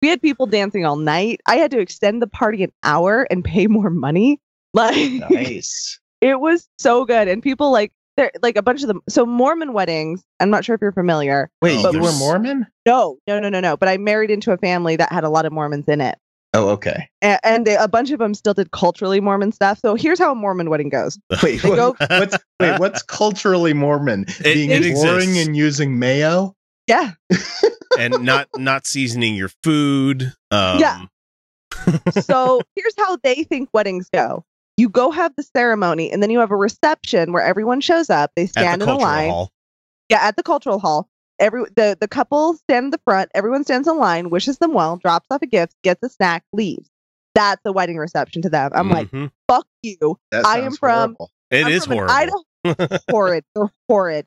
we 0.00 0.06
had 0.08 0.22
people 0.22 0.46
dancing 0.46 0.86
all 0.86 0.94
night 0.94 1.40
i 1.48 1.56
had 1.56 1.72
to 1.72 1.80
extend 1.80 2.22
the 2.22 2.28
party 2.28 2.62
an 2.62 2.70
hour 2.84 3.26
and 3.28 3.44
pay 3.44 3.66
more 3.66 3.90
money 3.90 4.38
like 4.74 5.12
nice. 5.30 5.98
it 6.20 6.38
was 6.40 6.68
so 6.78 7.04
good 7.04 7.28
and 7.28 7.42
people 7.42 7.70
like 7.72 7.92
they're 8.16 8.30
like 8.42 8.56
a 8.56 8.62
bunch 8.62 8.82
of 8.82 8.88
them 8.88 9.00
so 9.08 9.24
mormon 9.26 9.72
weddings 9.72 10.22
i'm 10.40 10.50
not 10.50 10.64
sure 10.64 10.74
if 10.74 10.80
you're 10.80 10.92
familiar 10.92 11.50
Wait, 11.62 11.78
Oh, 11.84 11.90
you 11.92 12.00
were 12.00 12.12
Mormon? 12.12 12.66
no 12.86 13.18
no 13.26 13.40
no 13.40 13.48
no 13.48 13.60
no 13.60 13.76
but 13.76 13.88
i 13.88 13.96
married 13.96 14.30
into 14.30 14.52
a 14.52 14.56
family 14.58 14.96
that 14.96 15.10
had 15.10 15.24
a 15.24 15.28
lot 15.30 15.46
of 15.46 15.52
mormons 15.52 15.88
in 15.88 16.00
it 16.00 16.16
Oh, 16.56 16.68
okay. 16.68 17.08
and, 17.20 17.40
and 17.42 17.66
they, 17.66 17.74
a 17.74 17.88
bunch 17.88 18.12
of 18.12 18.20
them 18.20 18.32
still 18.32 18.54
did 18.54 18.70
culturally 18.70 19.20
mormon 19.20 19.50
stuff 19.50 19.80
so 19.80 19.96
here's 19.96 20.20
how 20.20 20.30
a 20.30 20.34
mormon 20.36 20.70
wedding 20.70 20.88
goes 20.88 21.18
Wait, 21.42 21.60
They 21.62 21.68
go- 21.74 21.96
what's 22.08 22.36
wait? 22.60 22.78
What's 22.78 23.02
culturally 23.02 23.72
Mormon? 23.74 24.26
Being 24.44 24.70
it 24.70 24.82
boring 24.94 25.30
exists. 25.30 25.46
and 25.48 25.56
using 25.56 25.98
mayo? 25.98 26.54
yeah 26.86 27.12
and 27.98 28.20
not 28.24 28.48
not 28.56 28.86
seasoning 28.86 29.34
your 29.34 29.50
food. 29.64 30.32
Um, 30.52 30.78
Yeah. 30.78 31.06
so 32.10 32.60
here's 32.76 32.94
how 32.98 33.16
they 33.16 33.42
think 33.44 33.68
weddings 33.72 34.08
go 34.12 34.44
you 34.76 34.88
go 34.88 35.10
have 35.10 35.32
the 35.36 35.42
ceremony 35.42 36.10
and 36.10 36.22
then 36.22 36.30
you 36.30 36.38
have 36.40 36.50
a 36.50 36.56
reception 36.56 37.32
where 37.32 37.42
everyone 37.42 37.80
shows 37.80 38.10
up 38.10 38.32
they 38.36 38.46
stand 38.46 38.80
the 38.82 38.86
in 38.86 38.90
a 38.90 38.98
line. 38.98 39.30
hall. 39.30 39.50
yeah 40.08 40.18
at 40.22 40.36
the 40.36 40.42
cultural 40.42 40.78
hall. 40.78 41.08
Every 41.40 41.64
the 41.76 41.96
the 42.00 42.06
couple 42.08 42.54
stand 42.54 42.84
in 42.86 42.90
the 42.90 43.00
front 43.04 43.30
everyone 43.34 43.64
stands 43.64 43.88
in 43.88 43.98
line 43.98 44.30
wishes 44.30 44.58
them 44.58 44.72
well 44.72 44.96
drops 44.96 45.26
off 45.30 45.42
a 45.42 45.46
gift 45.46 45.74
gets 45.82 46.02
a 46.02 46.08
snack 46.08 46.44
leaves. 46.52 46.88
That's 47.34 47.60
the 47.64 47.72
wedding 47.72 47.96
reception 47.98 48.42
to 48.42 48.48
them. 48.50 48.70
I'm 48.74 48.88
like 48.90 49.10
Mhm. 49.10 49.30
fuck 49.48 49.66
you. 49.82 50.18
That 50.30 50.46
I 50.46 50.60
am 50.60 50.76
from- 50.76 51.16
horrible. 51.18 51.30
It 51.50 51.66
I'm 51.66 51.72
is 51.72 51.84
from 51.86 51.96
horrible. 51.96 52.14
Idaho- 52.64 52.98
horrid 53.10 53.44
they're 53.54 53.70
horrid. 53.88 54.26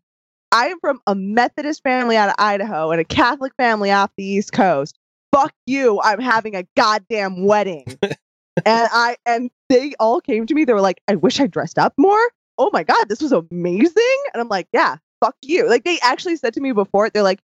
I 0.52 0.68
am 0.68 0.80
from 0.80 1.02
a 1.08 1.16
methodist 1.16 1.84
family 1.84 2.16
out 2.18 2.30
of 2.30 2.36
idaho 2.40 2.92
and 2.92 3.02
a 3.02 3.06
catholic 3.06 3.54
family 3.58 3.92
off 3.92 4.12
the 4.18 4.24
east 4.26 4.52
coast. 4.54 4.98
Fuck 5.34 5.54
you. 5.66 6.00
I'm 6.02 6.20
having 6.22 6.56
a 6.56 6.66
goddamn 6.78 7.46
wedding 7.46 7.86
and 8.66 8.88
i 8.92 9.16
and 9.26 9.50
they 9.70 9.94
all 10.00 10.20
came 10.22 10.46
to 10.46 10.54
me 10.54 10.66
they 10.66 10.74
were 10.74 10.82
like 10.82 11.02
i 11.08 11.16
wish 11.16 11.40
i 11.40 11.48
dressed 11.48 11.78
up 11.78 11.94
more. 11.98 12.20
Oh 12.58 12.70
my 12.74 12.84
god 12.84 13.08
this 13.10 13.22
was 13.22 13.32
amazing. 13.32 14.18
And 14.34 14.42
i'm 14.42 14.50
like 14.50 14.68
yeah 14.74 14.98
fuck 15.22 15.36
you. 15.44 15.68
Like 15.68 15.84
they 15.84 16.00
actually 16.02 16.36
said 16.36 16.54
to 16.54 16.62
me 16.62 16.72
before 16.72 17.10
they're 17.10 17.24
like 17.24 17.40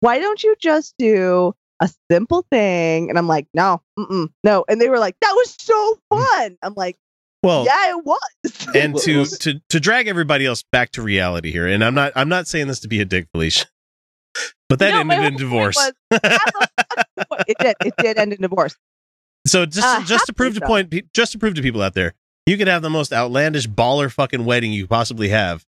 why 0.00 0.18
don't 0.18 0.42
you 0.42 0.56
just 0.60 0.94
do 0.98 1.54
a 1.80 1.88
simple 2.10 2.44
thing? 2.50 3.08
And 3.10 3.18
i'm 3.18 3.26
like 3.28 3.46
no 3.54 3.80
mm-mm, 3.98 4.28
no. 4.44 4.64
And 4.68 4.80
they 4.80 4.88
were 4.88 4.98
like 4.98 5.16
that 5.20 5.32
was 5.34 5.54
so 5.58 5.98
fun. 6.10 6.56
I'm 6.62 6.74
like 6.74 6.96
Well, 7.42 7.64
yeah 7.64 7.90
it 7.90 8.04
was. 8.04 8.20
And 8.74 8.96
to 8.98 9.26
to 9.26 9.60
to 9.68 9.80
drag 9.80 10.08
everybody 10.08 10.46
else 10.46 10.62
back 10.72 10.92
to 10.92 11.02
reality 11.02 11.50
here, 11.52 11.66
and 11.66 11.84
I'm 11.84 11.94
not 11.94 12.12
I'm 12.16 12.28
not 12.28 12.46
saying 12.46 12.68
this 12.68 12.80
to 12.80 12.88
be 12.88 13.00
a 13.00 13.04
dick, 13.04 13.26
Felicia, 13.32 13.66
but 14.68 14.78
that 14.78 14.94
No, 14.94 15.00
ended 15.00 15.22
in 15.24 15.36
divorce. 15.36 15.76
was, 15.76 15.92
have 16.22 16.40
it 17.48 17.58
did. 17.58 17.76
It 17.84 17.94
did 17.98 18.16
end 18.16 18.32
in 18.32 18.40
divorce. 18.40 18.76
So 19.46 19.66
just 19.66 19.86
Uh, 19.86 20.02
just 20.04 20.26
to 20.26 20.32
prove 20.32 20.54
to 20.54 20.60
so. 20.60 20.66
point 20.66 20.92
just 21.14 21.32
to 21.32 21.38
prove 21.38 21.54
to 21.54 21.62
people 21.62 21.82
out 21.82 21.94
there, 21.94 22.14
you 22.46 22.56
could 22.56 22.68
have 22.68 22.82
the 22.82 22.90
most 22.90 23.12
outlandish 23.12 23.66
baller 23.66 24.10
fucking 24.10 24.44
wedding 24.44 24.72
you 24.72 24.86
possibly 24.86 25.28
have, 25.30 25.64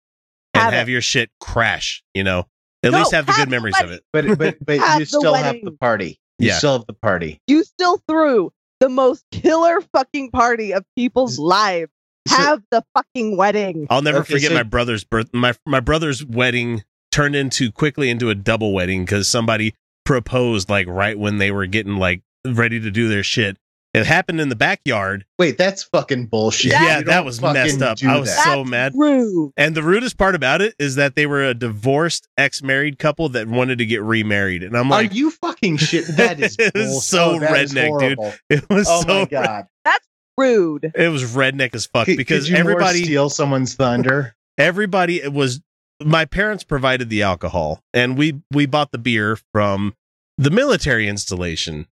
and 0.55 0.63
Have 0.63 0.73
have, 0.73 0.89
your 0.89 1.01
shit 1.01 1.31
crash. 1.41 2.03
You 2.15 2.25
know, 2.25 2.47
at 2.83 2.93
No, 2.93 2.99
least 2.99 3.13
have 3.13 3.27
the 3.27 3.33
have 3.33 3.41
good 3.43 3.47
the 3.49 3.51
memories 3.51 3.75
of 3.83 3.91
it. 3.91 4.03
But 4.13 4.39
but 4.39 4.57
but 4.65 4.79
Have 4.79 5.01
you 5.01 5.07
the 5.07 5.07
still 5.07 5.35
have 5.35 5.57
the 5.63 5.73
party. 5.73 6.19
You 6.39 6.49
Yeah. 6.49 6.59
still 6.59 6.73
have 6.79 6.87
the 6.87 6.93
party. 6.95 7.41
You 7.47 7.65
still 7.65 8.01
threw 8.09 8.53
the 8.81 8.89
most 8.89 9.25
killer 9.33 9.81
fucking 9.95 10.31
party 10.33 10.73
of 10.73 10.85
people's 10.97 11.39
lives. 11.39 11.91
So- 12.27 12.37
Have 12.37 12.63
the 12.71 12.83
fucking 12.97 13.37
wedding. 13.37 13.87
I'll 13.91 14.03
never 14.03 14.19
Okay, 14.19 14.35
forget 14.35 14.49
so- 14.51 14.55
my 14.55 14.63
brother's 14.63 15.05
birth. 15.05 15.29
My 15.33 15.55
my 15.67 15.81
brother's 15.81 16.25
wedding 16.25 16.85
turned 17.13 17.37
into 17.37 17.71
quickly 17.71 18.09
into 18.11 18.31
a 18.31 18.35
double 18.35 18.73
wedding 18.73 19.05
because 19.05 19.29
somebody 19.29 19.75
proposed 20.05 20.69
like 20.71 20.87
right 20.89 21.19
when 21.19 21.39
they 21.39 21.51
were 21.51 21.67
getting 21.67 21.97
like 21.97 22.23
ready 22.47 22.79
to 22.81 22.91
do 22.91 23.09
their 23.09 23.23
shit. 23.23 23.57
It 23.95 24.07
happened 24.07 24.41
in 24.41 24.49
the 24.49 24.57
backyard. 24.57 25.25
Wait, 25.39 25.57
that's 25.57 25.85
fucking 25.85 26.27
bullshit. 26.27 26.73
yeah, 26.73 27.01
that 27.03 27.25
was 27.25 27.41
messed 27.41 27.81
up. 27.81 27.97
I 28.05 28.19
was 28.19 28.29
that. 28.29 28.45
so 28.45 28.57
That's 28.59 28.69
mad. 28.71 28.93
Rude. 28.97 29.53
And 29.57 29.75
the 29.77 29.85
rudest 29.85 30.19
part 30.19 30.35
about 30.35 30.61
it 30.61 30.75
is 30.81 30.97
that 30.97 31.15
they 31.15 31.27
were 31.27 31.45
a 31.45 31.55
divorced 31.55 32.27
ex-married 32.37 32.99
couple 32.99 33.29
that 33.31 33.47
wanted 33.47 33.79
to 33.79 33.87
get 33.87 34.03
remarried, 34.03 34.65
and 34.65 34.77
I'm 34.77 34.89
like, 34.91 35.13
Are 35.13 35.15
you 35.15 35.31
fucking 35.31 35.77
shit? 35.77 36.05
That 36.17 36.41
is 36.41 36.57
It 36.59 37.01
so 37.03 37.37
oh, 37.37 37.39
that 37.39 37.57
is 37.61 37.73
redneck, 37.73 37.99
dude. 38.01 38.41
it 38.51 38.69
was 38.69 38.87
Oh 38.91 39.03
so 39.03 39.07
my 39.21 39.25
god! 39.31 39.67
That's 39.85 40.05
rude. 40.37 40.91
it 40.95 41.09
was 41.09 41.23
redneck 41.35 41.75
as 41.77 41.87
fuck 41.87 42.07
Could- 42.07 42.17
because 42.17 42.49
could 42.49 42.59
you 42.59 42.65
more 42.65 42.73
everybody 42.73 43.05
steal 43.05 43.31
someone's 43.31 43.75
thunder. 43.77 44.35
everybody 44.59 45.23
it 45.23 45.33
was 45.33 45.61
my 46.03 46.25
parents 46.25 46.65
provided 46.65 47.09
the 47.11 47.23
alcohol 47.23 47.81
and 47.93 48.19
we 48.19 48.41
we 48.51 48.67
bought 48.67 48.91
the 48.91 48.99
beer 48.99 49.39
from 49.53 49.95
the 50.37 50.51
military 50.51 51.07
installation 51.09 51.87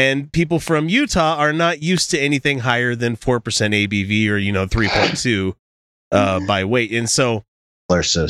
and 0.00 0.32
people 0.32 0.58
from 0.58 0.88
utah 0.88 1.36
are 1.36 1.52
not 1.52 1.82
used 1.82 2.10
to 2.10 2.18
anything 2.18 2.60
higher 2.60 2.94
than 2.94 3.16
4% 3.16 3.40
abv 3.40 4.28
or 4.30 4.36
you 4.36 4.52
know 4.52 4.66
3.2 4.66 5.54
uh 6.12 6.40
by 6.46 6.64
weight 6.64 6.92
and 6.92 7.08
so 7.08 7.44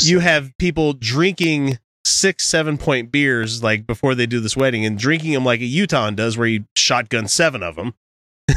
you 0.09 0.21
have 0.21 0.53
people 0.59 0.93
drinking 0.93 1.79
six 2.05 2.47
seven 2.47 2.79
point 2.79 3.13
beers 3.13 3.63
like 3.63 3.87
before 3.87 4.15
they 4.15 4.27
do 4.27 4.41
this 4.41 4.57
wedding 4.57 4.85
and 4.85 4.99
drinking 4.99 5.33
them 5.33 5.45
like 5.45 5.61
a 5.61 5.67
utah 5.67 6.11
does 6.11 6.37
where 6.37 6.49
you 6.49 6.65
shotgun 6.75 7.29
seven 7.29 7.63
of 7.63 7.77
them 7.77 7.95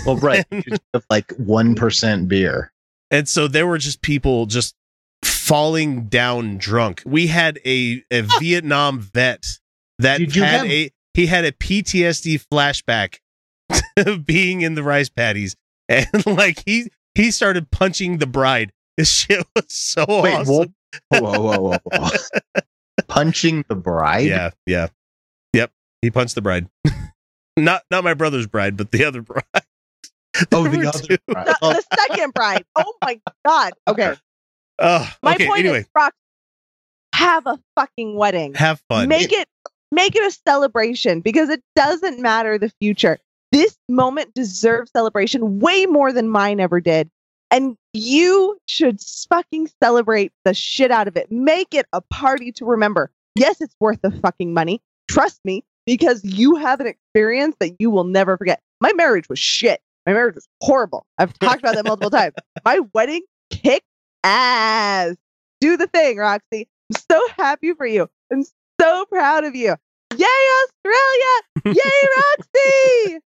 well, 0.05 0.17
right? 0.17 0.45
have 0.93 1.05
like 1.09 1.31
one 1.37 1.75
percent 1.75 2.27
beer. 2.27 2.71
And 3.11 3.27
so 3.27 3.47
there 3.47 3.67
were 3.67 3.77
just 3.77 4.01
people 4.01 4.45
just 4.45 4.75
falling 5.23 6.05
down 6.05 6.57
drunk. 6.57 7.03
We 7.05 7.27
had 7.27 7.59
a, 7.65 8.03
a 8.09 8.21
Vietnam 8.39 8.99
vet 8.99 9.45
that 9.99 10.21
had 10.21 10.31
have- 10.31 10.65
a 10.65 10.89
he 11.13 11.27
had 11.27 11.45
a 11.45 11.51
PTSD 11.51 12.45
flashback 12.51 13.19
of 13.97 14.25
being 14.25 14.61
in 14.61 14.75
the 14.75 14.83
rice 14.83 15.09
paddies. 15.09 15.55
And 15.89 16.07
like 16.25 16.63
he 16.65 16.89
he 17.15 17.31
started 17.31 17.69
punching 17.71 18.17
the 18.17 18.27
bride. 18.27 18.71
This 18.97 19.09
shit 19.11 19.45
was 19.55 19.65
so 19.69 20.05
Wait, 20.07 20.33
awesome. 20.33 20.73
whoa, 21.09 21.19
whoa, 21.21 21.39
whoa, 21.39 21.59
whoa, 21.59 21.77
whoa. 21.83 22.61
Punching 23.07 23.65
the 23.67 23.75
bride. 23.75 24.27
Yeah, 24.27 24.51
yeah. 24.67 24.87
Yep. 25.53 25.71
He 26.01 26.11
punched 26.11 26.35
the 26.35 26.41
bride. 26.41 26.67
not 27.57 27.83
not 27.89 28.03
my 28.03 28.13
brother's 28.13 28.45
bride, 28.47 28.77
but 28.77 28.91
the 28.91 29.03
other 29.05 29.21
bride. 29.21 29.43
Oh, 30.51 30.67
the 30.67 30.87
other 30.87 31.17
bride. 31.27 31.47
The, 31.47 31.57
Oh, 31.61 31.73
the 31.73 31.83
second 31.95 32.33
bride. 32.33 32.63
Oh 32.75 32.93
my 33.03 33.19
god. 33.45 33.73
Okay. 33.87 34.13
Oh, 34.79 35.11
My 35.21 35.35
okay, 35.35 35.47
point 35.47 35.59
anyway, 35.59 35.79
is, 35.81 35.87
Rox, 35.95 36.11
have 37.13 37.45
a 37.45 37.59
fucking 37.75 38.15
wedding. 38.15 38.53
have 38.55 38.81
fun. 38.89 39.07
Make 39.09 39.31
it 39.31 39.47
make 39.93 40.15
it 40.15 40.23
a 40.23 40.37
celebration 40.47 41.21
because 41.21 41.49
it 41.49 41.61
doesn't 41.75 42.19
matter 42.19 42.57
the 42.57 42.71
future. 42.81 43.19
This 43.51 43.77
moment 43.87 44.33
deserves 44.33 44.91
celebration 44.91 45.59
way 45.59 45.85
more 45.85 46.11
than 46.11 46.27
mine 46.29 46.59
ever 46.59 46.81
did. 46.81 47.09
And 47.51 47.77
you 47.93 48.57
should 48.67 48.99
fucking 49.29 49.69
celebrate 49.81 50.31
the 50.43 50.55
shit 50.55 50.89
out 50.89 51.07
of 51.07 51.15
it. 51.15 51.31
Make 51.31 51.75
it 51.75 51.85
a 51.93 52.01
party 52.01 52.51
to 52.53 52.65
remember. 52.65 53.11
Yes, 53.35 53.61
it's 53.61 53.75
worth 53.79 54.01
the 54.01 54.09
fucking 54.09 54.53
money. 54.53 54.81
Trust 55.07 55.39
me, 55.45 55.63
because 55.85 56.23
you 56.23 56.55
have 56.55 56.79
an 56.79 56.87
experience 56.87 57.55
that 57.59 57.75
you 57.77 57.91
will 57.91 58.05
never 58.05 58.37
forget. 58.37 58.59
My 58.81 58.91
marriage 58.93 59.29
was 59.29 59.37
shit. 59.37 59.81
My 60.07 60.13
marriage 60.13 60.35
was 60.35 60.47
horrible. 60.61 61.05
I've 61.19 61.37
talked 61.39 61.59
about 61.59 61.75
that 61.75 61.85
multiple 61.85 62.09
times. 62.09 62.33
My 62.65 62.79
wedding 62.93 63.21
kicked 63.51 63.85
ass. 64.23 65.15
Do 65.61 65.77
the 65.77 65.87
thing, 65.87 66.17
Roxy. 66.17 66.67
I'm 66.91 67.01
so 67.11 67.27
happy 67.37 67.73
for 67.73 67.85
you. 67.85 68.09
I'm 68.31 68.43
so 68.83 69.05
proud 69.05 69.43
of 69.43 69.55
you. 69.55 69.75
Yay, 70.17 70.25
Australia! 70.25 71.75
Yay, 71.83 72.07
Roxy! 72.17 73.19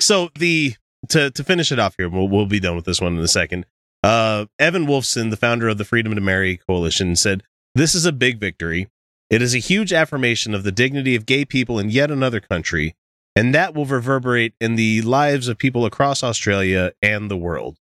So 0.00 0.30
the 0.34 0.74
to 1.08 1.30
to 1.30 1.44
finish 1.44 1.72
it 1.72 1.78
off 1.78 1.94
here, 1.96 2.08
we'll 2.08 2.28
we'll 2.28 2.46
be 2.46 2.60
done 2.60 2.76
with 2.76 2.84
this 2.84 3.00
one 3.00 3.16
in 3.16 3.22
a 3.22 3.28
second. 3.28 3.66
Uh, 4.02 4.46
Evan 4.58 4.86
Wolfson, 4.86 5.30
the 5.30 5.36
founder 5.36 5.68
of 5.68 5.78
the 5.78 5.84
Freedom 5.84 6.14
to 6.14 6.20
Marry 6.20 6.58
Coalition, 6.68 7.16
said, 7.16 7.42
"This 7.74 7.94
is 7.94 8.04
a 8.04 8.12
big 8.12 8.38
victory. 8.38 8.88
It 9.30 9.42
is 9.42 9.54
a 9.54 9.58
huge 9.58 9.92
affirmation 9.92 10.54
of 10.54 10.64
the 10.64 10.72
dignity 10.72 11.14
of 11.14 11.26
gay 11.26 11.44
people 11.44 11.78
in 11.78 11.90
yet 11.90 12.10
another 12.10 12.40
country, 12.40 12.94
and 13.36 13.54
that 13.54 13.74
will 13.74 13.86
reverberate 13.86 14.54
in 14.60 14.76
the 14.76 15.02
lives 15.02 15.48
of 15.48 15.58
people 15.58 15.84
across 15.84 16.22
Australia 16.22 16.92
and 17.02 17.30
the 17.30 17.36
world." 17.36 17.78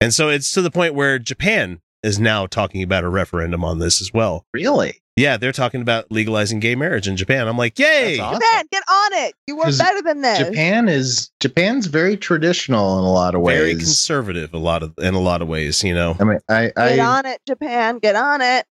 And 0.00 0.12
so 0.12 0.28
it's 0.28 0.52
to 0.52 0.62
the 0.62 0.70
point 0.70 0.94
where 0.94 1.18
Japan 1.18 1.80
is 2.02 2.18
now 2.18 2.46
talking 2.46 2.82
about 2.82 3.04
a 3.04 3.08
referendum 3.08 3.64
on 3.64 3.78
this 3.78 4.00
as 4.00 4.12
well. 4.12 4.44
Really? 4.52 5.00
Yeah, 5.16 5.36
they're 5.36 5.52
talking 5.52 5.80
about 5.80 6.10
legalizing 6.10 6.58
gay 6.58 6.74
marriage 6.74 7.06
in 7.06 7.16
Japan. 7.16 7.46
I'm 7.46 7.56
like, 7.56 7.78
yay! 7.78 8.18
Awesome. 8.18 8.40
Japan, 8.40 8.64
get 8.72 8.82
on 8.88 9.12
it. 9.12 9.34
You 9.46 9.56
were 9.56 9.64
'Cause 9.64 9.78
better 9.78 10.02
than 10.02 10.22
this. 10.22 10.38
Japan 10.38 10.88
is 10.88 11.30
Japan's 11.40 11.86
very 11.86 12.16
traditional 12.16 12.98
in 12.98 13.04
a 13.04 13.12
lot 13.12 13.36
of 13.36 13.40
ways. 13.40 13.58
Very 13.58 13.74
conservative 13.76 14.52
a 14.54 14.58
lot 14.58 14.82
of 14.82 14.92
in 14.98 15.14
a 15.14 15.20
lot 15.20 15.40
of 15.40 15.46
ways, 15.46 15.84
you 15.84 15.94
know. 15.94 16.16
I 16.18 16.24
mean, 16.24 16.38
I 16.48 16.62
Get 16.66 16.78
I, 16.78 16.98
on 16.98 17.26
it, 17.26 17.40
Japan. 17.46 17.98
Get 17.98 18.16
on 18.16 18.40
it. 18.40 18.66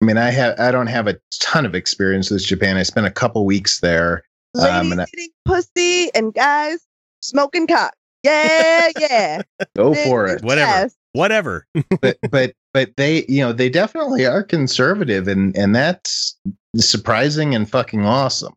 I 0.00 0.04
mean, 0.04 0.18
I 0.18 0.30
have 0.30 0.60
I 0.60 0.70
don't 0.70 0.86
have 0.86 1.08
a 1.08 1.18
ton 1.40 1.66
of 1.66 1.74
experience 1.74 2.30
with 2.30 2.44
Japan. 2.44 2.76
I 2.76 2.84
spent 2.84 3.06
a 3.06 3.10
couple 3.10 3.44
weeks 3.44 3.80
there. 3.80 4.22
Ladies 4.54 4.72
Um, 4.80 4.92
and 4.92 5.00
I- 5.00 5.06
eating 5.14 5.30
pussy 5.44 6.10
and 6.14 6.32
guys 6.32 6.78
smoking 7.22 7.66
cock. 7.66 7.92
Yeah, 8.22 8.88
yeah. 9.00 9.42
Go 9.76 9.94
for 9.94 10.28
it. 10.28 10.44
Whatever. 10.44 10.70
yes. 10.70 10.94
Whatever. 11.12 11.66
but 12.00 12.18
but 12.30 12.52
but 12.74 12.96
they 12.96 13.24
you 13.28 13.40
know 13.40 13.52
they 13.52 13.68
definitely 13.68 14.26
are 14.26 14.42
conservative 14.42 15.28
and 15.28 15.56
and 15.56 15.74
that's 15.74 16.38
surprising 16.76 17.54
and 17.54 17.68
fucking 17.70 18.04
awesome. 18.04 18.54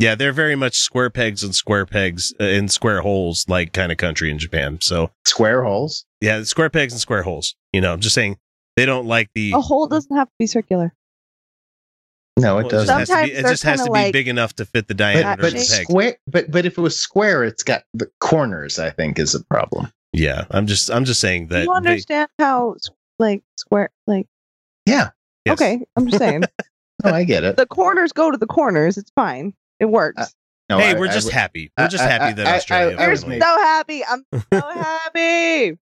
Yeah, 0.00 0.16
they're 0.16 0.32
very 0.32 0.56
much 0.56 0.76
square 0.76 1.08
pegs 1.08 1.42
and 1.44 1.54
square 1.54 1.86
pegs 1.86 2.34
uh, 2.40 2.44
in 2.44 2.68
square 2.68 3.00
holes 3.00 3.44
like 3.48 3.72
kind 3.72 3.92
of 3.92 3.98
country 3.98 4.30
in 4.30 4.38
Japan. 4.38 4.78
So 4.82 5.10
Square 5.24 5.62
holes. 5.64 6.04
yeah, 6.20 6.42
square 6.42 6.68
pegs 6.68 6.92
and 6.92 7.00
square 7.00 7.22
holes. 7.22 7.54
You 7.72 7.80
know, 7.80 7.92
I'm 7.92 8.00
just 8.00 8.14
saying 8.14 8.36
they 8.76 8.86
don't 8.86 9.06
like 9.06 9.30
the. 9.34 9.52
A 9.52 9.60
hole 9.60 9.86
doesn't 9.86 10.14
have 10.16 10.26
to 10.26 10.34
be 10.38 10.46
circular. 10.48 10.92
No, 12.36 12.58
it 12.58 12.62
well, 12.64 12.70
doesn't. 12.70 12.98
has 12.98 13.08
to 13.08 13.14
be, 13.14 13.20
Sometimes 13.20 13.38
it 13.38 13.48
just 13.52 13.62
has 13.62 13.78
to 13.80 13.84
be 13.86 13.90
like- 13.90 14.12
big 14.12 14.26
enough 14.26 14.54
to 14.54 14.64
fit 14.64 14.88
the 14.88 14.94
diameter 14.94 15.40
but 15.40 15.52
of 15.54 15.60
the 15.60 15.66
peg. 15.70 15.84
square 15.86 16.16
but 16.26 16.50
but 16.50 16.66
if 16.66 16.76
it 16.76 16.80
was 16.80 16.96
square, 16.98 17.44
it's 17.44 17.62
got 17.62 17.84
the 17.94 18.10
corners. 18.20 18.78
I 18.80 18.90
think 18.90 19.18
is 19.20 19.34
a 19.36 19.44
problem. 19.44 19.92
Yeah, 20.12 20.44
I'm 20.50 20.66
just 20.66 20.90
I'm 20.90 21.04
just 21.04 21.20
saying 21.20 21.46
that. 21.48 21.60
you 21.64 21.66
they- 21.70 21.76
understand 21.76 22.28
how 22.40 22.72
s- 22.74 22.90
like 23.18 23.42
square 23.56 23.90
like 24.06 24.26
Yeah. 24.86 25.10
yes. 25.44 25.54
okay, 25.60 25.84
I'm 25.96 26.06
just 26.06 26.18
saying. 26.18 26.44
No, 27.04 27.10
I 27.10 27.24
get 27.24 27.42
it. 27.44 27.56
the 27.56 27.66
corners 27.66 28.12
go 28.12 28.30
to 28.30 28.38
the 28.38 28.46
corners. 28.46 28.96
It's 28.96 29.10
fine. 29.16 29.52
It 29.80 29.86
works. 29.86 30.22
Uh, 30.22 30.26
No, 30.70 30.78
Hey, 30.78 30.90
I- 30.92 30.98
we're 30.98 31.08
I 31.08 31.12
just 31.12 31.26
would- 31.26 31.34
happy. 31.34 31.70
We're 31.76 31.84
I- 31.84 31.88
just 31.88 32.04
I- 32.04 32.08
happy 32.08 32.24
I- 32.24 32.32
that 32.34 32.46
I- 32.46 32.56
Australia. 32.56 32.96
I- 32.96 33.02
I 33.02 33.06
We're 33.06 33.10
was 33.10 33.20
so 33.20 33.28
happy. 33.62 34.04
I'm 34.04 34.24
so 34.32 34.60
happy. 34.60 35.78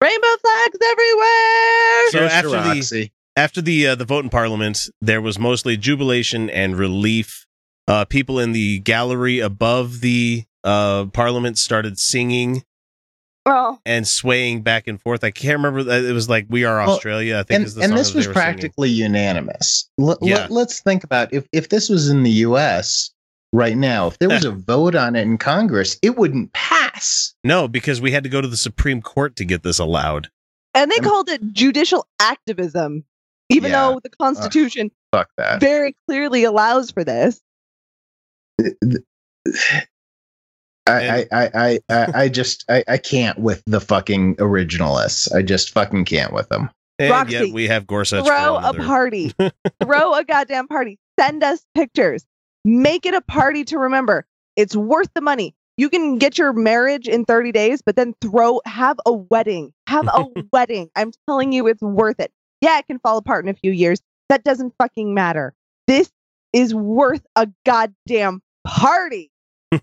Rainbow 0.00 0.36
flags 0.42 0.78
everywhere. 0.82 2.10
So 2.10 2.18
Cheers 2.18 2.32
after 2.32 2.48
the- 2.50 2.56
Roxy. 2.56 3.12
after 3.36 3.60
the 3.62 3.86
uh, 3.88 3.94
the 3.94 4.04
vote 4.06 4.24
in 4.24 4.30
Parliament, 4.30 4.88
there 5.00 5.20
was 5.20 5.38
mostly 5.38 5.76
jubilation 5.76 6.50
and 6.50 6.76
relief. 6.76 7.46
Uh, 7.86 8.04
people 8.04 8.40
in 8.40 8.52
the 8.52 8.80
gallery 8.80 9.38
above 9.38 10.00
the 10.00 10.44
uh, 10.64 11.04
Parliament 11.12 11.58
started 11.58 11.98
singing 11.98 12.64
well, 13.46 13.80
and 13.86 14.06
swaying 14.06 14.62
back 14.62 14.86
and 14.88 15.00
forth. 15.00 15.24
I 15.24 15.30
can't 15.30 15.56
remember. 15.62 15.80
uh, 15.90 15.94
It 16.02 16.12
was 16.12 16.28
like 16.28 16.46
"We 16.50 16.64
Are 16.64 16.78
Well, 16.78 16.90
Australia." 16.90 17.38
I 17.38 17.42
think 17.44 17.56
and, 17.56 17.66
is 17.66 17.74
the 17.76 17.82
and 17.82 17.92
this 17.92 18.12
was 18.14 18.26
were 18.26 18.32
singing. 18.34 18.34
practically 18.34 18.90
unanimous. 18.90 19.88
L- 20.00 20.18
Yeah. 20.20 20.46
let, 20.50 20.68
us 20.68 20.80
think 20.80 21.04
about 21.04 21.32
if 21.32 21.46
if 21.52 21.68
this 21.70 21.88
was 21.88 22.10
in 22.10 22.22
the 22.24 22.30
U.S. 22.30 23.10
right 23.52 23.76
now, 23.76 24.08
if 24.08 24.18
there 24.18 24.28
was 24.28 24.44
a 24.44 24.50
vote 24.72 24.94
on 24.94 25.16
it 25.16 25.22
in 25.22 25.38
Congress, 25.38 25.96
it 26.02 26.16
wouldn't 26.16 26.52
pass. 26.52 27.34
no, 27.44 27.68
because 27.68 28.00
we 28.00 28.10
had 28.10 28.24
to 28.24 28.28
go 28.28 28.40
to 28.40 28.48
the 28.48 28.56
Supreme 28.56 29.00
Court 29.00 29.36
to 29.36 29.44
get 29.44 29.62
this 29.62 29.78
allowed. 29.78 30.28
and 30.74 30.90
they 30.90 30.96
I'm- 30.96 31.04
called 31.04 31.28
it 31.30 31.40
judicial 31.52 32.06
activism, 32.20 33.04
even 33.48 33.70
Yeah. 33.70 33.88
though 33.92 34.00
the 34.02 34.10
Constitution 34.10 34.90
Fuck 35.12 35.28
that. 35.38 35.60
very 35.60 35.94
clearly 36.08 36.42
allows 36.44 36.90
for 36.90 37.04
this. 37.04 37.40
I, 40.86 40.92
I, 40.92 41.26
I, 41.32 41.50
I, 41.54 41.80
I, 41.88 42.06
I 42.14 42.28
just 42.28 42.64
I, 42.68 42.84
I 42.86 42.98
can't 42.98 43.38
with 43.38 43.62
the 43.66 43.80
fucking 43.80 44.36
originalists. 44.36 45.34
I 45.34 45.42
just 45.42 45.70
fucking 45.70 46.04
can't 46.04 46.32
with 46.32 46.48
them. 46.48 46.70
And 46.98 47.10
Roxy, 47.10 47.32
yet 47.32 47.52
we 47.52 47.66
have 47.66 47.86
Gorsuch. 47.86 48.24
Throw 48.24 48.56
a 48.56 48.72
party. 48.72 49.32
Throw 49.82 50.14
a 50.14 50.24
goddamn 50.24 50.68
party. 50.68 50.98
Send 51.18 51.42
us 51.42 51.64
pictures. 51.74 52.24
Make 52.64 53.04
it 53.06 53.14
a 53.14 53.20
party 53.20 53.64
to 53.64 53.78
remember. 53.78 54.26
It's 54.56 54.74
worth 54.74 55.10
the 55.14 55.20
money. 55.20 55.54
You 55.76 55.90
can 55.90 56.16
get 56.16 56.38
your 56.38 56.54
marriage 56.54 57.06
in 57.06 57.26
30 57.26 57.52
days, 57.52 57.82
but 57.82 57.96
then 57.96 58.14
throw, 58.22 58.62
have 58.64 58.98
a 59.04 59.12
wedding. 59.12 59.74
Have 59.88 60.08
a 60.08 60.26
wedding. 60.52 60.88
I'm 60.96 61.12
telling 61.28 61.52
you, 61.52 61.66
it's 61.66 61.82
worth 61.82 62.18
it. 62.18 62.32
Yeah, 62.62 62.78
it 62.78 62.86
can 62.86 62.98
fall 62.98 63.18
apart 63.18 63.44
in 63.44 63.50
a 63.50 63.54
few 63.54 63.72
years. 63.72 64.00
That 64.30 64.42
doesn't 64.42 64.72
fucking 64.78 65.12
matter. 65.12 65.52
This 65.86 66.10
is 66.54 66.74
worth 66.74 67.24
a 67.36 67.48
goddamn 67.66 68.40
party. 68.66 69.30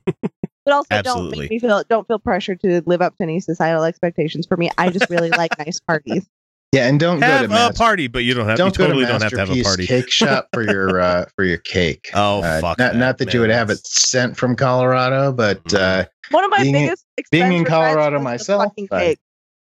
but 0.65 0.73
also, 0.73 1.01
don't 1.01 1.31
make 1.31 1.49
me 1.49 1.59
feel 1.59 1.83
don't 1.89 2.07
feel 2.07 2.19
pressure 2.19 2.55
to 2.55 2.81
live 2.85 3.01
up 3.01 3.15
to 3.17 3.23
any 3.23 3.39
societal 3.39 3.83
expectations. 3.83 4.45
For 4.47 4.57
me, 4.57 4.69
I 4.77 4.89
just 4.89 5.09
really 5.09 5.29
like 5.29 5.57
nice 5.59 5.79
parties. 5.79 6.27
Yeah, 6.73 6.87
and 6.87 6.99
don't 6.99 7.21
Have 7.21 7.41
go 7.41 7.45
a 7.45 7.47
to 7.49 7.53
Mas- 7.69 7.77
party, 7.77 8.07
but 8.07 8.23
you 8.23 8.33
don't 8.33 8.47
have. 8.47 8.57
don't 8.57 8.75
you 8.75 8.83
totally 8.83 9.05
to 9.05 9.11
don't 9.11 9.21
have 9.21 9.29
to 9.33 9.37
have 9.37 9.51
a 9.51 9.61
party. 9.61 9.85
Cake 9.85 10.09
shop 10.09 10.47
for 10.55 10.63
your 10.63 10.99
uh, 10.99 11.25
for 11.35 11.45
your 11.45 11.59
cake. 11.59 12.09
Oh, 12.15 12.41
Uh, 12.41 12.61
fuck 12.61 12.79
Not, 12.79 12.93
that, 12.93 12.95
not 12.95 13.17
that 13.19 13.31
you 13.31 13.41
would 13.41 13.51
have 13.51 13.69
it 13.69 13.85
sent 13.85 14.37
from 14.37 14.55
Colorado, 14.55 15.31
but 15.31 15.71
uh, 15.71 16.05
One 16.31 16.43
of 16.43 16.49
my 16.49 16.63
Being 16.63 16.73
biggest 16.73 17.05
expense 17.17 17.29
being 17.47 17.53
in 17.59 17.65
Colorado 17.65 18.19
myself, 18.19 18.63
fucking 18.63 18.87
I- 18.91 18.99
cake. 18.99 19.19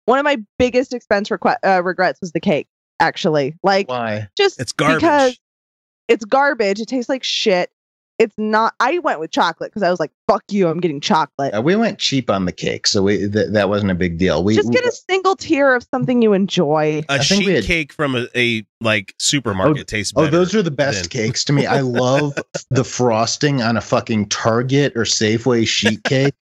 One 0.06 0.18
of 0.18 0.24
my 0.24 0.38
biggest 0.58 0.94
expense 0.94 1.28
requ- 1.28 1.58
uh, 1.66 1.84
regrets 1.84 2.22
was 2.22 2.32
the 2.32 2.40
cake. 2.40 2.68
Actually, 3.02 3.58
like 3.64 3.90
why? 3.90 4.30
just 4.38 4.62
It's 4.62 4.72
garbage. 4.72 5.02
because 5.02 5.38
it's 6.08 6.24
garbage. 6.24 6.80
It 6.80 6.88
tastes 6.88 7.10
like 7.10 7.26
shit. 7.26 7.70
It's 8.24 8.36
not. 8.38 8.74
I 8.80 9.00
went 9.00 9.20
with 9.20 9.32
chocolate 9.32 9.70
because 9.72 9.84
I 9.84 9.90
was 9.90 10.00
like, 10.00 10.12
"Fuck 10.30 10.44
you, 10.50 10.68
I'm 10.70 10.80
getting 10.80 11.02
chocolate." 11.02 11.54
Uh, 11.54 11.62
we 11.62 11.76
went 11.76 12.00
cheap 12.00 12.30
on 12.30 12.46
the 12.46 12.52
cake, 12.54 12.88
so 12.88 13.04
we 13.04 13.30
th- 13.30 13.50
that 13.52 13.68
wasn't 13.68 13.92
a 13.92 13.96
big 13.96 14.18
deal. 14.18 14.44
We 14.44 14.56
just 14.56 14.72
get 14.72 14.86
a 14.86 14.92
single 14.92 15.36
tier 15.36 15.76
of 15.76 15.86
something 15.94 16.22
you 16.22 16.32
enjoy. 16.34 17.04
a 17.10 17.14
I 17.14 17.18
think 17.20 17.44
sheet 17.44 17.56
had- 17.56 17.64
cake 17.66 17.92
from 17.92 18.16
a, 18.16 18.28
a 18.36 18.66
like 18.80 19.14
supermarket 19.20 19.88
tastes 19.88 20.14
Oh, 20.16 20.28
those 20.28 20.54
are 20.56 20.62
the 20.62 20.72
best 20.72 21.04
than- 21.04 21.10
cakes 21.10 21.44
to 21.46 21.54
me. 21.54 21.66
I 21.66 21.80
love 21.82 22.34
the 22.70 22.84
frosting 22.84 23.62
on 23.62 23.76
a 23.78 23.82
fucking 23.82 24.30
Target 24.30 24.94
or 24.96 25.04
Safeway 25.04 25.68
sheet 25.68 26.04
cake. 26.06 26.34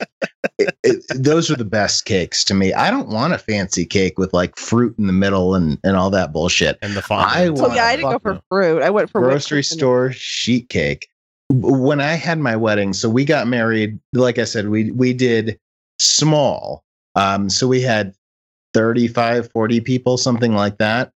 It- 0.60 0.76
it- 0.84 1.04
those 1.16 1.50
are 1.50 1.56
the 1.56 1.66
best 1.66 2.06
cakes 2.06 2.44
to 2.46 2.54
me. 2.54 2.74
I 2.74 2.92
don't 2.92 3.10
want 3.10 3.34
a 3.34 3.38
fancy 3.40 3.86
cake 3.86 4.18
with 4.20 4.34
like 4.34 4.58
fruit 4.58 4.96
in 5.00 5.08
the 5.08 5.14
middle 5.14 5.56
and, 5.56 5.78
and 5.84 5.96
all 5.96 6.10
that 6.12 6.32
bullshit. 6.34 6.78
and 6.82 6.94
the 6.96 7.02
fondant. 7.02 7.36
I 7.36 7.46
So 7.56 7.64
want 7.64 7.74
yeah, 7.76 7.86
I 7.86 7.96
didn't 7.96 8.12
go 8.12 8.20
for 8.20 8.42
fruit. 8.50 8.82
I 8.84 8.90
went 8.92 9.10
for 9.10 9.22
Grocery 9.22 9.64
store 9.64 10.12
sheet 10.12 10.70
cake. 10.70 11.08
When 11.52 11.99
I 11.99 12.14
had 12.14 12.39
my 12.39 12.56
wedding, 12.56 12.93
so 12.93 13.10
we 13.10 13.26
got 13.26 13.47
married, 13.47 13.99
like 14.14 14.39
I 14.39 14.45
said, 14.45 14.70
we 14.70 14.91
we 14.91 15.14
did 15.14 15.60
small. 15.99 16.84
Um, 17.16 17.49
so 17.49 17.68
we 17.68 17.82
had 17.82 18.14
35, 18.74 19.52
40 19.52 19.82
people, 19.82 20.18
something 20.18 20.54
like 20.54 20.78
that. 20.78 21.12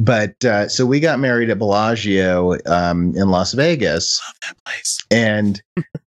But 0.00 0.44
uh, 0.44 0.68
so 0.68 0.84
we 0.84 0.98
got 0.98 1.20
married 1.20 1.50
at 1.50 1.58
Bellagio 1.58 2.56
um, 2.66 3.14
in 3.14 3.30
Las 3.30 3.52
Vegas. 3.52 4.20
Love 4.26 4.34
that 4.48 4.64
place. 4.64 4.98
And 5.12 5.62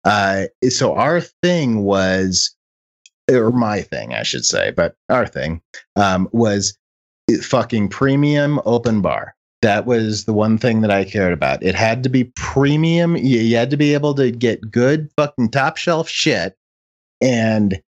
uh, 0.04 0.44
so 0.70 0.94
our 0.94 1.20
thing 1.20 1.82
was, 1.82 2.56
or 3.30 3.50
my 3.50 3.82
thing, 3.82 4.14
I 4.14 4.22
should 4.22 4.46
say, 4.46 4.70
but 4.70 4.96
our 5.10 5.26
thing 5.26 5.60
um, 5.96 6.28
was 6.32 6.78
fucking 7.42 7.88
premium 7.88 8.60
open 8.64 9.02
bar. 9.02 9.34
That 9.62 9.86
was 9.86 10.24
the 10.24 10.32
one 10.32 10.58
thing 10.58 10.80
that 10.80 10.90
I 10.90 11.04
cared 11.04 11.32
about. 11.32 11.62
It 11.62 11.74
had 11.74 12.02
to 12.02 12.08
be 12.08 12.24
premium. 12.36 13.16
You, 13.16 13.40
you 13.40 13.56
had 13.56 13.70
to 13.70 13.76
be 13.76 13.94
able 13.94 14.14
to 14.14 14.30
get 14.30 14.70
good 14.70 15.08
fucking 15.16 15.50
top 15.50 15.76
shelf 15.76 16.08
shit. 16.08 16.56
And 17.20 17.80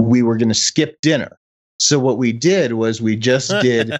we 0.00 0.22
were 0.22 0.36
going 0.36 0.48
to 0.48 0.54
skip 0.54 1.00
dinner. 1.00 1.36
So 1.80 1.98
what 1.98 2.18
we 2.18 2.32
did 2.32 2.74
was 2.74 3.02
we 3.02 3.16
just 3.16 3.50
did 3.60 3.98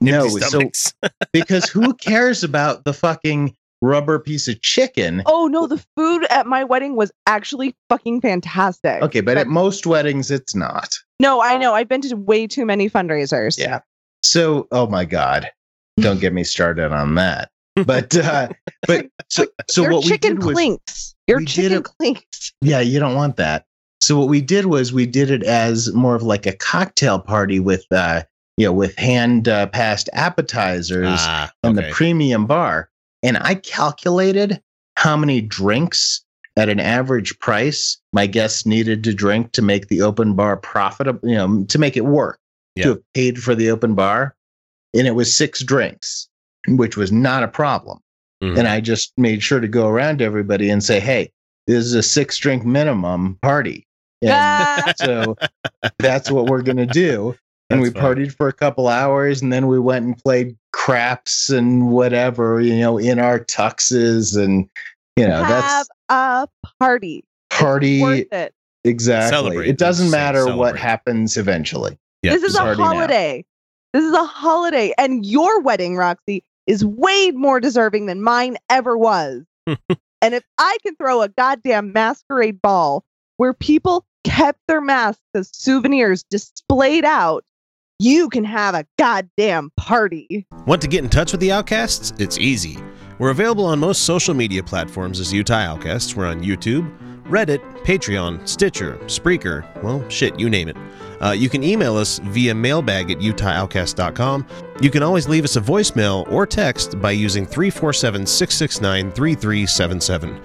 no. 0.00 0.28
So 0.28 0.60
because 1.32 1.68
who 1.68 1.94
cares 1.94 2.44
about 2.44 2.84
the 2.84 2.92
fucking 2.92 3.56
rubber 3.82 4.18
piece 4.18 4.48
of 4.48 4.60
chicken. 4.62 5.22
Oh 5.26 5.46
no, 5.46 5.66
the 5.66 5.84
food 5.96 6.26
at 6.30 6.46
my 6.46 6.64
wedding 6.64 6.96
was 6.96 7.10
actually 7.26 7.74
fucking 7.88 8.20
fantastic. 8.20 9.02
Okay, 9.02 9.20
but, 9.20 9.34
but 9.34 9.38
at 9.38 9.46
most 9.46 9.86
weddings, 9.86 10.30
it's 10.30 10.54
not. 10.54 10.94
No, 11.20 11.40
I 11.40 11.56
know. 11.56 11.74
I've 11.74 11.88
been 11.88 12.02
to 12.02 12.16
way 12.16 12.46
too 12.46 12.66
many 12.66 12.90
fundraisers. 12.90 13.58
Yeah. 13.58 13.80
So, 14.22 14.66
oh 14.72 14.86
my 14.86 15.04
god, 15.04 15.50
don't 15.98 16.20
get 16.20 16.32
me 16.32 16.44
started 16.44 16.92
on 16.92 17.14
that. 17.16 17.50
But, 17.84 18.16
uh, 18.16 18.48
but 18.86 19.06
so, 19.28 19.46
so 19.68 19.82
Your 19.82 19.92
what 19.94 20.04
chicken 20.04 20.36
we 20.36 20.38
did 20.38 20.44
was, 20.44 20.54
clinks. 20.54 21.14
Your 21.26 21.38
we 21.38 21.44
did 21.46 21.54
chicken 21.54 21.82
clinks. 21.82 22.52
yeah, 22.60 22.80
you 22.80 22.98
don't 22.98 23.14
want 23.14 23.36
that. 23.36 23.64
So 24.00 24.18
what 24.18 24.28
we 24.28 24.40
did 24.40 24.66
was 24.66 24.92
we 24.92 25.06
did 25.06 25.30
it 25.30 25.42
as 25.42 25.92
more 25.92 26.14
of 26.14 26.22
like 26.22 26.46
a 26.46 26.52
cocktail 26.56 27.18
party 27.18 27.58
with, 27.60 27.84
uh, 27.90 28.22
you 28.56 28.66
know, 28.66 28.72
with 28.72 28.96
hand 28.96 29.48
uh, 29.48 29.66
passed 29.66 30.08
appetizers 30.12 31.08
Ah, 31.10 31.50
and 31.62 31.78
okay. 31.78 31.88
the 31.88 31.92
premium 31.94 32.46
bar. 32.46 32.88
And 33.22 33.36
I 33.38 33.56
calculated 33.56 34.62
how 34.96 35.16
many 35.16 35.40
drinks 35.40 36.22
at 36.56 36.68
an 36.68 36.80
average 36.80 37.38
price 37.38 37.98
my 38.12 38.26
guests 38.26 38.64
needed 38.64 39.04
to 39.04 39.12
drink 39.12 39.52
to 39.52 39.62
make 39.62 39.88
the 39.88 40.00
open 40.02 40.34
bar 40.34 40.56
profitable, 40.56 41.28
you 41.28 41.34
know, 41.34 41.64
to 41.64 41.78
make 41.78 41.96
it 41.96 42.04
work, 42.06 42.38
Yeah. 42.76 42.82
to 42.84 42.88
have 42.90 43.02
paid 43.14 43.42
for 43.42 43.54
the 43.54 43.70
open 43.70 43.94
bar. 43.94 44.34
And 44.94 45.06
it 45.06 45.14
was 45.14 45.32
six 45.32 45.62
drinks, 45.62 46.28
which 46.68 46.96
was 46.96 47.12
not 47.12 47.42
a 47.42 47.48
problem. 47.48 47.98
Mhm. 48.42 48.58
And 48.58 48.68
I 48.68 48.80
just 48.80 49.12
made 49.16 49.42
sure 49.42 49.60
to 49.60 49.68
go 49.68 49.88
around 49.88 50.18
to 50.18 50.24
everybody 50.24 50.68
and 50.70 50.82
say, 50.84 51.00
hey, 51.00 51.30
this 51.66 51.84
is 51.84 51.94
a 51.94 52.02
six 52.02 52.38
drink 52.38 52.64
minimum 52.64 53.38
party. 53.42 53.86
And 54.22 54.30
Ah, 54.32 54.92
so 54.96 55.36
that's 55.98 56.30
what 56.30 56.46
we're 56.46 56.62
going 56.62 56.76
to 56.78 56.86
do. 56.86 57.34
And 57.68 57.80
we 57.80 57.88
That's 57.88 58.00
partied 58.04 58.32
for 58.34 58.46
a 58.48 58.52
couple 58.52 58.88
hours 58.88 59.42
and 59.42 59.52
then 59.52 59.66
we 59.66 59.78
went 59.80 60.04
and 60.06 60.16
played 60.16 60.56
craps 60.72 61.50
and 61.50 61.90
whatever, 61.90 62.60
you 62.60 62.78
know, 62.78 62.96
in 62.96 63.18
our 63.18 63.40
tuxes 63.40 64.36
and, 64.42 64.68
you 65.16 65.26
know, 65.26 65.42
have 65.42 65.48
that's 65.48 65.88
a 66.08 66.48
party. 66.78 67.24
It's 67.50 67.58
party. 67.60 68.00
worth 68.02 68.32
it. 68.32 68.54
Exactly. 68.84 69.30
Celebrate. 69.36 69.68
It 69.68 69.78
doesn't 69.78 70.10
Let's 70.10 70.12
say 70.12 70.18
matter 70.44 70.56
what 70.56 70.78
happens 70.78 71.36
eventually. 71.36 71.98
Yeah, 72.22 72.32
this 72.32 72.44
is 72.44 72.54
a 72.54 72.58
party 72.58 72.80
now. 72.82 72.86
holiday. 72.88 73.44
This 73.96 74.04
is 74.04 74.12
a 74.12 74.26
holiday, 74.26 74.92
and 74.98 75.24
your 75.24 75.62
wedding, 75.62 75.96
Roxy, 75.96 76.44
is 76.66 76.84
way 76.84 77.30
more 77.30 77.60
deserving 77.60 78.04
than 78.04 78.20
mine 78.20 78.58
ever 78.68 78.94
was. 78.94 79.44
and 79.66 79.78
if 80.20 80.44
I 80.58 80.76
can 80.82 80.94
throw 80.96 81.22
a 81.22 81.30
goddamn 81.30 81.94
masquerade 81.94 82.60
ball 82.60 83.06
where 83.38 83.54
people 83.54 84.04
kept 84.22 84.60
their 84.68 84.82
masks 84.82 85.22
as 85.34 85.48
souvenirs 85.50 86.24
displayed 86.24 87.06
out, 87.06 87.42
you 87.98 88.28
can 88.28 88.44
have 88.44 88.74
a 88.74 88.84
goddamn 88.98 89.70
party. 89.78 90.46
Want 90.66 90.82
to 90.82 90.88
get 90.88 91.02
in 91.02 91.08
touch 91.08 91.32
with 91.32 91.40
the 91.40 91.52
Outcasts? 91.52 92.12
It's 92.18 92.36
easy. 92.36 92.76
We're 93.18 93.30
available 93.30 93.64
on 93.64 93.78
most 93.78 94.02
social 94.02 94.34
media 94.34 94.62
platforms 94.62 95.20
as 95.20 95.32
Utah 95.32 95.54
Outcasts. 95.54 96.14
We're 96.14 96.26
on 96.26 96.42
YouTube, 96.42 96.94
Reddit, 97.28 97.60
Patreon, 97.82 98.46
Stitcher, 98.46 98.98
Spreaker, 99.06 99.64
well, 99.82 100.06
shit, 100.10 100.38
you 100.38 100.50
name 100.50 100.68
it. 100.68 100.76
Uh, 101.20 101.30
you 101.30 101.48
can 101.48 101.62
email 101.62 101.96
us 101.96 102.18
via 102.20 102.54
mailbag 102.54 103.10
at 103.10 103.18
utahoutcast.com. 103.18 104.46
You 104.80 104.90
can 104.90 105.02
always 105.02 105.28
leave 105.28 105.44
us 105.44 105.56
a 105.56 105.60
voicemail 105.60 106.30
or 106.30 106.46
text 106.46 107.00
by 107.00 107.12
using 107.12 107.46
347 107.46 108.26
669 108.26 109.12
3377. 109.12 110.40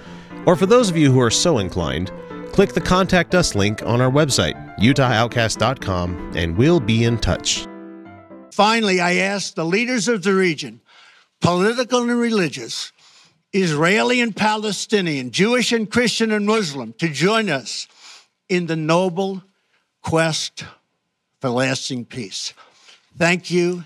Or 0.46 0.56
for 0.56 0.66
those 0.66 0.90
of 0.90 0.98
you 0.98 1.12
who 1.12 1.20
are 1.20 1.32
so 1.32 1.60
inclined, 1.60 2.12
click 2.52 2.74
the 2.74 2.82
Contact 2.82 3.36
Us 3.36 3.56
link 3.56 3.84
on 3.84 4.02
our 4.02 4.12
website, 4.12 4.56
utahoutcast.com, 4.78 6.34
and 6.36 6.58
we'll 6.58 6.80
be 6.80 7.04
in 7.04 7.18
touch. 7.18 7.68
Finally, 8.52 9.00
I 9.00 9.16
ask 9.16 9.56
the 9.56 9.66
leaders 9.66 10.08
of 10.08 10.24
the 10.24 10.34
region, 10.34 10.82
political 11.40 12.02
and 12.02 12.20
religious, 12.20 12.92
Israeli 13.54 14.22
and 14.22 14.36
Palestinian, 14.36 15.32
Jewish 15.32 15.72
and 15.72 15.90
Christian 15.90 16.32
and 16.32 16.46
Muslim, 16.46 16.94
to 16.94 17.08
join 17.08 17.50
us 17.50 17.88
in 18.50 18.68
the 18.68 18.76
noble 18.76 19.44
quest 20.02 20.66
for 21.40 21.50
lasting 21.50 22.06
peace. 22.06 22.54
Thank 23.18 23.52
you. 23.52 23.86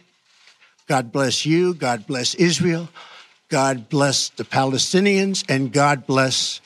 God 0.88 1.12
bless 1.12 1.46
you. 1.46 1.74
God 1.74 2.06
bless 2.06 2.36
Israel. 2.36 2.90
God 3.50 3.90
bless 3.90 4.30
the 4.30 4.44
Palestinians. 4.44 5.44
And 5.50 5.72
God 5.72 6.06
bless 6.06 6.62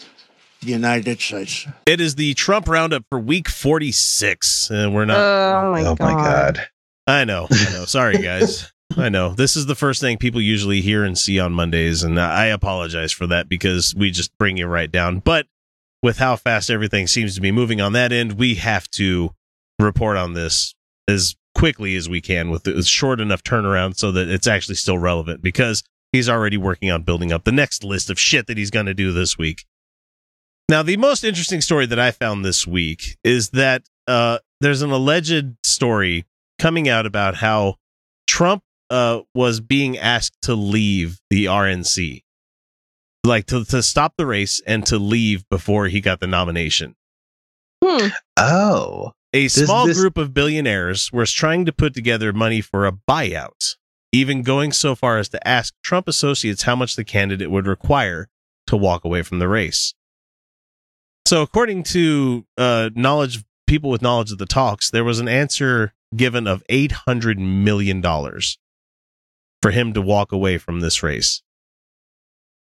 the 0.62 0.68
United 0.68 1.22
States. 1.22 1.68
It 1.86 2.02
is 2.02 2.16
the 2.16 2.34
Trump 2.34 2.68
roundup 2.68 3.04
for 3.10 3.20
week 3.20 3.48
46. 3.48 4.70
And 4.72 4.94
we're 4.94 5.06
not. 5.06 5.18
oh 5.18 5.72
my 5.72 5.86
oh 5.86 5.96
god. 5.96 6.00
my 6.00 6.14
God. 6.14 6.68
I 7.08 7.24
know. 7.26 7.48
I 7.50 7.74
know. 7.74 7.86
Sorry, 7.86 8.18
guys. 8.18 8.72
I 8.98 9.10
know. 9.10 9.34
This 9.34 9.56
is 9.56 9.68
the 9.68 9.76
first 9.76 10.02
thing 10.02 10.18
people 10.18 10.42
usually 10.42 10.82
hear 10.82 11.04
and 11.04 11.18
see 11.18 11.40
on 11.40 11.54
Mondays. 11.54 12.04
And 12.04 12.20
I 12.20 12.46
apologize 12.48 13.12
for 13.12 13.28
that 13.28 13.48
because 13.48 13.96
we 13.96 14.12
just 14.12 14.36
bring 14.38 14.58
you 14.58 14.68
right 14.68 14.92
down. 14.92 15.20
But 15.20 15.46
with 16.02 16.18
how 16.18 16.36
fast 16.36 16.70
everything 16.70 17.08
seems 17.08 17.36
to 17.36 17.42
be 17.42 17.52
moving 17.52 17.82
on 17.82 17.94
that 17.94 18.12
end, 18.12 18.34
we 18.34 18.56
have 18.56 18.90
to 18.92 19.32
report 19.80 20.18
on 20.18 20.34
this 20.34 20.76
as 21.08 21.36
quickly 21.56 21.96
as 21.96 22.08
we 22.08 22.22
can 22.22 22.50
with 22.50 22.66
a 22.68 22.84
short 22.84 23.20
enough 23.20 23.44
turnaround 23.44 23.98
so 23.98 24.12
that 24.12 24.30
it's 24.30 24.48
actually 24.48 24.76
still 24.76 24.98
relevant 24.98 25.42
because 25.42 25.84
he's 26.12 26.30
already 26.30 26.58
working 26.58 26.92
on 26.92 27.04
building 27.04 27.32
up 27.32 27.44
the 27.44 27.52
next 27.52 27.84
list 27.84 28.10
of 28.10 28.20
shit 28.20 28.48
that 28.48 28.58
he's 28.58 28.72
going 28.72 28.86
to 28.86 28.94
do 28.94 29.12
this 29.12 29.38
week. 29.38 29.66
Now, 30.70 30.84
the 30.84 30.98
most 30.98 31.24
interesting 31.24 31.62
story 31.62 31.88
that 31.88 32.00
I 32.00 32.12
found 32.12 32.46
this 32.46 32.68
week 32.68 33.18
is 33.24 33.50
that 33.50 33.84
uh, 34.08 34.40
there's 34.62 34.84
an 34.84 34.92
alleged 34.92 35.56
story 35.64 36.26
coming 36.60 36.88
out 36.88 37.06
about 37.06 37.36
how 37.36 37.76
Trump 38.28 38.64
uh, 38.90 39.22
was 39.34 39.60
being 39.60 39.98
asked 39.98 40.38
to 40.44 40.54
leave 40.54 41.20
the 41.30 41.46
RNC, 41.46 42.24
like 43.24 43.48
to, 43.48 43.66
to 43.66 43.82
stop 43.82 44.14
the 44.18 44.28
race 44.28 44.62
and 44.68 44.86
to 44.86 45.00
leave 45.00 45.44
before 45.50 45.88
he 45.88 46.02
got 46.02 46.20
the 46.20 46.28
nomination. 46.28 46.96
Hmm. 47.84 48.08
Oh. 48.38 49.14
A 49.34 49.44
This- 49.44 49.66
small 49.66 49.86
this- 49.86 49.98
group 49.98 50.18
of 50.18 50.34
billionaires 50.34 51.12
was 51.12 51.32
trying 51.32 51.66
to 51.66 51.72
put 51.72 51.94
together 51.94 52.34
money 52.34 52.62
for 52.62 52.86
a 52.88 52.92
buyout, 52.92 53.76
even 54.12 54.42
going 54.42 54.72
so 54.72 54.96
far 54.96 55.18
as 55.20 55.30
to 55.30 55.48
ask 55.48 55.74
Trump 55.84 56.08
associates 56.08 56.64
how 56.64 56.76
much 56.76 56.96
the 56.96 57.04
candidate 57.04 57.52
would 57.52 57.68
require 57.68 58.30
to 58.68 58.76
walk 58.78 59.04
away 59.04 59.22
from 59.22 59.40
the 59.40 59.48
race. 59.48 59.94
So, 61.28 61.44
according 61.44 61.84
to 61.84 62.48
uh, 62.58 62.90
knowledge, 62.96 63.44
people 63.68 63.92
with 63.92 64.02
knowledge 64.02 64.32
of 64.32 64.40
the 64.40 64.48
talks, 64.48 64.90
there 64.90 65.04
was 65.04 65.20
an 65.20 65.28
answer 65.28 65.94
given 66.16 66.48
of 66.48 66.64
eight 66.70 66.92
hundred 66.92 67.38
million 67.40 68.02
dollars 68.02 68.58
for 69.62 69.70
him 69.70 69.94
to 69.94 70.02
walk 70.02 70.32
away 70.32 70.58
from 70.58 70.80
this 70.80 71.04
race. 71.04 71.44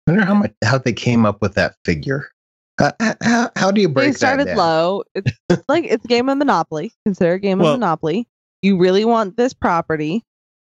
I 0.08 0.12
wonder 0.12 0.26
how 0.26 0.34
much 0.34 0.54
how 0.64 0.78
they 0.78 0.92
came 0.92 1.24
up 1.24 1.40
with 1.40 1.54
that 1.54 1.76
figure. 1.84 2.30
Uh, 2.78 2.92
how, 3.22 3.50
how 3.56 3.70
do 3.70 3.80
you 3.80 3.88
break 3.88 4.08
They 4.08 4.12
started 4.12 4.46
that 4.46 4.56
down? 4.56 4.58
low. 4.58 5.02
It's 5.14 5.64
like 5.68 5.84
it's 5.84 6.04
a 6.04 6.08
game 6.08 6.28
of 6.28 6.38
Monopoly. 6.38 6.92
Consider 7.04 7.34
a 7.34 7.38
game 7.40 7.58
Well- 7.58 7.74
of 7.74 7.80
Monopoly. 7.80 8.28
You 8.62 8.76
really 8.78 9.04
want 9.04 9.36
this 9.36 9.52
property, 9.54 10.24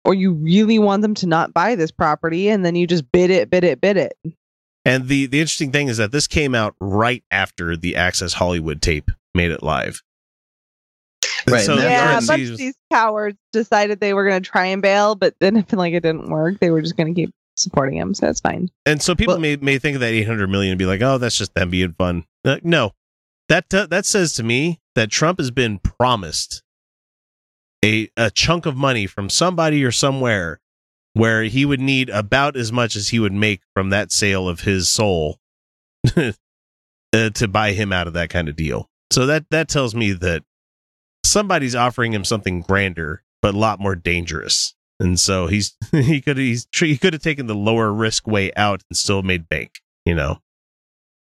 or 0.05 0.13
you 0.15 0.33
really 0.33 0.79
want 0.79 1.03
them 1.03 1.15
to 1.15 1.27
not 1.27 1.53
buy 1.55 1.75
this 1.77 1.91
property, 1.93 2.49
and 2.49 2.65
then 2.65 2.75
you 2.75 2.87
just 2.87 3.11
bid 3.13 3.31
it, 3.31 3.51
bid 3.51 3.63
it, 3.65 3.81
bid 3.81 3.97
it. 3.97 4.15
And 4.85 5.07
the 5.09 5.27
the 5.27 5.41
interesting 5.41 5.71
thing 5.73 5.89
is 5.89 5.97
that 5.99 6.11
this 6.13 6.27
came 6.27 6.55
out 6.55 6.75
right 6.81 7.23
after 7.31 7.77
the 7.77 7.95
Access 7.97 8.33
Hollywood 8.35 8.81
tape 8.83 9.11
made 9.35 9.51
it 9.51 9.63
live. 9.63 10.03
Right, 11.47 11.63
So 11.65 11.73
and 11.73 11.81
the 11.83 11.85
that's 11.85 11.93
yeah, 11.93 12.19
a 12.19 12.21
RNC 12.21 12.27
bunch 12.27 12.43
of 12.43 12.51
was- 12.51 12.59
these 12.59 12.75
cowards 12.93 13.39
decided 13.53 14.01
they 14.01 14.13
were 14.15 14.29
going 14.29 14.43
to 14.43 14.51
try 14.51 14.67
and 14.67 14.83
bail, 14.83 15.15
but 15.15 15.35
then 15.41 15.57
I 15.59 15.63
feel 15.63 15.79
like 15.79 15.95
it 15.95 16.03
didn't 16.03 16.31
work. 16.31 16.59
They 16.61 16.71
were 16.71 16.83
just 16.83 16.97
going 16.97 17.15
to 17.15 17.21
keep 17.21 17.31
supporting 17.59 17.97
him, 17.99 18.15
so 18.15 18.27
that's 18.27 18.41
fine. 18.41 18.69
And 18.87 19.03
so 19.03 19.15
people 19.15 19.35
Well- 19.35 19.41
may 19.41 19.57
may 19.57 19.79
think 19.79 19.95
of 19.97 20.01
that 20.01 20.13
800 20.13 20.49
million 20.49 20.73
and 20.73 20.79
be 20.79 20.87
like, 20.87 21.03
"Oh, 21.03 21.19
that's 21.19 21.37
just 21.39 21.55
them 21.55 21.71
being 21.71 21.93
fun." 21.93 22.25
Uh, 22.45 22.59
no. 22.63 22.93
That 23.49 23.73
uh, 23.73 23.87
that 23.87 24.05
says 24.07 24.35
to 24.35 24.43
me 24.43 24.79
that 24.95 25.11
Trump 25.11 25.39
has 25.39 25.51
been 25.51 25.79
promised 25.79 26.63
a 27.85 28.11
a 28.17 28.31
chunk 28.31 28.67
of 28.67 28.77
money 28.77 29.07
from 29.07 29.31
somebody 29.31 29.85
or 29.85 29.93
somewhere 29.93 30.61
where 31.15 31.45
he 31.45 31.65
would 31.65 31.81
need 31.81 32.11
about 32.11 32.57
as 32.57 32.71
much 32.71 32.95
as 32.95 33.09
he 33.09 33.19
would 33.19 33.33
make 33.33 33.63
from 33.75 33.91
that 33.91 34.13
sale 34.13 34.49
of 34.49 34.61
his 34.61 34.89
soul 34.89 35.39
uh, 36.17 36.33
to 37.35 37.49
buy 37.49 37.73
him 37.73 37.93
out 37.93 38.07
of 38.07 38.13
that 38.13 38.31
kind 38.31 38.49
of 38.49 38.57
deal. 38.57 38.89
So 39.11 39.27
that 39.27 39.47
that 39.51 39.69
tells 39.69 39.95
me 39.95 40.13
that 40.13 40.45
somebody's 41.25 41.75
offering 41.75 42.13
him 42.13 42.25
something 42.25 42.61
grander 42.61 43.23
but 43.41 43.55
a 43.55 43.59
lot 43.59 43.81
more 43.81 43.95
dangerous. 43.95 44.75
And 45.01 45.19
so 45.19 45.47
he's 45.47 45.77
he 45.93 46.21
could 46.21 46.37
he's 46.39 46.67
he 46.75 46.97
could 46.99 47.13
have 47.13 47.23
taken 47.23 47.47
the 47.47 47.55
lower 47.55 47.93
risk 47.93 48.27
way 48.27 48.53
out 48.57 48.83
and 48.91 48.97
still 48.97 49.23
made 49.23 49.49
bank, 49.49 49.81
you 50.05 50.15
know. 50.15 50.41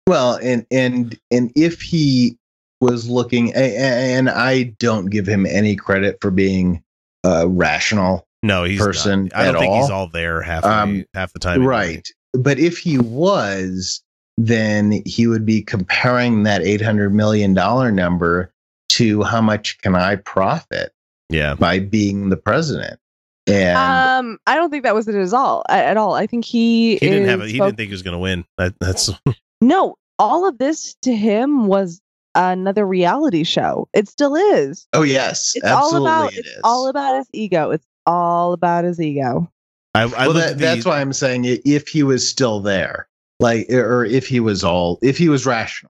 Well, 0.07 0.39
and 0.43 0.67
and 0.71 1.19
and 1.31 1.53
if 1.57 1.83
he 1.83 2.39
was 2.81 3.09
looking, 3.09 3.49
a- 3.49 3.75
a- 3.77 4.17
and 4.17 4.29
I 4.31 4.65
don't 4.79 5.07
give 5.07 5.27
him 5.27 5.47
any 5.47 5.75
credit 5.77 6.19
for 6.21 6.31
being 6.31 6.83
uh, 7.25 7.47
rational, 7.49 8.27
No, 8.43 8.65
he's 8.65 8.79
Person 8.79 9.25
not. 9.25 9.35
I 9.37 9.45
don't 9.53 9.61
think 9.61 9.75
he's 9.75 9.91
all? 9.91 10.01
all 10.03 10.09
there 10.09 10.43
half 10.43 10.65
Um, 10.65 10.99
the, 10.99 11.07
half 11.15 11.33
the 11.33 11.39
time. 11.39 11.57
anyway. 11.61 11.67
right? 11.71 12.09
But 12.35 12.59
if 12.59 12.79
he 12.79 12.99
was, 12.99 14.03
then 14.37 15.03
he 15.07 15.27
would 15.27 15.45
be 15.47 15.63
comparing 15.63 16.43
that 16.45 16.63
eight 16.63 16.83
hundred 16.83 17.15
million 17.15 17.53
dollar 17.55 17.91
number 17.91 18.53
to 18.91 19.23
how 19.25 19.41
much 19.41 19.79
can 19.79 19.97
I 19.97 20.17
profit 20.17 20.93
Yeah. 21.31 21.55
by 21.57 21.79
being 21.81 22.29
the 22.29 22.37
president. 22.37 23.01
And 23.49 23.77
Um, 23.79 24.39
I 24.47 24.57
don't 24.57 24.71
think 24.71 24.83
that 24.85 24.95
was 24.95 25.07
the 25.07 25.13
result 25.13 25.65
a- 25.69 25.73
at 25.73 25.97
all. 25.97 26.15
I 26.15 26.27
think 26.27 26.45
he 26.45 26.93
He 26.99 27.09
didn't 27.09 27.29
have. 27.29 27.41
A, 27.43 27.47
he 27.49 27.59
fo- 27.59 27.67
didn't 27.67 27.77
think 27.77 27.89
he 27.89 27.95
was 27.95 28.03
going 28.03 28.15
to 28.15 28.19
win. 28.19 28.45
That, 28.59 28.75
that's 28.81 29.11
No, 29.61 29.97
all 30.19 30.49
of 30.49 30.59
this 30.59 30.95
to 31.03 31.15
him 31.15 31.67
was 31.67 32.01
another 32.35 32.87
reality 32.87 33.45
show. 33.45 33.89
It 33.95 34.09
still 34.09 34.35
is. 34.37 34.87
oh 34.93 35.03
yes, 35.03 35.53
It's 35.55 35.65
absolutely 35.65 36.09
all 36.11 36.17
about 36.19 36.33
it 36.33 36.39
it's 36.39 36.49
is. 36.49 36.61
all 36.65 36.89
about 36.89 37.17
his 37.19 37.29
ego. 37.33 37.71
It's 37.71 37.87
all 38.07 38.53
about 38.53 38.85
his 38.85 39.01
ego. 39.01 39.51
I. 39.95 40.03
I 40.03 40.07
well, 40.27 40.33
that, 40.35 40.53
at 40.53 40.59
that's 40.59 40.85
why 40.85 41.01
I'm 41.01 41.13
saying 41.13 41.45
if 41.47 41.89
he 41.89 42.03
was 42.03 42.29
still 42.29 42.61
there, 42.61 43.09
like, 43.41 43.71
or 43.71 44.05
if 44.05 44.27
he 44.27 44.41
was 44.41 44.63
all, 44.65 44.99
if 45.03 45.17
he 45.17 45.29
was 45.29 45.47
rational, 45.47 45.91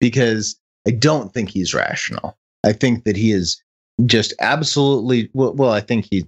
because 0.00 0.56
I 0.86 0.92
don't 0.92 1.32
think 1.34 1.50
he's 1.50 1.74
rational. 1.74 2.36
I 2.64 2.72
think 2.72 3.04
that 3.04 3.16
he 3.16 3.32
is 3.32 3.62
just 4.06 4.32
absolutely 4.40 5.28
well. 5.34 5.52
Well, 5.54 5.70
I 5.70 5.80
think 5.80 6.06
he, 6.10 6.24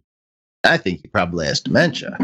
I 0.66 0.76
think 0.76 1.00
he 1.02 1.08
probably 1.08 1.46
has 1.46 1.60
dementia. 1.60 2.16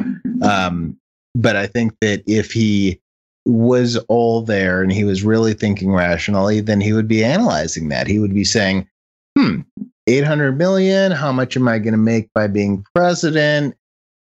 Um, 0.42 0.96
but 1.34 1.56
I 1.56 1.66
think 1.66 1.94
that 2.00 2.22
if 2.26 2.52
he 2.52 3.00
was 3.44 3.96
all 4.08 4.42
there 4.42 4.82
and 4.82 4.92
he 4.92 5.04
was 5.04 5.24
really 5.24 5.54
thinking 5.54 5.92
rationally, 5.92 6.60
then 6.60 6.80
he 6.80 6.92
would 6.92 7.08
be 7.08 7.24
analyzing 7.24 7.88
that. 7.88 8.06
He 8.06 8.18
would 8.18 8.34
be 8.34 8.44
saying, 8.44 8.88
"Hmm, 9.36 9.60
800 10.06 10.58
million. 10.58 11.12
How 11.12 11.32
much 11.32 11.56
am 11.56 11.68
I 11.68 11.78
going 11.78 11.92
to 11.92 11.98
make 11.98 12.32
by 12.34 12.46
being 12.46 12.84
president?" 12.94 13.74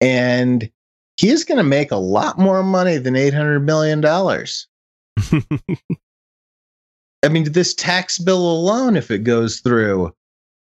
And 0.00 0.70
he's 1.16 1.44
going 1.44 1.58
to 1.58 1.64
make 1.64 1.90
a 1.90 1.96
lot 1.96 2.38
more 2.38 2.62
money 2.62 2.96
than 2.98 3.16
800 3.16 3.60
million 3.60 4.00
dollars. 4.00 4.66
I 7.24 7.28
mean, 7.28 7.52
this 7.52 7.74
tax 7.74 8.18
bill 8.18 8.50
alone, 8.50 8.96
if 8.96 9.10
it 9.10 9.24
goes 9.24 9.58
through, 9.60 10.14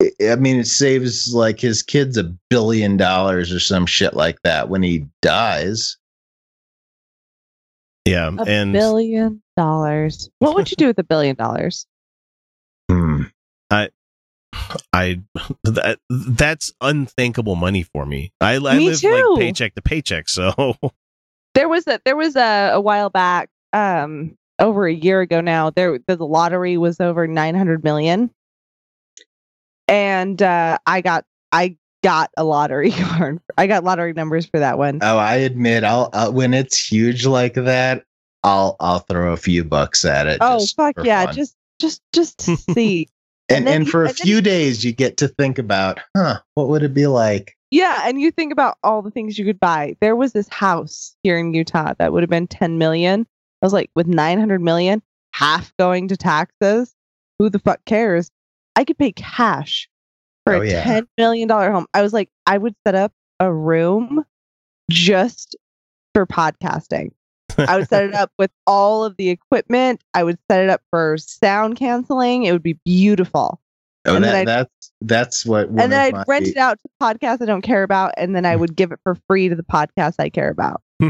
I- 0.02 0.32
I 0.32 0.36
mean, 0.36 0.56
it 0.60 0.66
saves 0.66 1.32
like 1.34 1.58
his 1.60 1.82
kids 1.82 2.16
a 2.18 2.24
billion 2.50 2.96
dollars 2.96 3.52
or 3.52 3.60
some 3.60 3.86
shit 3.86 4.14
like 4.14 4.40
that 4.42 4.68
when 4.68 4.82
he 4.82 5.06
dies. 5.22 5.96
yeah, 8.04 8.30
A 8.38 8.42
and 8.42 8.72
billion 8.72 9.42
dollars. 9.56 10.28
What 10.38 10.54
would 10.54 10.70
you 10.70 10.76
do 10.76 10.86
with 10.86 10.98
a 10.98 11.04
billion 11.04 11.34
dollars? 11.36 11.86
Hmm. 12.90 13.22
I 13.70 13.90
I, 14.92 15.20
that 15.64 15.98
that's 16.08 16.72
unthinkable 16.80 17.56
money 17.56 17.82
for 17.82 18.06
me. 18.06 18.32
I, 18.40 18.54
I 18.54 18.58
live 18.58 19.00
too. 19.00 19.10
like 19.10 19.38
paycheck 19.40 19.74
to 19.74 19.82
paycheck, 19.82 20.28
so 20.28 20.76
There 21.54 21.68
was 21.68 21.86
a 21.86 22.00
there 22.04 22.16
was 22.16 22.36
a, 22.36 22.70
a 22.74 22.80
while 22.80 23.08
back, 23.10 23.48
um, 23.72 24.36
over 24.58 24.86
a 24.86 24.92
year 24.92 25.20
ago 25.22 25.40
now. 25.40 25.70
There 25.70 25.98
the 26.06 26.16
lottery 26.16 26.76
was 26.76 27.00
over 27.00 27.26
nine 27.26 27.54
hundred 27.54 27.82
million, 27.82 28.30
and 29.88 30.40
uh, 30.42 30.78
I 30.86 31.00
got 31.00 31.24
I 31.52 31.76
got 32.02 32.30
a 32.36 32.44
lottery 32.44 32.90
card. 32.92 33.40
I 33.58 33.66
got 33.66 33.84
lottery 33.84 34.12
numbers 34.12 34.46
for 34.46 34.58
that 34.60 34.78
one. 34.78 34.98
Oh, 35.02 35.18
I 35.18 35.36
admit, 35.36 35.84
I'll, 35.84 36.10
I'll 36.12 36.32
when 36.32 36.54
it's 36.54 36.78
huge 36.90 37.26
like 37.26 37.54
that, 37.54 38.04
I'll 38.44 38.76
I'll 38.80 39.00
throw 39.00 39.32
a 39.32 39.36
few 39.36 39.64
bucks 39.64 40.04
at 40.04 40.26
it. 40.26 40.38
oh 40.40 40.64
fuck 40.76 40.94
yeah! 41.04 41.26
fun. 41.26 41.34
Just 41.34 41.56
just 41.80 42.02
just 42.12 42.38
to 42.46 42.56
see. 42.74 43.08
and 43.48 43.66
and 43.66 43.68
and 43.76 43.84
you- 43.86 43.90
for 43.90 44.04
a 44.04 44.08
and 44.08 44.16
few 44.16 44.36
you- 44.36 44.42
days, 44.42 44.84
you 44.84 44.92
get 44.92 45.16
to 45.18 45.28
think 45.28 45.58
about, 45.58 46.00
huh? 46.16 46.40
What 46.54 46.68
would 46.68 46.82
it 46.82 46.94
be 46.94 47.06
like? 47.06 47.54
Yeah, 47.72 48.02
and 48.04 48.20
you 48.20 48.30
think 48.30 48.52
about 48.52 48.78
all 48.84 49.02
the 49.02 49.10
things 49.10 49.38
you 49.38 49.44
could 49.44 49.58
buy. 49.58 49.96
There 50.00 50.14
was 50.14 50.32
this 50.32 50.48
house 50.48 51.16
here 51.24 51.36
in 51.36 51.52
Utah 51.52 51.94
that 51.98 52.12
would 52.12 52.22
have 52.22 52.30
been 52.30 52.46
10 52.46 52.78
million. 52.78 53.26
I 53.60 53.66
was 53.66 53.72
like, 53.72 53.90
with 53.96 54.06
900 54.06 54.60
million, 54.60 55.02
half 55.32 55.72
going 55.76 56.06
to 56.08 56.16
taxes, 56.16 56.94
who 57.40 57.50
the 57.50 57.58
fuck 57.58 57.84
cares? 57.84 58.30
I 58.76 58.84
could 58.84 58.98
pay 58.98 59.12
cash 59.12 59.88
for 60.44 60.54
Oh, 60.56 60.60
a 60.62 60.66
yeah. 60.66 60.84
$10 60.84 61.06
million 61.18 61.48
home. 61.48 61.86
I 61.94 62.02
was 62.02 62.12
like, 62.12 62.28
I 62.46 62.58
would 62.58 62.74
set 62.86 62.94
up 62.94 63.12
a 63.40 63.52
room 63.52 64.24
just 64.90 65.56
for 66.14 66.26
podcasting. 66.26 67.10
I 67.58 67.78
would 67.78 67.88
set 67.88 68.04
it 68.04 68.14
up 68.14 68.30
with 68.38 68.50
all 68.66 69.04
of 69.04 69.16
the 69.16 69.30
equipment. 69.30 70.02
I 70.14 70.22
would 70.22 70.38
set 70.50 70.62
it 70.62 70.68
up 70.70 70.82
for 70.90 71.16
sound 71.18 71.76
canceling. 71.76 72.44
It 72.44 72.52
would 72.52 72.62
be 72.62 72.78
beautiful. 72.84 73.60
Oh, 74.06 74.14
And 74.14 74.22
then 74.24 74.32
that, 74.32 74.36
I'd- 74.38 74.46
that's 74.46 74.92
that's 75.02 75.46
what. 75.46 75.68
and 75.68 75.78
then 75.78 75.92
I'd 75.94 76.12
my- 76.14 76.24
rent 76.28 76.46
it 76.46 76.56
out 76.56 76.78
to 76.78 76.88
podcasts 77.02 77.42
I 77.42 77.46
don't 77.46 77.62
care 77.62 77.82
about, 77.82 78.12
and 78.16 78.36
then 78.36 78.46
I 78.46 78.54
would 78.56 78.76
give 78.76 78.92
it 78.92 79.00
for 79.02 79.16
free 79.28 79.48
to 79.48 79.54
the 79.56 79.62
podcasts 79.64 80.14
I 80.18 80.28
care 80.28 80.48
about. 80.50 80.80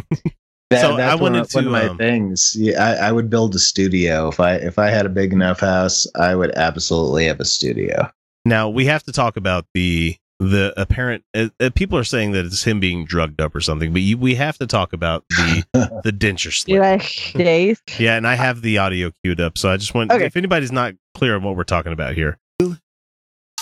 That, 0.71 0.81
So 0.81 0.95
I 0.95 0.97
that's 0.97 1.21
one 1.21 1.33
wanted 1.35 1.47
of, 1.47 1.53
one 1.55 1.67
of 1.67 1.73
my 1.73 1.87
um, 1.89 1.97
things. 1.99 2.55
Yeah, 2.59 2.83
I, 2.83 3.09
I 3.09 3.13
would 3.13 3.31
build 3.31 3.55
a 3.55 3.59
studio 3.59 4.29
if 4.29 4.41
I 4.41 4.55
if 4.57 4.79
I 4.79 4.89
had 4.91 5.07
a 5.07 5.09
big 5.09 5.33
enough 5.33 5.61
house. 5.61 6.07
I 6.17 6.35
would 6.35 6.51
absolutely 6.57 7.27
have 7.27 7.39
a 7.41 7.45
studio. 7.45 8.11
now 8.45 8.69
we 8.69 8.87
have 8.87 9.03
to 9.05 9.13
talk 9.13 9.37
about 9.37 9.67
the 9.75 10.17
the 10.41 10.75
apparent. 10.77 11.25
Uh, 11.35 11.49
uh, 11.61 11.71
people 11.75 11.97
are 11.97 12.05
saying 12.05 12.33
that 12.33 12.45
it's 12.45 12.63
him 12.65 12.79
being 12.81 13.05
drugged 13.07 13.41
up 13.41 13.55
or 13.55 13.61
something, 13.61 13.93
but 13.93 14.03
you, 14.03 14.19
we 14.19 14.35
have 14.35 14.59
to 14.59 14.67
talk 14.67 14.93
about 14.93 15.25
the 15.31 15.65
the 16.05 16.11
denture 16.13 16.53
slip. 16.53 16.81
Like, 16.81 17.99
Yeah, 17.99 18.17
and 18.17 18.27
I 18.27 18.35
have 18.35 18.61
the 18.61 18.79
audio 18.79 19.13
queued 19.25 19.41
up, 19.41 19.57
so 19.57 19.71
I 19.71 19.77
just 19.77 19.95
want 19.95 20.11
Okay. 20.13 20.27
if 20.27 20.37
anybody's 20.37 20.73
not 20.73 20.95
clear 21.15 21.37
on 21.37 21.43
what 21.43 21.57
we're 21.57 21.65
talking 21.65 21.93
about 21.93 22.15
here. 22.15 22.39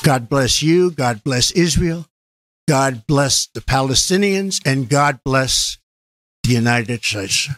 God 0.02 0.28
bless 0.28 0.62
you. 0.62 0.90
God 0.90 1.22
bless 1.22 1.50
Israel. 1.52 2.06
God 2.68 3.06
bless 3.06 3.46
the 3.46 3.60
Palestinians. 3.60 4.60
And 4.66 4.88
God 4.88 5.20
bless 5.24 5.78
the 6.44 6.52
United 6.52 7.02
States. 7.04 7.48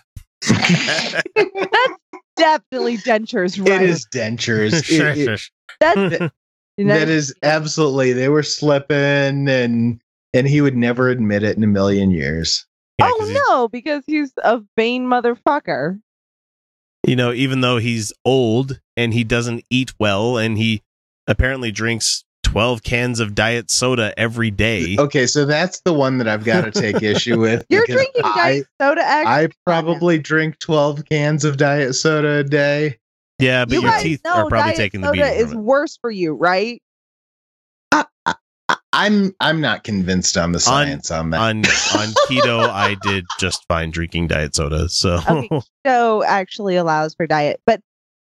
That's 0.48 1.98
definitely 2.36 2.96
dentures, 2.98 3.58
right? 3.68 3.82
It 3.82 3.88
is 3.90 4.06
dentures. 4.12 4.84
Sure, 4.84 5.08
It- 5.08 5.18
it- 5.18 5.24
sure, 5.24 5.36
sure. 5.36 5.50
That's 5.80 6.32
that 6.78 7.08
is 7.08 7.34
absolutely. 7.42 8.12
They 8.12 8.28
were 8.28 8.42
slipping, 8.42 9.48
and 9.48 10.00
and 10.32 10.46
he 10.46 10.60
would 10.60 10.76
never 10.76 11.08
admit 11.08 11.42
it 11.42 11.56
in 11.56 11.64
a 11.64 11.68
million 11.68 12.10
years. 12.10 12.66
Yeah, 12.98 13.10
oh, 13.12 13.18
'cause 13.18 13.28
oh 13.30 13.44
no, 13.48 13.68
because 13.68 14.04
he's 14.06 14.32
a 14.42 14.62
vain 14.76 15.06
motherfucker. 15.06 16.00
You 17.06 17.16
know, 17.16 17.32
even 17.32 17.60
though 17.60 17.76
he's 17.78 18.12
old 18.24 18.80
and 18.96 19.12
he 19.14 19.22
doesn't 19.24 19.64
eat 19.70 19.92
well, 20.00 20.36
and 20.38 20.56
he 20.58 20.82
apparently 21.26 21.70
drinks 21.70 22.24
twelve 22.46 22.82
cans 22.84 23.18
of 23.20 23.34
diet 23.34 23.70
soda 23.70 24.14
every 24.18 24.50
day. 24.50 24.96
Okay, 24.98 25.26
so 25.26 25.44
that's 25.44 25.80
the 25.80 25.92
one 25.92 26.18
that 26.18 26.28
I've 26.28 26.44
got 26.44 26.62
to 26.64 26.70
take 26.70 27.02
issue 27.02 27.38
with. 27.40 27.66
You're 27.68 27.82
because 27.82 27.96
drinking 27.96 28.22
I, 28.24 28.34
diet 28.36 28.66
soda 28.80 29.02
I 29.04 29.48
probably 29.64 30.18
drink 30.18 30.58
twelve 30.60 31.04
cans 31.06 31.44
of 31.44 31.56
diet 31.56 31.94
soda 31.94 32.38
a 32.38 32.44
day. 32.44 32.98
Yeah, 33.38 33.64
but 33.64 33.74
you 33.74 33.82
your 33.82 33.98
teeth 33.98 34.20
are 34.24 34.46
probably 34.48 34.70
diet 34.70 34.76
taking 34.76 35.00
the 35.00 35.08
soda 35.08 35.22
beating. 35.22 35.38
is 35.38 35.48
from 35.50 35.58
it. 35.58 35.62
worse 35.62 35.98
for 36.00 36.10
you, 36.10 36.32
right? 36.34 36.80
I, 37.92 38.04
I'm 38.92 39.34
I'm 39.40 39.60
not 39.60 39.84
convinced 39.84 40.36
on 40.36 40.52
the 40.52 40.60
science 40.60 41.10
on 41.10 41.30
that. 41.30 41.40
on 41.40 41.58
on 41.58 42.08
keto, 42.28 42.68
I 42.68 42.96
did 43.02 43.24
just 43.38 43.64
fine 43.68 43.90
drinking 43.90 44.28
diet 44.28 44.54
soda. 44.54 44.88
So 44.88 45.20
Okay. 45.28 45.60
So 45.86 46.24
actually 46.24 46.76
allows 46.76 47.14
for 47.14 47.26
diet, 47.26 47.60
but 47.66 47.80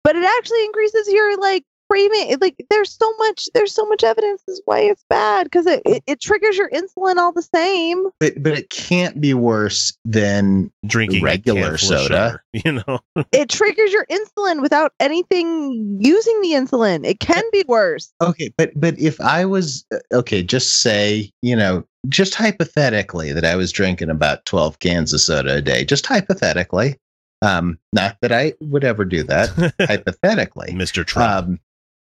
but 0.02 0.16
it 0.16 0.24
actually 0.24 0.64
increases 0.64 1.08
your 1.12 1.38
like 1.38 1.64
craving. 1.90 2.30
It, 2.30 2.40
like 2.40 2.56
there's 2.70 2.92
so 2.92 3.12
much 3.18 3.48
there's 3.54 3.74
so 3.74 3.86
much 3.86 4.04
evidence 4.04 4.42
is 4.48 4.60
why 4.64 4.80
it's 4.80 5.04
bad 5.08 5.44
because 5.44 5.66
it, 5.66 5.82
it 5.84 6.02
it 6.06 6.20
triggers 6.20 6.56
your 6.56 6.70
insulin 6.70 7.16
all 7.16 7.32
the 7.32 7.42
same. 7.42 8.06
but 8.20 8.34
but 8.42 8.52
it 8.58 8.70
can't 8.70 9.20
be 9.20 9.34
worse 9.34 9.96
than 10.04 10.70
drinking 10.86 11.22
Regular 11.22 11.76
soda. 11.78 12.02
sugar, 12.02 12.44
you 12.64 12.72
know. 12.72 13.00
It 13.32 13.48
triggers 13.48 13.92
your 13.92 14.06
insulin 14.06 14.62
without 14.62 14.92
anything 15.00 15.98
using 16.00 16.40
the 16.40 16.50
insulin. 16.52 17.06
It 17.06 17.20
can 17.20 17.44
be 17.52 17.64
worse. 17.68 18.12
okay. 18.20 18.52
But 18.56 18.72
but 18.76 18.98
if 18.98 19.20
I 19.20 19.44
was 19.44 19.84
uh, 19.92 19.98
okay, 20.12 20.42
just 20.42 20.80
say 20.80 21.30
you 21.42 21.56
know 21.56 21.84
just 22.08 22.34
hypothetically 22.34 23.32
that 23.32 23.44
I 23.44 23.56
was 23.56 23.72
drinking 23.72 24.10
about 24.10 24.44
twelve 24.44 24.78
cans 24.78 25.12
of 25.12 25.20
soda 25.20 25.56
a 25.56 25.62
day, 25.62 25.84
just 25.84 26.06
hypothetically. 26.06 26.96
Um, 27.42 27.78
not 27.92 28.16
that 28.22 28.32
I 28.32 28.54
would 28.60 28.82
ever 28.82 29.04
do 29.04 29.22
that. 29.24 29.50
hypothetically, 29.80 30.72
Mr. 30.72 31.04
Trump. 31.04 31.48
um, 31.48 31.60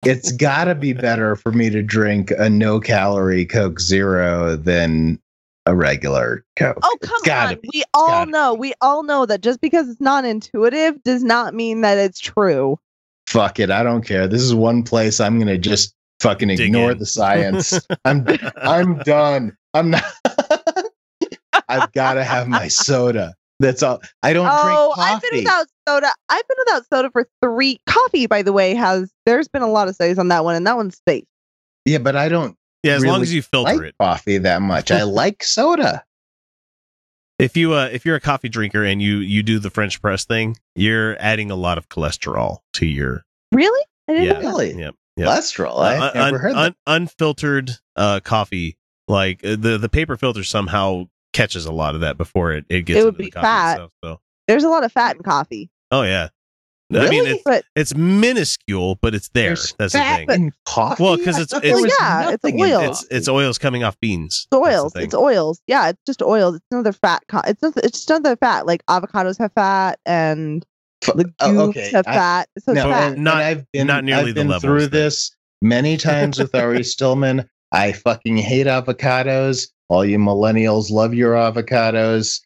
it's 0.04 0.32
got 0.32 0.66
to 0.66 0.76
be 0.76 0.94
better 0.94 1.36
for 1.36 1.52
me 1.52 1.70
to 1.70 1.82
drink 1.82 2.32
a 2.38 2.50
no 2.50 2.80
calorie 2.80 3.46
Coke 3.46 3.80
Zero 3.80 4.56
than 4.56 5.20
a 5.66 5.76
regular 5.76 6.46
Coke. 6.56 6.80
Oh 6.82 6.98
It's 7.02 7.10
come 7.10 7.32
on. 7.38 7.56
be. 7.56 7.70
We 7.74 7.84
all 7.94 8.08
gotta 8.08 8.32
know. 8.32 8.54
We 8.54 8.74
all 8.82 9.04
know 9.04 9.26
that 9.26 9.42
just 9.42 9.62
because 9.62 9.90
it's 9.90 10.02
not 10.02 10.26
intuitive 10.26 11.02
does 11.04 11.24
not 11.24 11.54
mean 11.54 11.82
that 11.82 11.98
it's 11.98 12.20
true. 12.20 12.80
Fuck 13.28 13.60
it, 13.60 13.70
I 13.70 13.84
don't 13.84 14.04
care. 14.04 14.28
This 14.28 14.42
is 14.42 14.56
one 14.56 14.84
place 14.84 15.20
I'm 15.20 15.38
gonna 15.38 15.58
just 15.58 15.94
fucking 16.22 16.48
Dig 16.48 16.62
ignore 16.62 16.92
in. 16.92 16.98
the 16.98 17.06
science. 17.06 17.86
I'm 18.06 18.26
I'm 18.58 19.00
done. 19.00 19.56
I'm 19.74 19.92
not. 19.92 20.04
I've 21.68 21.92
got 21.92 22.16
to 22.16 22.24
have 22.24 22.48
my 22.48 22.68
soda. 22.68 23.36
That's 23.60 23.84
all. 23.84 24.02
I 24.24 24.32
don't 24.34 24.46
drink. 24.46 24.78
Oh, 24.80 24.94
drink 24.96 25.10
I've 25.10 25.22
been 25.22 25.40
without 25.40 25.68
soda. 25.88 26.10
I've 26.30 26.48
been 26.48 26.58
without 26.66 26.84
soda 26.94 27.10
for 27.12 27.28
three. 27.42 27.80
Coffee, 27.88 28.26
by 28.28 28.42
the 28.42 28.54
way, 28.54 28.74
has 28.76 29.12
there's 29.26 29.48
been 29.50 29.62
a 29.62 29.68
lot 29.68 29.88
of 29.90 29.96
studies 29.96 30.18
on 30.18 30.30
that 30.30 30.44
one, 30.46 30.56
and 30.56 30.66
that 30.66 30.78
one's 30.78 31.02
safe. 31.08 31.26
yeah, 31.86 31.98
but 31.98 32.16
I 32.16 32.30
don't 32.30 32.56
yeah, 32.84 32.94
as 32.94 33.04
long 33.06 33.22
as 33.22 33.34
you 33.34 33.42
filter 33.42 33.74
like 33.76 33.82
it. 33.88 33.96
coffee 34.00 34.38
that 34.38 34.62
much. 34.62 34.92
I 34.92 35.04
like 35.04 35.44
soda. 35.44 36.04
If 37.38 37.56
you 37.56 37.74
uh 37.74 37.90
if 37.92 38.06
you're 38.06 38.16
a 38.16 38.22
coffee 38.22 38.50
drinker 38.50 38.84
and 38.84 39.02
you 39.02 39.18
you 39.18 39.44
do 39.44 39.60
the 39.60 39.70
French 39.70 40.02
press 40.02 40.26
thing, 40.26 40.58
you're 40.76 41.16
adding 41.22 41.52
a 41.52 41.56
lot 41.56 41.78
of 41.78 41.88
cholesterol 41.90 42.60
to 42.74 42.86
your 42.86 43.24
Really? 43.54 43.86
I 44.10 44.14
didn't 44.14 44.26
yeah. 44.26 44.40
Really? 44.50 44.74
Yep. 44.74 44.96
Yep. 45.18 45.28
Cholesterol. 45.28 45.80
I 45.80 45.98
Uh, 45.98 46.12
never 46.14 46.36
un- 46.36 46.42
heard 46.42 46.54
that. 46.56 46.58
un- 46.58 46.76
unfiltered 46.88 47.72
uh 47.96 48.20
coffee 48.22 48.78
Like 49.08 49.44
uh, 49.46 49.56
the 49.58 49.78
the 49.78 49.90
paper 49.90 50.18
filter 50.18 50.44
somehow 50.44 51.06
catches 51.40 51.66
a 51.66 51.72
lot 51.72 51.96
of 51.96 52.02
that 52.02 52.18
before 52.18 52.52
it, 52.54 52.66
it 52.70 52.82
gets 52.84 53.00
It 53.00 53.04
would 53.06 53.16
into 53.16 53.18
the 53.18 53.24
be 53.26 53.32
coffee 53.32 53.44
fat. 53.46 53.72
itself, 53.74 53.92
so 54.04 54.20
There's 54.48 54.64
a 54.64 54.70
lot 54.70 54.84
of 54.84 54.92
fat 54.92 55.16
in 55.16 55.24
coffee. 55.24 55.70
oh 55.92 56.04
yeah. 56.04 56.30
I 56.92 57.08
mean 57.08 57.28
it's 57.28 57.44
but 57.46 57.64
it's 57.76 57.94
minuscule, 57.96 58.96
but 59.02 59.14
it's 59.14 59.30
there. 59.30 59.50
There's 59.50 59.76
That's 59.78 59.94
the 59.94 60.00
fat 60.00 60.26
thing. 60.28 60.30
in 60.46 60.52
coffee. 60.66 61.04
Well, 61.04 61.18
'cause 61.18 61.38
I 61.38 61.42
it's- 61.42 61.54
it's- 61.54 61.62
there 61.62 61.74
was 61.76 61.94
yeah, 62.00 62.32
it's 62.32 62.44
nothing 62.44 62.62
oil. 62.62 62.82
It's 62.90 63.06
it's 63.12 63.28
oils 63.30 63.58
coming 63.60 63.84
off 63.84 64.00
beans. 64.00 64.48
it's 64.52 64.58
oils. 64.58 64.96
It's 64.96 65.14
oils. 65.14 65.62
Yeah, 65.68 65.90
it's 65.90 66.02
just 66.08 66.24
oils. 66.24 66.56
It's 66.56 66.66
another 66.72 66.92
fat. 66.92 67.22
Co- 67.28 67.42
it's 67.46 67.62
not, 67.62 67.78
it's 67.78 68.00
just 68.00 68.10
another 68.10 68.36
fat. 68.38 68.66
Like 68.66 68.84
avocados 68.88 69.38
have 69.38 69.52
fat 69.54 70.00
and 70.08 70.66
F- 71.08 71.14
legumes 71.14 71.36
oh, 71.42 71.70
okay. 71.70 71.92
have 71.92 72.08
I- 72.08 72.14
fat. 72.16 72.50
So 72.58 72.72
it's 72.72 72.78
No, 72.78 72.90
fat. 72.90 73.04
and, 73.10 73.16
and 73.18 73.24
Not- 73.24 73.36
I've 73.38 73.72
been, 73.72 73.86
not 73.88 74.04
nearly 74.04 74.22
I've 74.22 74.28
the 74.30 74.34
been 74.34 74.48
levels 74.48 74.64
through 74.64 74.82
that- 74.82 74.92
this 74.92 75.32
many 75.62 75.96
times 75.96 76.40
with 76.40 76.56
Ari 76.56 76.84
Stillman. 76.96 77.48
I 77.72 77.92
fucking 77.92 78.38
hate 78.38 78.66
avocados. 78.66 79.68
All 79.90 80.06
you 80.06 80.18
millennials 80.18 80.92
love 80.92 81.14
your 81.14 81.34
avocados. 81.34 82.42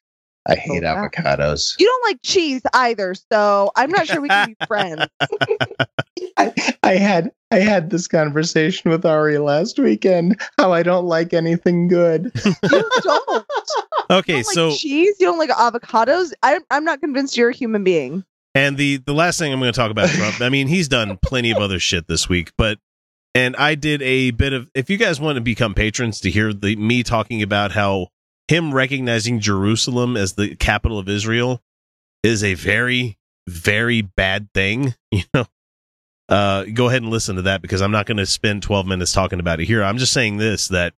I 0.47 0.53
oh, 0.53 0.55
hate 0.55 0.83
yeah. 0.83 0.95
avocados. 0.95 1.75
You 1.79 1.85
don't 1.85 2.11
like 2.11 2.19
cheese 2.23 2.61
either, 2.73 3.15
so 3.31 3.71
I'm 3.75 3.89
not 3.91 4.07
sure 4.07 4.19
we 4.21 4.29
can 4.29 4.49
be 4.49 4.65
friends. 4.65 5.05
I, 6.37 6.53
I 6.83 6.95
had 6.95 7.31
I 7.51 7.59
had 7.59 7.89
this 7.89 8.07
conversation 8.07 8.91
with 8.91 9.05
Ari 9.05 9.37
last 9.37 9.77
weekend. 9.79 10.41
How 10.57 10.73
I 10.73 10.83
don't 10.83 11.05
like 11.05 11.33
anything 11.33 11.87
good. 11.87 12.31
You 12.43 12.89
don't. 13.01 13.45
Okay, 14.09 14.37
You 14.37 14.43
don't 14.43 14.53
so 14.53 14.69
like 14.69 14.79
cheese. 14.79 15.15
You 15.19 15.27
don't 15.27 15.37
like 15.37 15.49
avocados. 15.49 16.33
I'm 16.43 16.61
I'm 16.69 16.83
not 16.83 16.99
convinced 16.99 17.37
you're 17.37 17.49
a 17.49 17.53
human 17.53 17.83
being. 17.83 18.25
And 18.55 18.77
the 18.77 18.97
the 18.97 19.13
last 19.13 19.39
thing 19.39 19.53
I'm 19.53 19.59
going 19.59 19.71
to 19.71 19.77
talk 19.77 19.91
about 19.91 20.09
Trump. 20.09 20.41
I 20.41 20.49
mean, 20.49 20.67
he's 20.67 20.87
done 20.87 21.17
plenty 21.23 21.51
of 21.51 21.57
other 21.57 21.79
shit 21.79 22.07
this 22.07 22.27
week, 22.27 22.51
but 22.57 22.79
and 23.36 23.55
I 23.55 23.75
did 23.75 24.01
a 24.01 24.31
bit 24.31 24.53
of. 24.53 24.69
If 24.73 24.89
you 24.89 24.97
guys 24.97 25.19
want 25.19 25.36
to 25.36 25.41
become 25.41 25.73
patrons 25.73 26.19
to 26.21 26.29
hear 26.29 26.53
the 26.53 26.75
me 26.75 27.03
talking 27.03 27.41
about 27.41 27.71
how 27.71 28.09
him 28.47 28.73
recognizing 28.73 29.39
Jerusalem 29.39 30.17
as 30.17 30.34
the 30.34 30.55
capital 30.55 30.99
of 30.99 31.09
Israel 31.09 31.61
is 32.23 32.43
a 32.43 32.53
very 32.53 33.17
very 33.47 34.01
bad 34.01 34.47
thing, 34.53 34.95
you 35.11 35.23
know. 35.34 35.45
Uh, 36.29 36.63
go 36.73 36.88
ahead 36.88 37.01
and 37.01 37.11
listen 37.11 37.36
to 37.36 37.41
that 37.43 37.61
because 37.61 37.81
I'm 37.81 37.91
not 37.91 38.05
going 38.05 38.17
to 38.17 38.25
spend 38.25 38.63
12 38.63 38.88
minutes 38.88 39.11
talking 39.11 39.41
about 39.41 39.59
it 39.59 39.65
here. 39.65 39.84
I'm 39.84 39.97
just 39.97 40.13
saying 40.13 40.38
this 40.38 40.69
that 40.69 40.93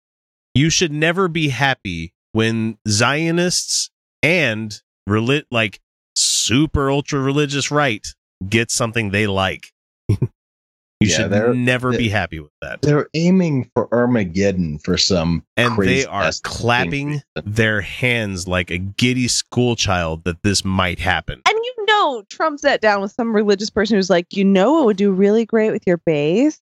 you 0.54 0.68
should 0.70 0.92
never 0.92 1.28
be 1.28 1.48
happy 1.48 2.12
when 2.32 2.76
Zionists 2.86 3.90
and 4.22 4.80
reli- 5.08 5.46
like 5.50 5.80
super 6.14 6.90
ultra 6.90 7.20
religious 7.20 7.70
right 7.70 8.06
get 8.48 8.70
something 8.70 9.10
they 9.10 9.26
like. 9.26 9.72
you 11.04 11.10
Yeah, 11.10 11.28
they're- 11.28 11.46
should 11.52 11.56
never 11.58 11.92
they- 11.92 11.98
be 11.98 12.08
happy 12.08 12.40
with 12.40 12.50
that. 12.62 12.82
They're 12.82 13.08
aiming 13.14 13.70
for 13.74 13.88
Armageddon 13.94 14.78
for 14.78 14.96
some 14.98 15.44
And 15.56 15.74
crazy 15.74 16.02
they 16.02 16.06
are 16.06 16.30
clapping 16.42 17.08
reason. 17.08 17.22
their 17.44 17.80
hands 17.80 18.46
like 18.48 18.70
a 18.70 18.78
giddy 18.78 19.28
schoolchild 19.28 20.24
that 20.24 20.42
this 20.42 20.64
might 20.64 20.98
happen. 20.98 21.40
And 21.48 21.56
you 21.62 21.84
know, 21.86 22.24
Trump 22.30 22.60
sat 22.60 22.80
down 22.80 23.00
with 23.02 23.12
some 23.12 23.34
religious 23.34 23.70
person 23.70 23.96
who's 23.96 24.10
like, 24.10 24.26
you 24.32 24.44
know, 24.44 24.72
what 24.72 24.86
would 24.86 24.96
do 24.96 25.10
really 25.12 25.44
great 25.46 25.70
with 25.70 25.86
your 25.86 25.98
base? 25.98 26.60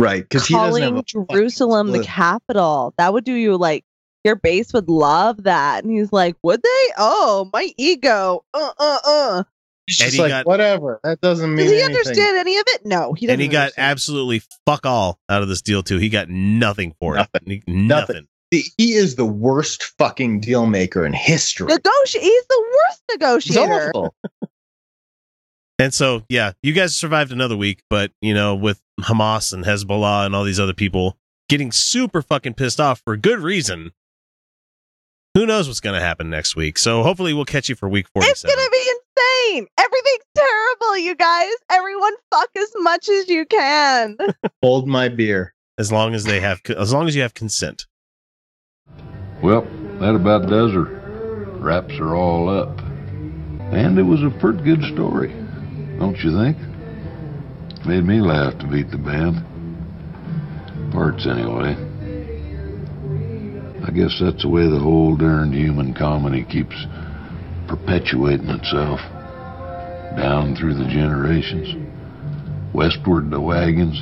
right 0.00 0.22
because 0.22 0.46
he 0.46 0.54
doesn't 0.54 0.80
have 0.80 0.90
Calling 0.92 1.04
a 1.28 1.32
Jerusalem 1.32 1.90
the 1.90 2.04
capital. 2.04 2.94
That 2.98 3.12
would 3.12 3.24
do 3.24 3.32
you 3.32 3.56
like. 3.56 3.84
Your 4.24 4.36
base 4.36 4.72
would 4.72 4.88
love 4.88 5.44
that. 5.44 5.84
And 5.84 5.92
he's 5.92 6.12
like, 6.12 6.36
would 6.42 6.60
they? 6.62 6.92
Oh, 6.98 7.48
my 7.52 7.72
ego. 7.76 8.44
Uh, 8.52 8.70
uh, 8.78 8.98
uh. 9.04 9.42
He's 9.88 10.00
And 10.00 10.06
just 10.06 10.16
he 10.16 10.20
like 10.22 10.30
got- 10.30 10.46
whatever. 10.46 11.00
That 11.02 11.20
doesn't 11.20 11.48
mean 11.54 11.64
Does 11.64 11.70
he 11.72 11.80
anything. 11.82 11.96
understand 11.96 12.36
any 12.36 12.56
of 12.58 12.64
it? 12.68 12.82
No, 12.84 13.14
he 13.14 13.26
doesn't. 13.26 13.34
and 13.34 13.42
he 13.42 13.48
got 13.48 13.62
understand. 13.62 13.90
absolutely 13.90 14.42
fuck 14.66 14.84
all 14.86 15.18
out 15.28 15.42
of 15.42 15.48
this 15.48 15.62
deal 15.62 15.82
too. 15.82 15.98
He 15.98 16.08
got 16.10 16.28
nothing 16.28 16.94
for 17.00 17.14
Nothing. 17.16 17.40
it. 17.46 17.62
He- 17.66 17.72
Nothing. 17.72 18.26
He 18.50 18.64
he 18.78 18.92
is 18.94 19.16
the 19.16 19.26
worst 19.26 19.82
fucking 19.98 20.40
deal 20.40 20.66
maker 20.66 21.04
in 21.04 21.12
history. 21.12 21.68
Negoti- 21.68 22.20
He's 22.20 22.46
the 22.48 22.64
worst 22.72 23.02
He's 23.08 23.16
negotiator. 23.18 23.90
awful. 23.94 24.14
And 25.80 25.94
so, 25.94 26.24
yeah, 26.28 26.52
you 26.60 26.72
guys 26.72 26.96
survived 26.96 27.30
another 27.30 27.56
week, 27.56 27.82
but 27.88 28.10
you 28.20 28.34
know, 28.34 28.56
with 28.56 28.82
Hamas 29.00 29.52
and 29.52 29.64
Hezbollah 29.64 30.26
and 30.26 30.34
all 30.34 30.42
these 30.42 30.58
other 30.58 30.74
people 30.74 31.16
getting 31.48 31.70
super 31.70 32.20
fucking 32.20 32.54
pissed 32.54 32.80
off 32.80 33.00
for 33.04 33.16
good 33.16 33.38
reason. 33.38 33.92
Who 35.38 35.46
knows 35.46 35.68
what's 35.68 35.78
going 35.78 35.94
to 35.94 36.04
happen 36.04 36.30
next 36.30 36.56
week? 36.56 36.78
So 36.78 37.04
hopefully 37.04 37.32
we'll 37.32 37.44
catch 37.44 37.68
you 37.68 37.76
for 37.76 37.88
week 37.88 38.06
It's 38.16 38.42
gonna 38.42 38.56
be 38.72 38.90
insane. 38.90 39.68
Everything's 39.78 40.24
terrible, 40.36 40.98
you 40.98 41.14
guys. 41.14 41.52
Everyone 41.70 42.12
fuck 42.28 42.48
as 42.56 42.72
much 42.78 43.08
as 43.08 43.28
you 43.28 43.46
can. 43.46 44.16
Hold 44.64 44.88
my 44.88 45.08
beer. 45.08 45.54
as 45.78 45.92
long 45.92 46.12
as 46.12 46.24
they 46.24 46.40
have 46.40 46.60
as 46.76 46.92
long 46.92 47.06
as 47.06 47.14
you 47.14 47.22
have 47.22 47.34
consent. 47.34 47.86
Well, 49.40 49.60
that 50.00 50.16
about 50.16 50.48
does 50.48 50.72
her. 50.72 50.86
Wraps 51.60 51.94
her 51.98 52.16
all 52.16 52.48
up. 52.48 52.76
And 53.70 53.96
it 53.96 54.02
was 54.02 54.24
a 54.24 54.30
pretty 54.40 54.64
good 54.64 54.82
story, 54.92 55.28
don't 56.00 56.18
you 56.18 56.36
think? 56.36 56.56
Made 57.86 58.04
me 58.04 58.20
laugh 58.20 58.58
to 58.58 58.66
beat 58.66 58.90
the 58.90 58.98
band. 58.98 59.44
Parts, 60.90 61.28
anyway. 61.28 61.76
I 63.88 63.90
guess 63.90 64.20
that's 64.20 64.42
the 64.42 64.50
way 64.50 64.68
the 64.68 64.78
whole 64.78 65.16
darned 65.16 65.54
human 65.54 65.94
comedy 65.94 66.44
keeps 66.44 66.76
perpetuating 67.68 68.50
itself. 68.50 69.00
Down 70.14 70.54
through 70.54 70.74
the 70.74 70.84
generations. 70.84 71.74
Westward 72.74 73.30
the 73.30 73.40
wagons. 73.40 73.98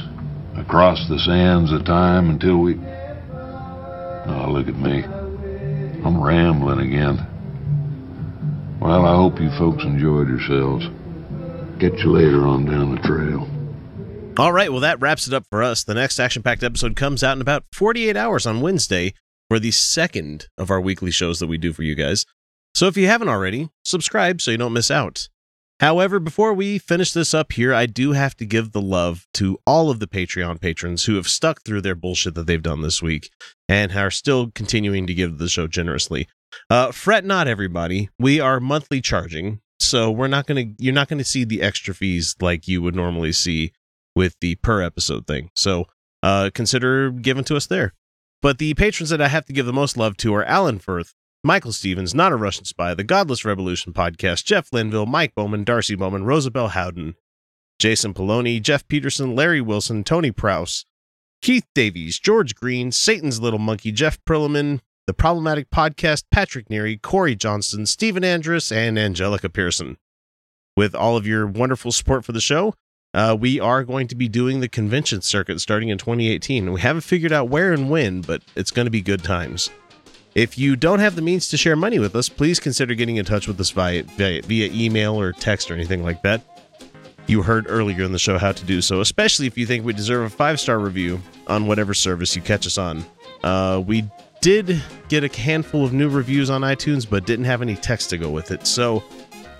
Across 0.57 1.09
the 1.09 1.21
sands 1.21 1.71
of 1.71 1.85
time 1.85 2.31
until 2.31 2.59
we. 2.59 2.75
Oh, 2.75 4.51
look 4.51 4.67
at 4.67 4.75
me. 4.75 5.05
I'm 5.05 6.21
rambling 6.21 6.81
again. 6.81 7.25
Well, 8.81 9.07
I 9.07 9.15
hope 9.15 9.41
you 9.41 9.51
folks 9.57 9.85
enjoyed 9.85 10.29
yourselves. 10.29 10.85
Catch 11.79 12.03
you 12.03 12.11
later 12.11 12.45
on 12.45 12.65
down 12.65 12.93
the 12.93 13.01
trail. 13.03 13.49
All 14.37 14.53
right, 14.53 14.73
well 14.73 14.81
that 14.81 15.01
wraps 15.01 15.29
it 15.29 15.33
up 15.33 15.45
for 15.49 15.63
us. 15.63 15.85
The 15.85 15.95
next 15.95 16.19
action-packed 16.19 16.65
episode 16.65 16.97
comes 16.97 17.23
out 17.23 17.37
in 17.37 17.41
about 17.41 17.67
48 17.73 18.17
hours 18.17 18.47
on 18.47 18.61
Wednesday 18.61 19.15
for 19.49 19.59
the 19.59 19.71
second 19.71 20.49
of 20.59 20.71
our 20.71 20.81
weekly 20.81 21.11
shows 21.11 21.39
that 21.41 21.47
we 21.47 21.59
do 21.59 21.73
for 21.73 21.83
you 21.83 21.95
guys. 21.95 22.27
So 22.75 22.87
if 22.87 22.97
you 22.97 23.07
haven't 23.07 23.29
already, 23.29 23.71
subscribe 23.85 24.41
so 24.41 24.51
you 24.51 24.59
don't 24.59 24.73
miss 24.73 24.91
out. 24.91 25.29
However, 25.81 26.19
before 26.19 26.55
we 26.55 26.79
finish 26.79 27.13
this 27.13 27.35
up 27.35 27.53
here, 27.53 27.75
I 27.75 27.85
do 27.85 28.13
have 28.13 28.35
to 28.39 28.47
give 28.47 28.73
the 28.73 28.81
love 28.81 29.27
to 29.35 29.59
all 29.67 29.91
of 29.91 30.01
the 30.01 30.07
Patreon 30.07 30.61
patrons 30.61 31.05
who 31.05 31.17
have 31.17 31.29
stuck 31.29 31.63
through 31.63 31.83
their 31.83 31.95
bullshit 31.95 32.35
that 32.35 32.47
they've 32.47 32.63
done 32.63 32.81
this 32.81 33.03
week 33.03 33.31
and 33.69 33.93
are 33.93 34.11
still 34.11 34.51
continuing 34.55 35.07
to 35.07 35.15
give 35.15 35.37
the 35.37 35.49
show 35.49 35.67
generously. 35.67 36.29
Uh, 36.71 36.93
fret 36.93 37.27
not, 37.27 37.47
everybody. 37.47 38.09
We 38.19 38.41
are 38.41 38.59
monthly 38.59 39.03
charging, 39.03 39.61
so 39.79 40.11
we're 40.11 40.29
not 40.29 40.47
gonna. 40.47 40.67
You're 40.79 40.95
not 40.95 41.09
gonna 41.09 41.25
see 41.25 41.45
the 41.45 41.61
extra 41.61 41.95
fees 41.95 42.35
like 42.41 42.67
you 42.67 42.81
would 42.81 42.95
normally 42.95 43.33
see 43.33 43.73
with 44.15 44.37
the 44.41 44.55
per 44.57 44.81
episode 44.81 45.27
thing. 45.27 45.51
So 45.55 45.87
uh, 46.23 46.51
consider 46.55 47.11
giving 47.11 47.45
to 47.45 47.57
us 47.57 47.67
there. 47.67 47.93
But 48.43 48.59
the 48.59 48.75
patrons 48.75 49.11
that 49.11 49.21
I 49.21 49.29
have 49.29 49.47
to 49.47 49.53
give 49.53 49.67
the 49.67 49.73
most 49.73 49.97
love 49.97 50.17
to 50.19 50.35
are 50.35 50.45
Alan 50.45 50.79
Firth, 50.79 51.15
Michael 51.43 51.73
Stevens, 51.73 52.15
Not 52.15 52.33
a 52.33 52.37
Russian 52.37 52.65
Spy, 52.65 52.93
The 52.95 53.05
Godless 53.05 53.45
Revolution 53.45 53.93
Podcast, 53.93 54.45
Jeff 54.45 54.73
Linville, 54.73 55.07
Mike 55.07 55.35
Bowman, 55.35 55.65
Darcy 55.65 55.95
Bowman, 55.95 56.25
Rosabelle 56.25 56.69
Howden, 56.69 57.15
Jason 57.79 58.15
Poloni, 58.15 58.61
Jeff 58.61 58.87
Peterson, 58.89 59.35
Larry 59.35 59.61
Wilson, 59.61 60.05
Tony 60.05 60.31
Prouse, 60.31 60.85
Keith 61.43 61.67
Davies, 61.75 62.19
George 62.19 62.55
Green, 62.55 62.91
Satan's 62.91 63.41
Little 63.41 63.59
Monkey, 63.59 63.93
Jeff 63.93 64.19
Perlman, 64.25 64.81
The 65.07 65.15
Problematic 65.15 65.71
Podcast, 65.71 66.25
Patrick 66.31 66.69
Neary, 66.69 67.01
Corey 67.01 67.37
Johnson, 67.37 67.87
Stephen 67.87 68.25
Andrus, 68.25 68.73
and 68.73 68.99
Angelica 68.99 69.49
Pearson. 69.49 69.99
With 70.77 70.95
all 70.95 71.17
of 71.17 71.27
your 71.27 71.47
wonderful 71.47 71.93
support 71.93 72.25
for 72.25 72.33
the 72.33 72.41
show, 72.41 72.75
uh, 73.17 73.35
we 73.35 73.59
are 73.59 73.83
going 73.83 74.07
to 74.09 74.15
be 74.15 74.29
doing 74.29 74.61
the 74.61 74.69
convention 74.69 75.23
circuit 75.23 75.59
starting 75.59 75.89
in 75.89 75.97
2018. 75.97 76.71
We 76.71 76.81
haven't 76.83 77.01
figured 77.01 77.33
out 77.33 77.49
where 77.49 77.73
and 77.73 77.89
when, 77.89 78.21
but 78.21 78.43
it's 78.55 78.71
going 78.71 78.85
to 78.85 78.91
be 78.91 79.01
good 79.01 79.25
times. 79.25 79.71
If 80.35 80.59
you 80.59 80.77
don't 80.77 80.99
have 80.99 81.17
the 81.17 81.23
means 81.23 81.49
to 81.49 81.57
share 81.57 81.77
money 81.77 81.99
with 81.99 82.15
us, 82.15 82.29
please 82.29 82.61
consider 82.61 82.95
getting 82.95 83.17
in 83.17 83.25
touch 83.25 83.49
with 83.49 83.59
us 83.59 83.71
via, 83.71 84.03
via, 84.03 84.43
via 84.43 84.71
email 84.71 85.19
or 85.19 85.33
text 85.33 85.71
or 85.71 85.75
anything 85.75 86.03
like 86.05 86.21
that. 86.23 86.43
You 87.27 87.41
heard 87.41 87.65
earlier 87.71 88.05
in 88.05 88.13
the 88.13 88.19
show 88.19 88.37
how 88.37 88.53
to 88.53 88.65
do 88.67 88.83
so, 88.83 89.01
especially 89.01 89.47
if 89.47 89.57
you 89.57 89.65
think 89.65 89.87
we 89.87 89.95
deserve 89.95 90.27
a 90.27 90.31
five 90.31 90.61
star 90.61 90.79
review 90.79 91.19
on 91.47 91.67
whatever 91.67 91.95
service 91.95 92.37
you 92.37 92.43
catch 92.43 92.67
us 92.67 92.77
on. 92.77 93.03
Uh, 93.43 93.83
we 93.85 94.05
did 94.43 94.83
get 95.09 95.25
a 95.25 95.41
handful 95.41 95.87
of 95.87 95.95
new 95.95 96.11
reviews 96.11 96.51
on 96.51 96.61
iTunes, 96.61 97.09
but 97.09 97.25
didn't 97.25 97.47
have 97.47 97.63
any 97.63 97.77
text 97.77 98.11
to 98.11 98.19
go 98.19 98.31
with 98.31 98.51
it. 98.51 98.67
So, 98.67 99.03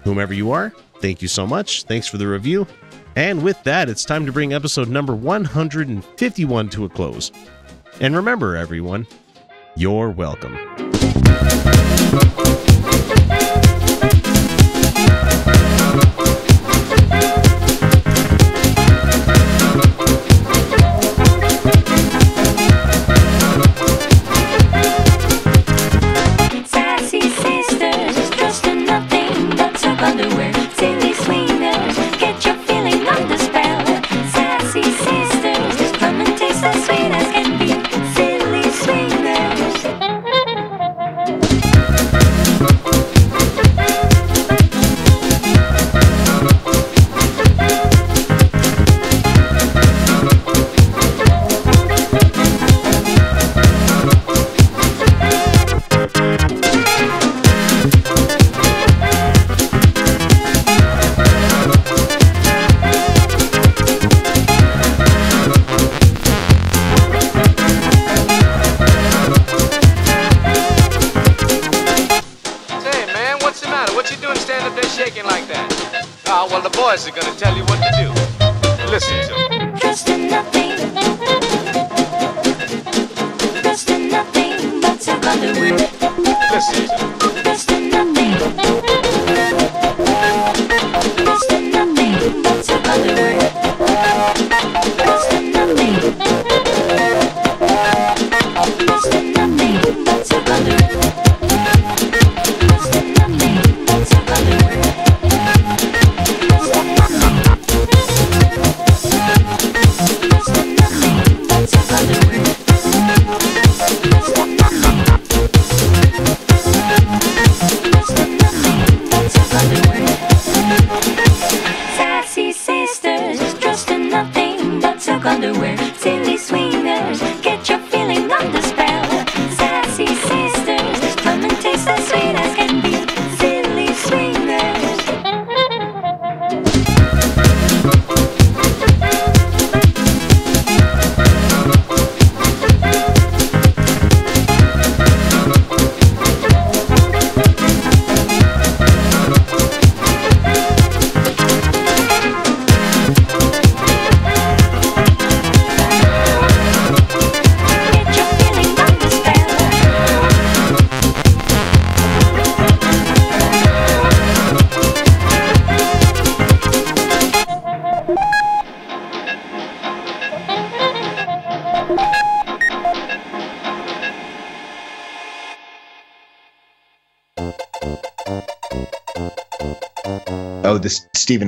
whomever 0.05 0.35
you 0.35 0.53
are, 0.53 0.75
thank 1.01 1.23
you 1.23 1.29
so 1.29 1.47
much. 1.47 1.85
Thanks 1.85 2.07
for 2.07 2.19
the 2.19 2.29
review. 2.29 2.67
And 3.17 3.43
with 3.43 3.63
that, 3.65 3.89
it's 3.89 4.05
time 4.05 4.27
to 4.27 4.33
bring 4.33 4.53
episode 4.53 4.89
number 4.89 5.15
151 5.15 6.69
to 6.69 6.85
a 6.85 6.89
close. 6.91 7.33
And 7.99 8.15
remember, 8.15 8.57
everyone, 8.57 9.07
you're 9.75 10.11
welcome. 10.11 10.55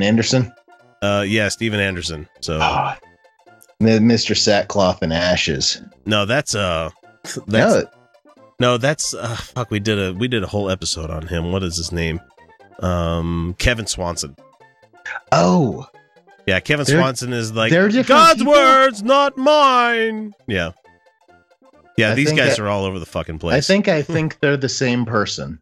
Anderson, 0.09 0.53
Uh, 1.03 1.25
yeah, 1.27 1.49
Steven 1.49 1.79
Anderson. 1.81 2.27
So 2.41 2.59
the 3.81 3.99
Mr. 4.01 4.37
Sackcloth 4.37 5.03
and 5.03 5.13
Ashes. 5.13 5.81
no, 6.07 6.25
that's 6.27 6.55
uh, 6.55 6.91
that's 7.47 7.47
No, 7.49 7.85
no, 8.61 8.77
that's 8.79 9.15
uh, 9.15 9.37
fuck. 9.37 9.71
We 9.71 9.79
did 9.81 9.99
a 9.99 10.13
we 10.15 10.27
did 10.29 10.43
a 10.43 10.47
whole 10.49 10.71
episode 10.71 11.11
on 11.11 11.27
him. 11.29 11.53
What 11.53 11.63
is 11.63 11.77
his 11.77 11.93
name? 11.93 12.21
Um, 12.81 13.55
Kevin 13.59 13.87
Swanson. 13.87 14.35
oh, 15.33 15.87
Yeah, 16.47 16.61
Kevin 16.61 16.87
They're- 16.87 16.97
Swanson 16.99 17.33
is 17.33 17.53
like 17.53 17.71
God's 17.73 18.39
people? 18.39 18.53
words, 18.53 19.03
not 19.03 19.37
mine. 19.37 20.33
Yeah, 20.47 20.73
yeah. 21.97 22.13
I 22.13 22.15
these 22.15 22.33
guys 22.33 22.59
I- 22.59 22.63
are 22.63 22.69
all 22.69 22.85
over 22.85 22.99
the 22.99 23.07
fucking 23.07 23.39
place. 23.39 23.55
I 23.55 23.61
think 23.61 23.87
I 23.89 24.03
think 24.15 24.39
they're 24.41 24.57
the 24.57 24.69
same 24.69 25.05
person. 25.05 25.61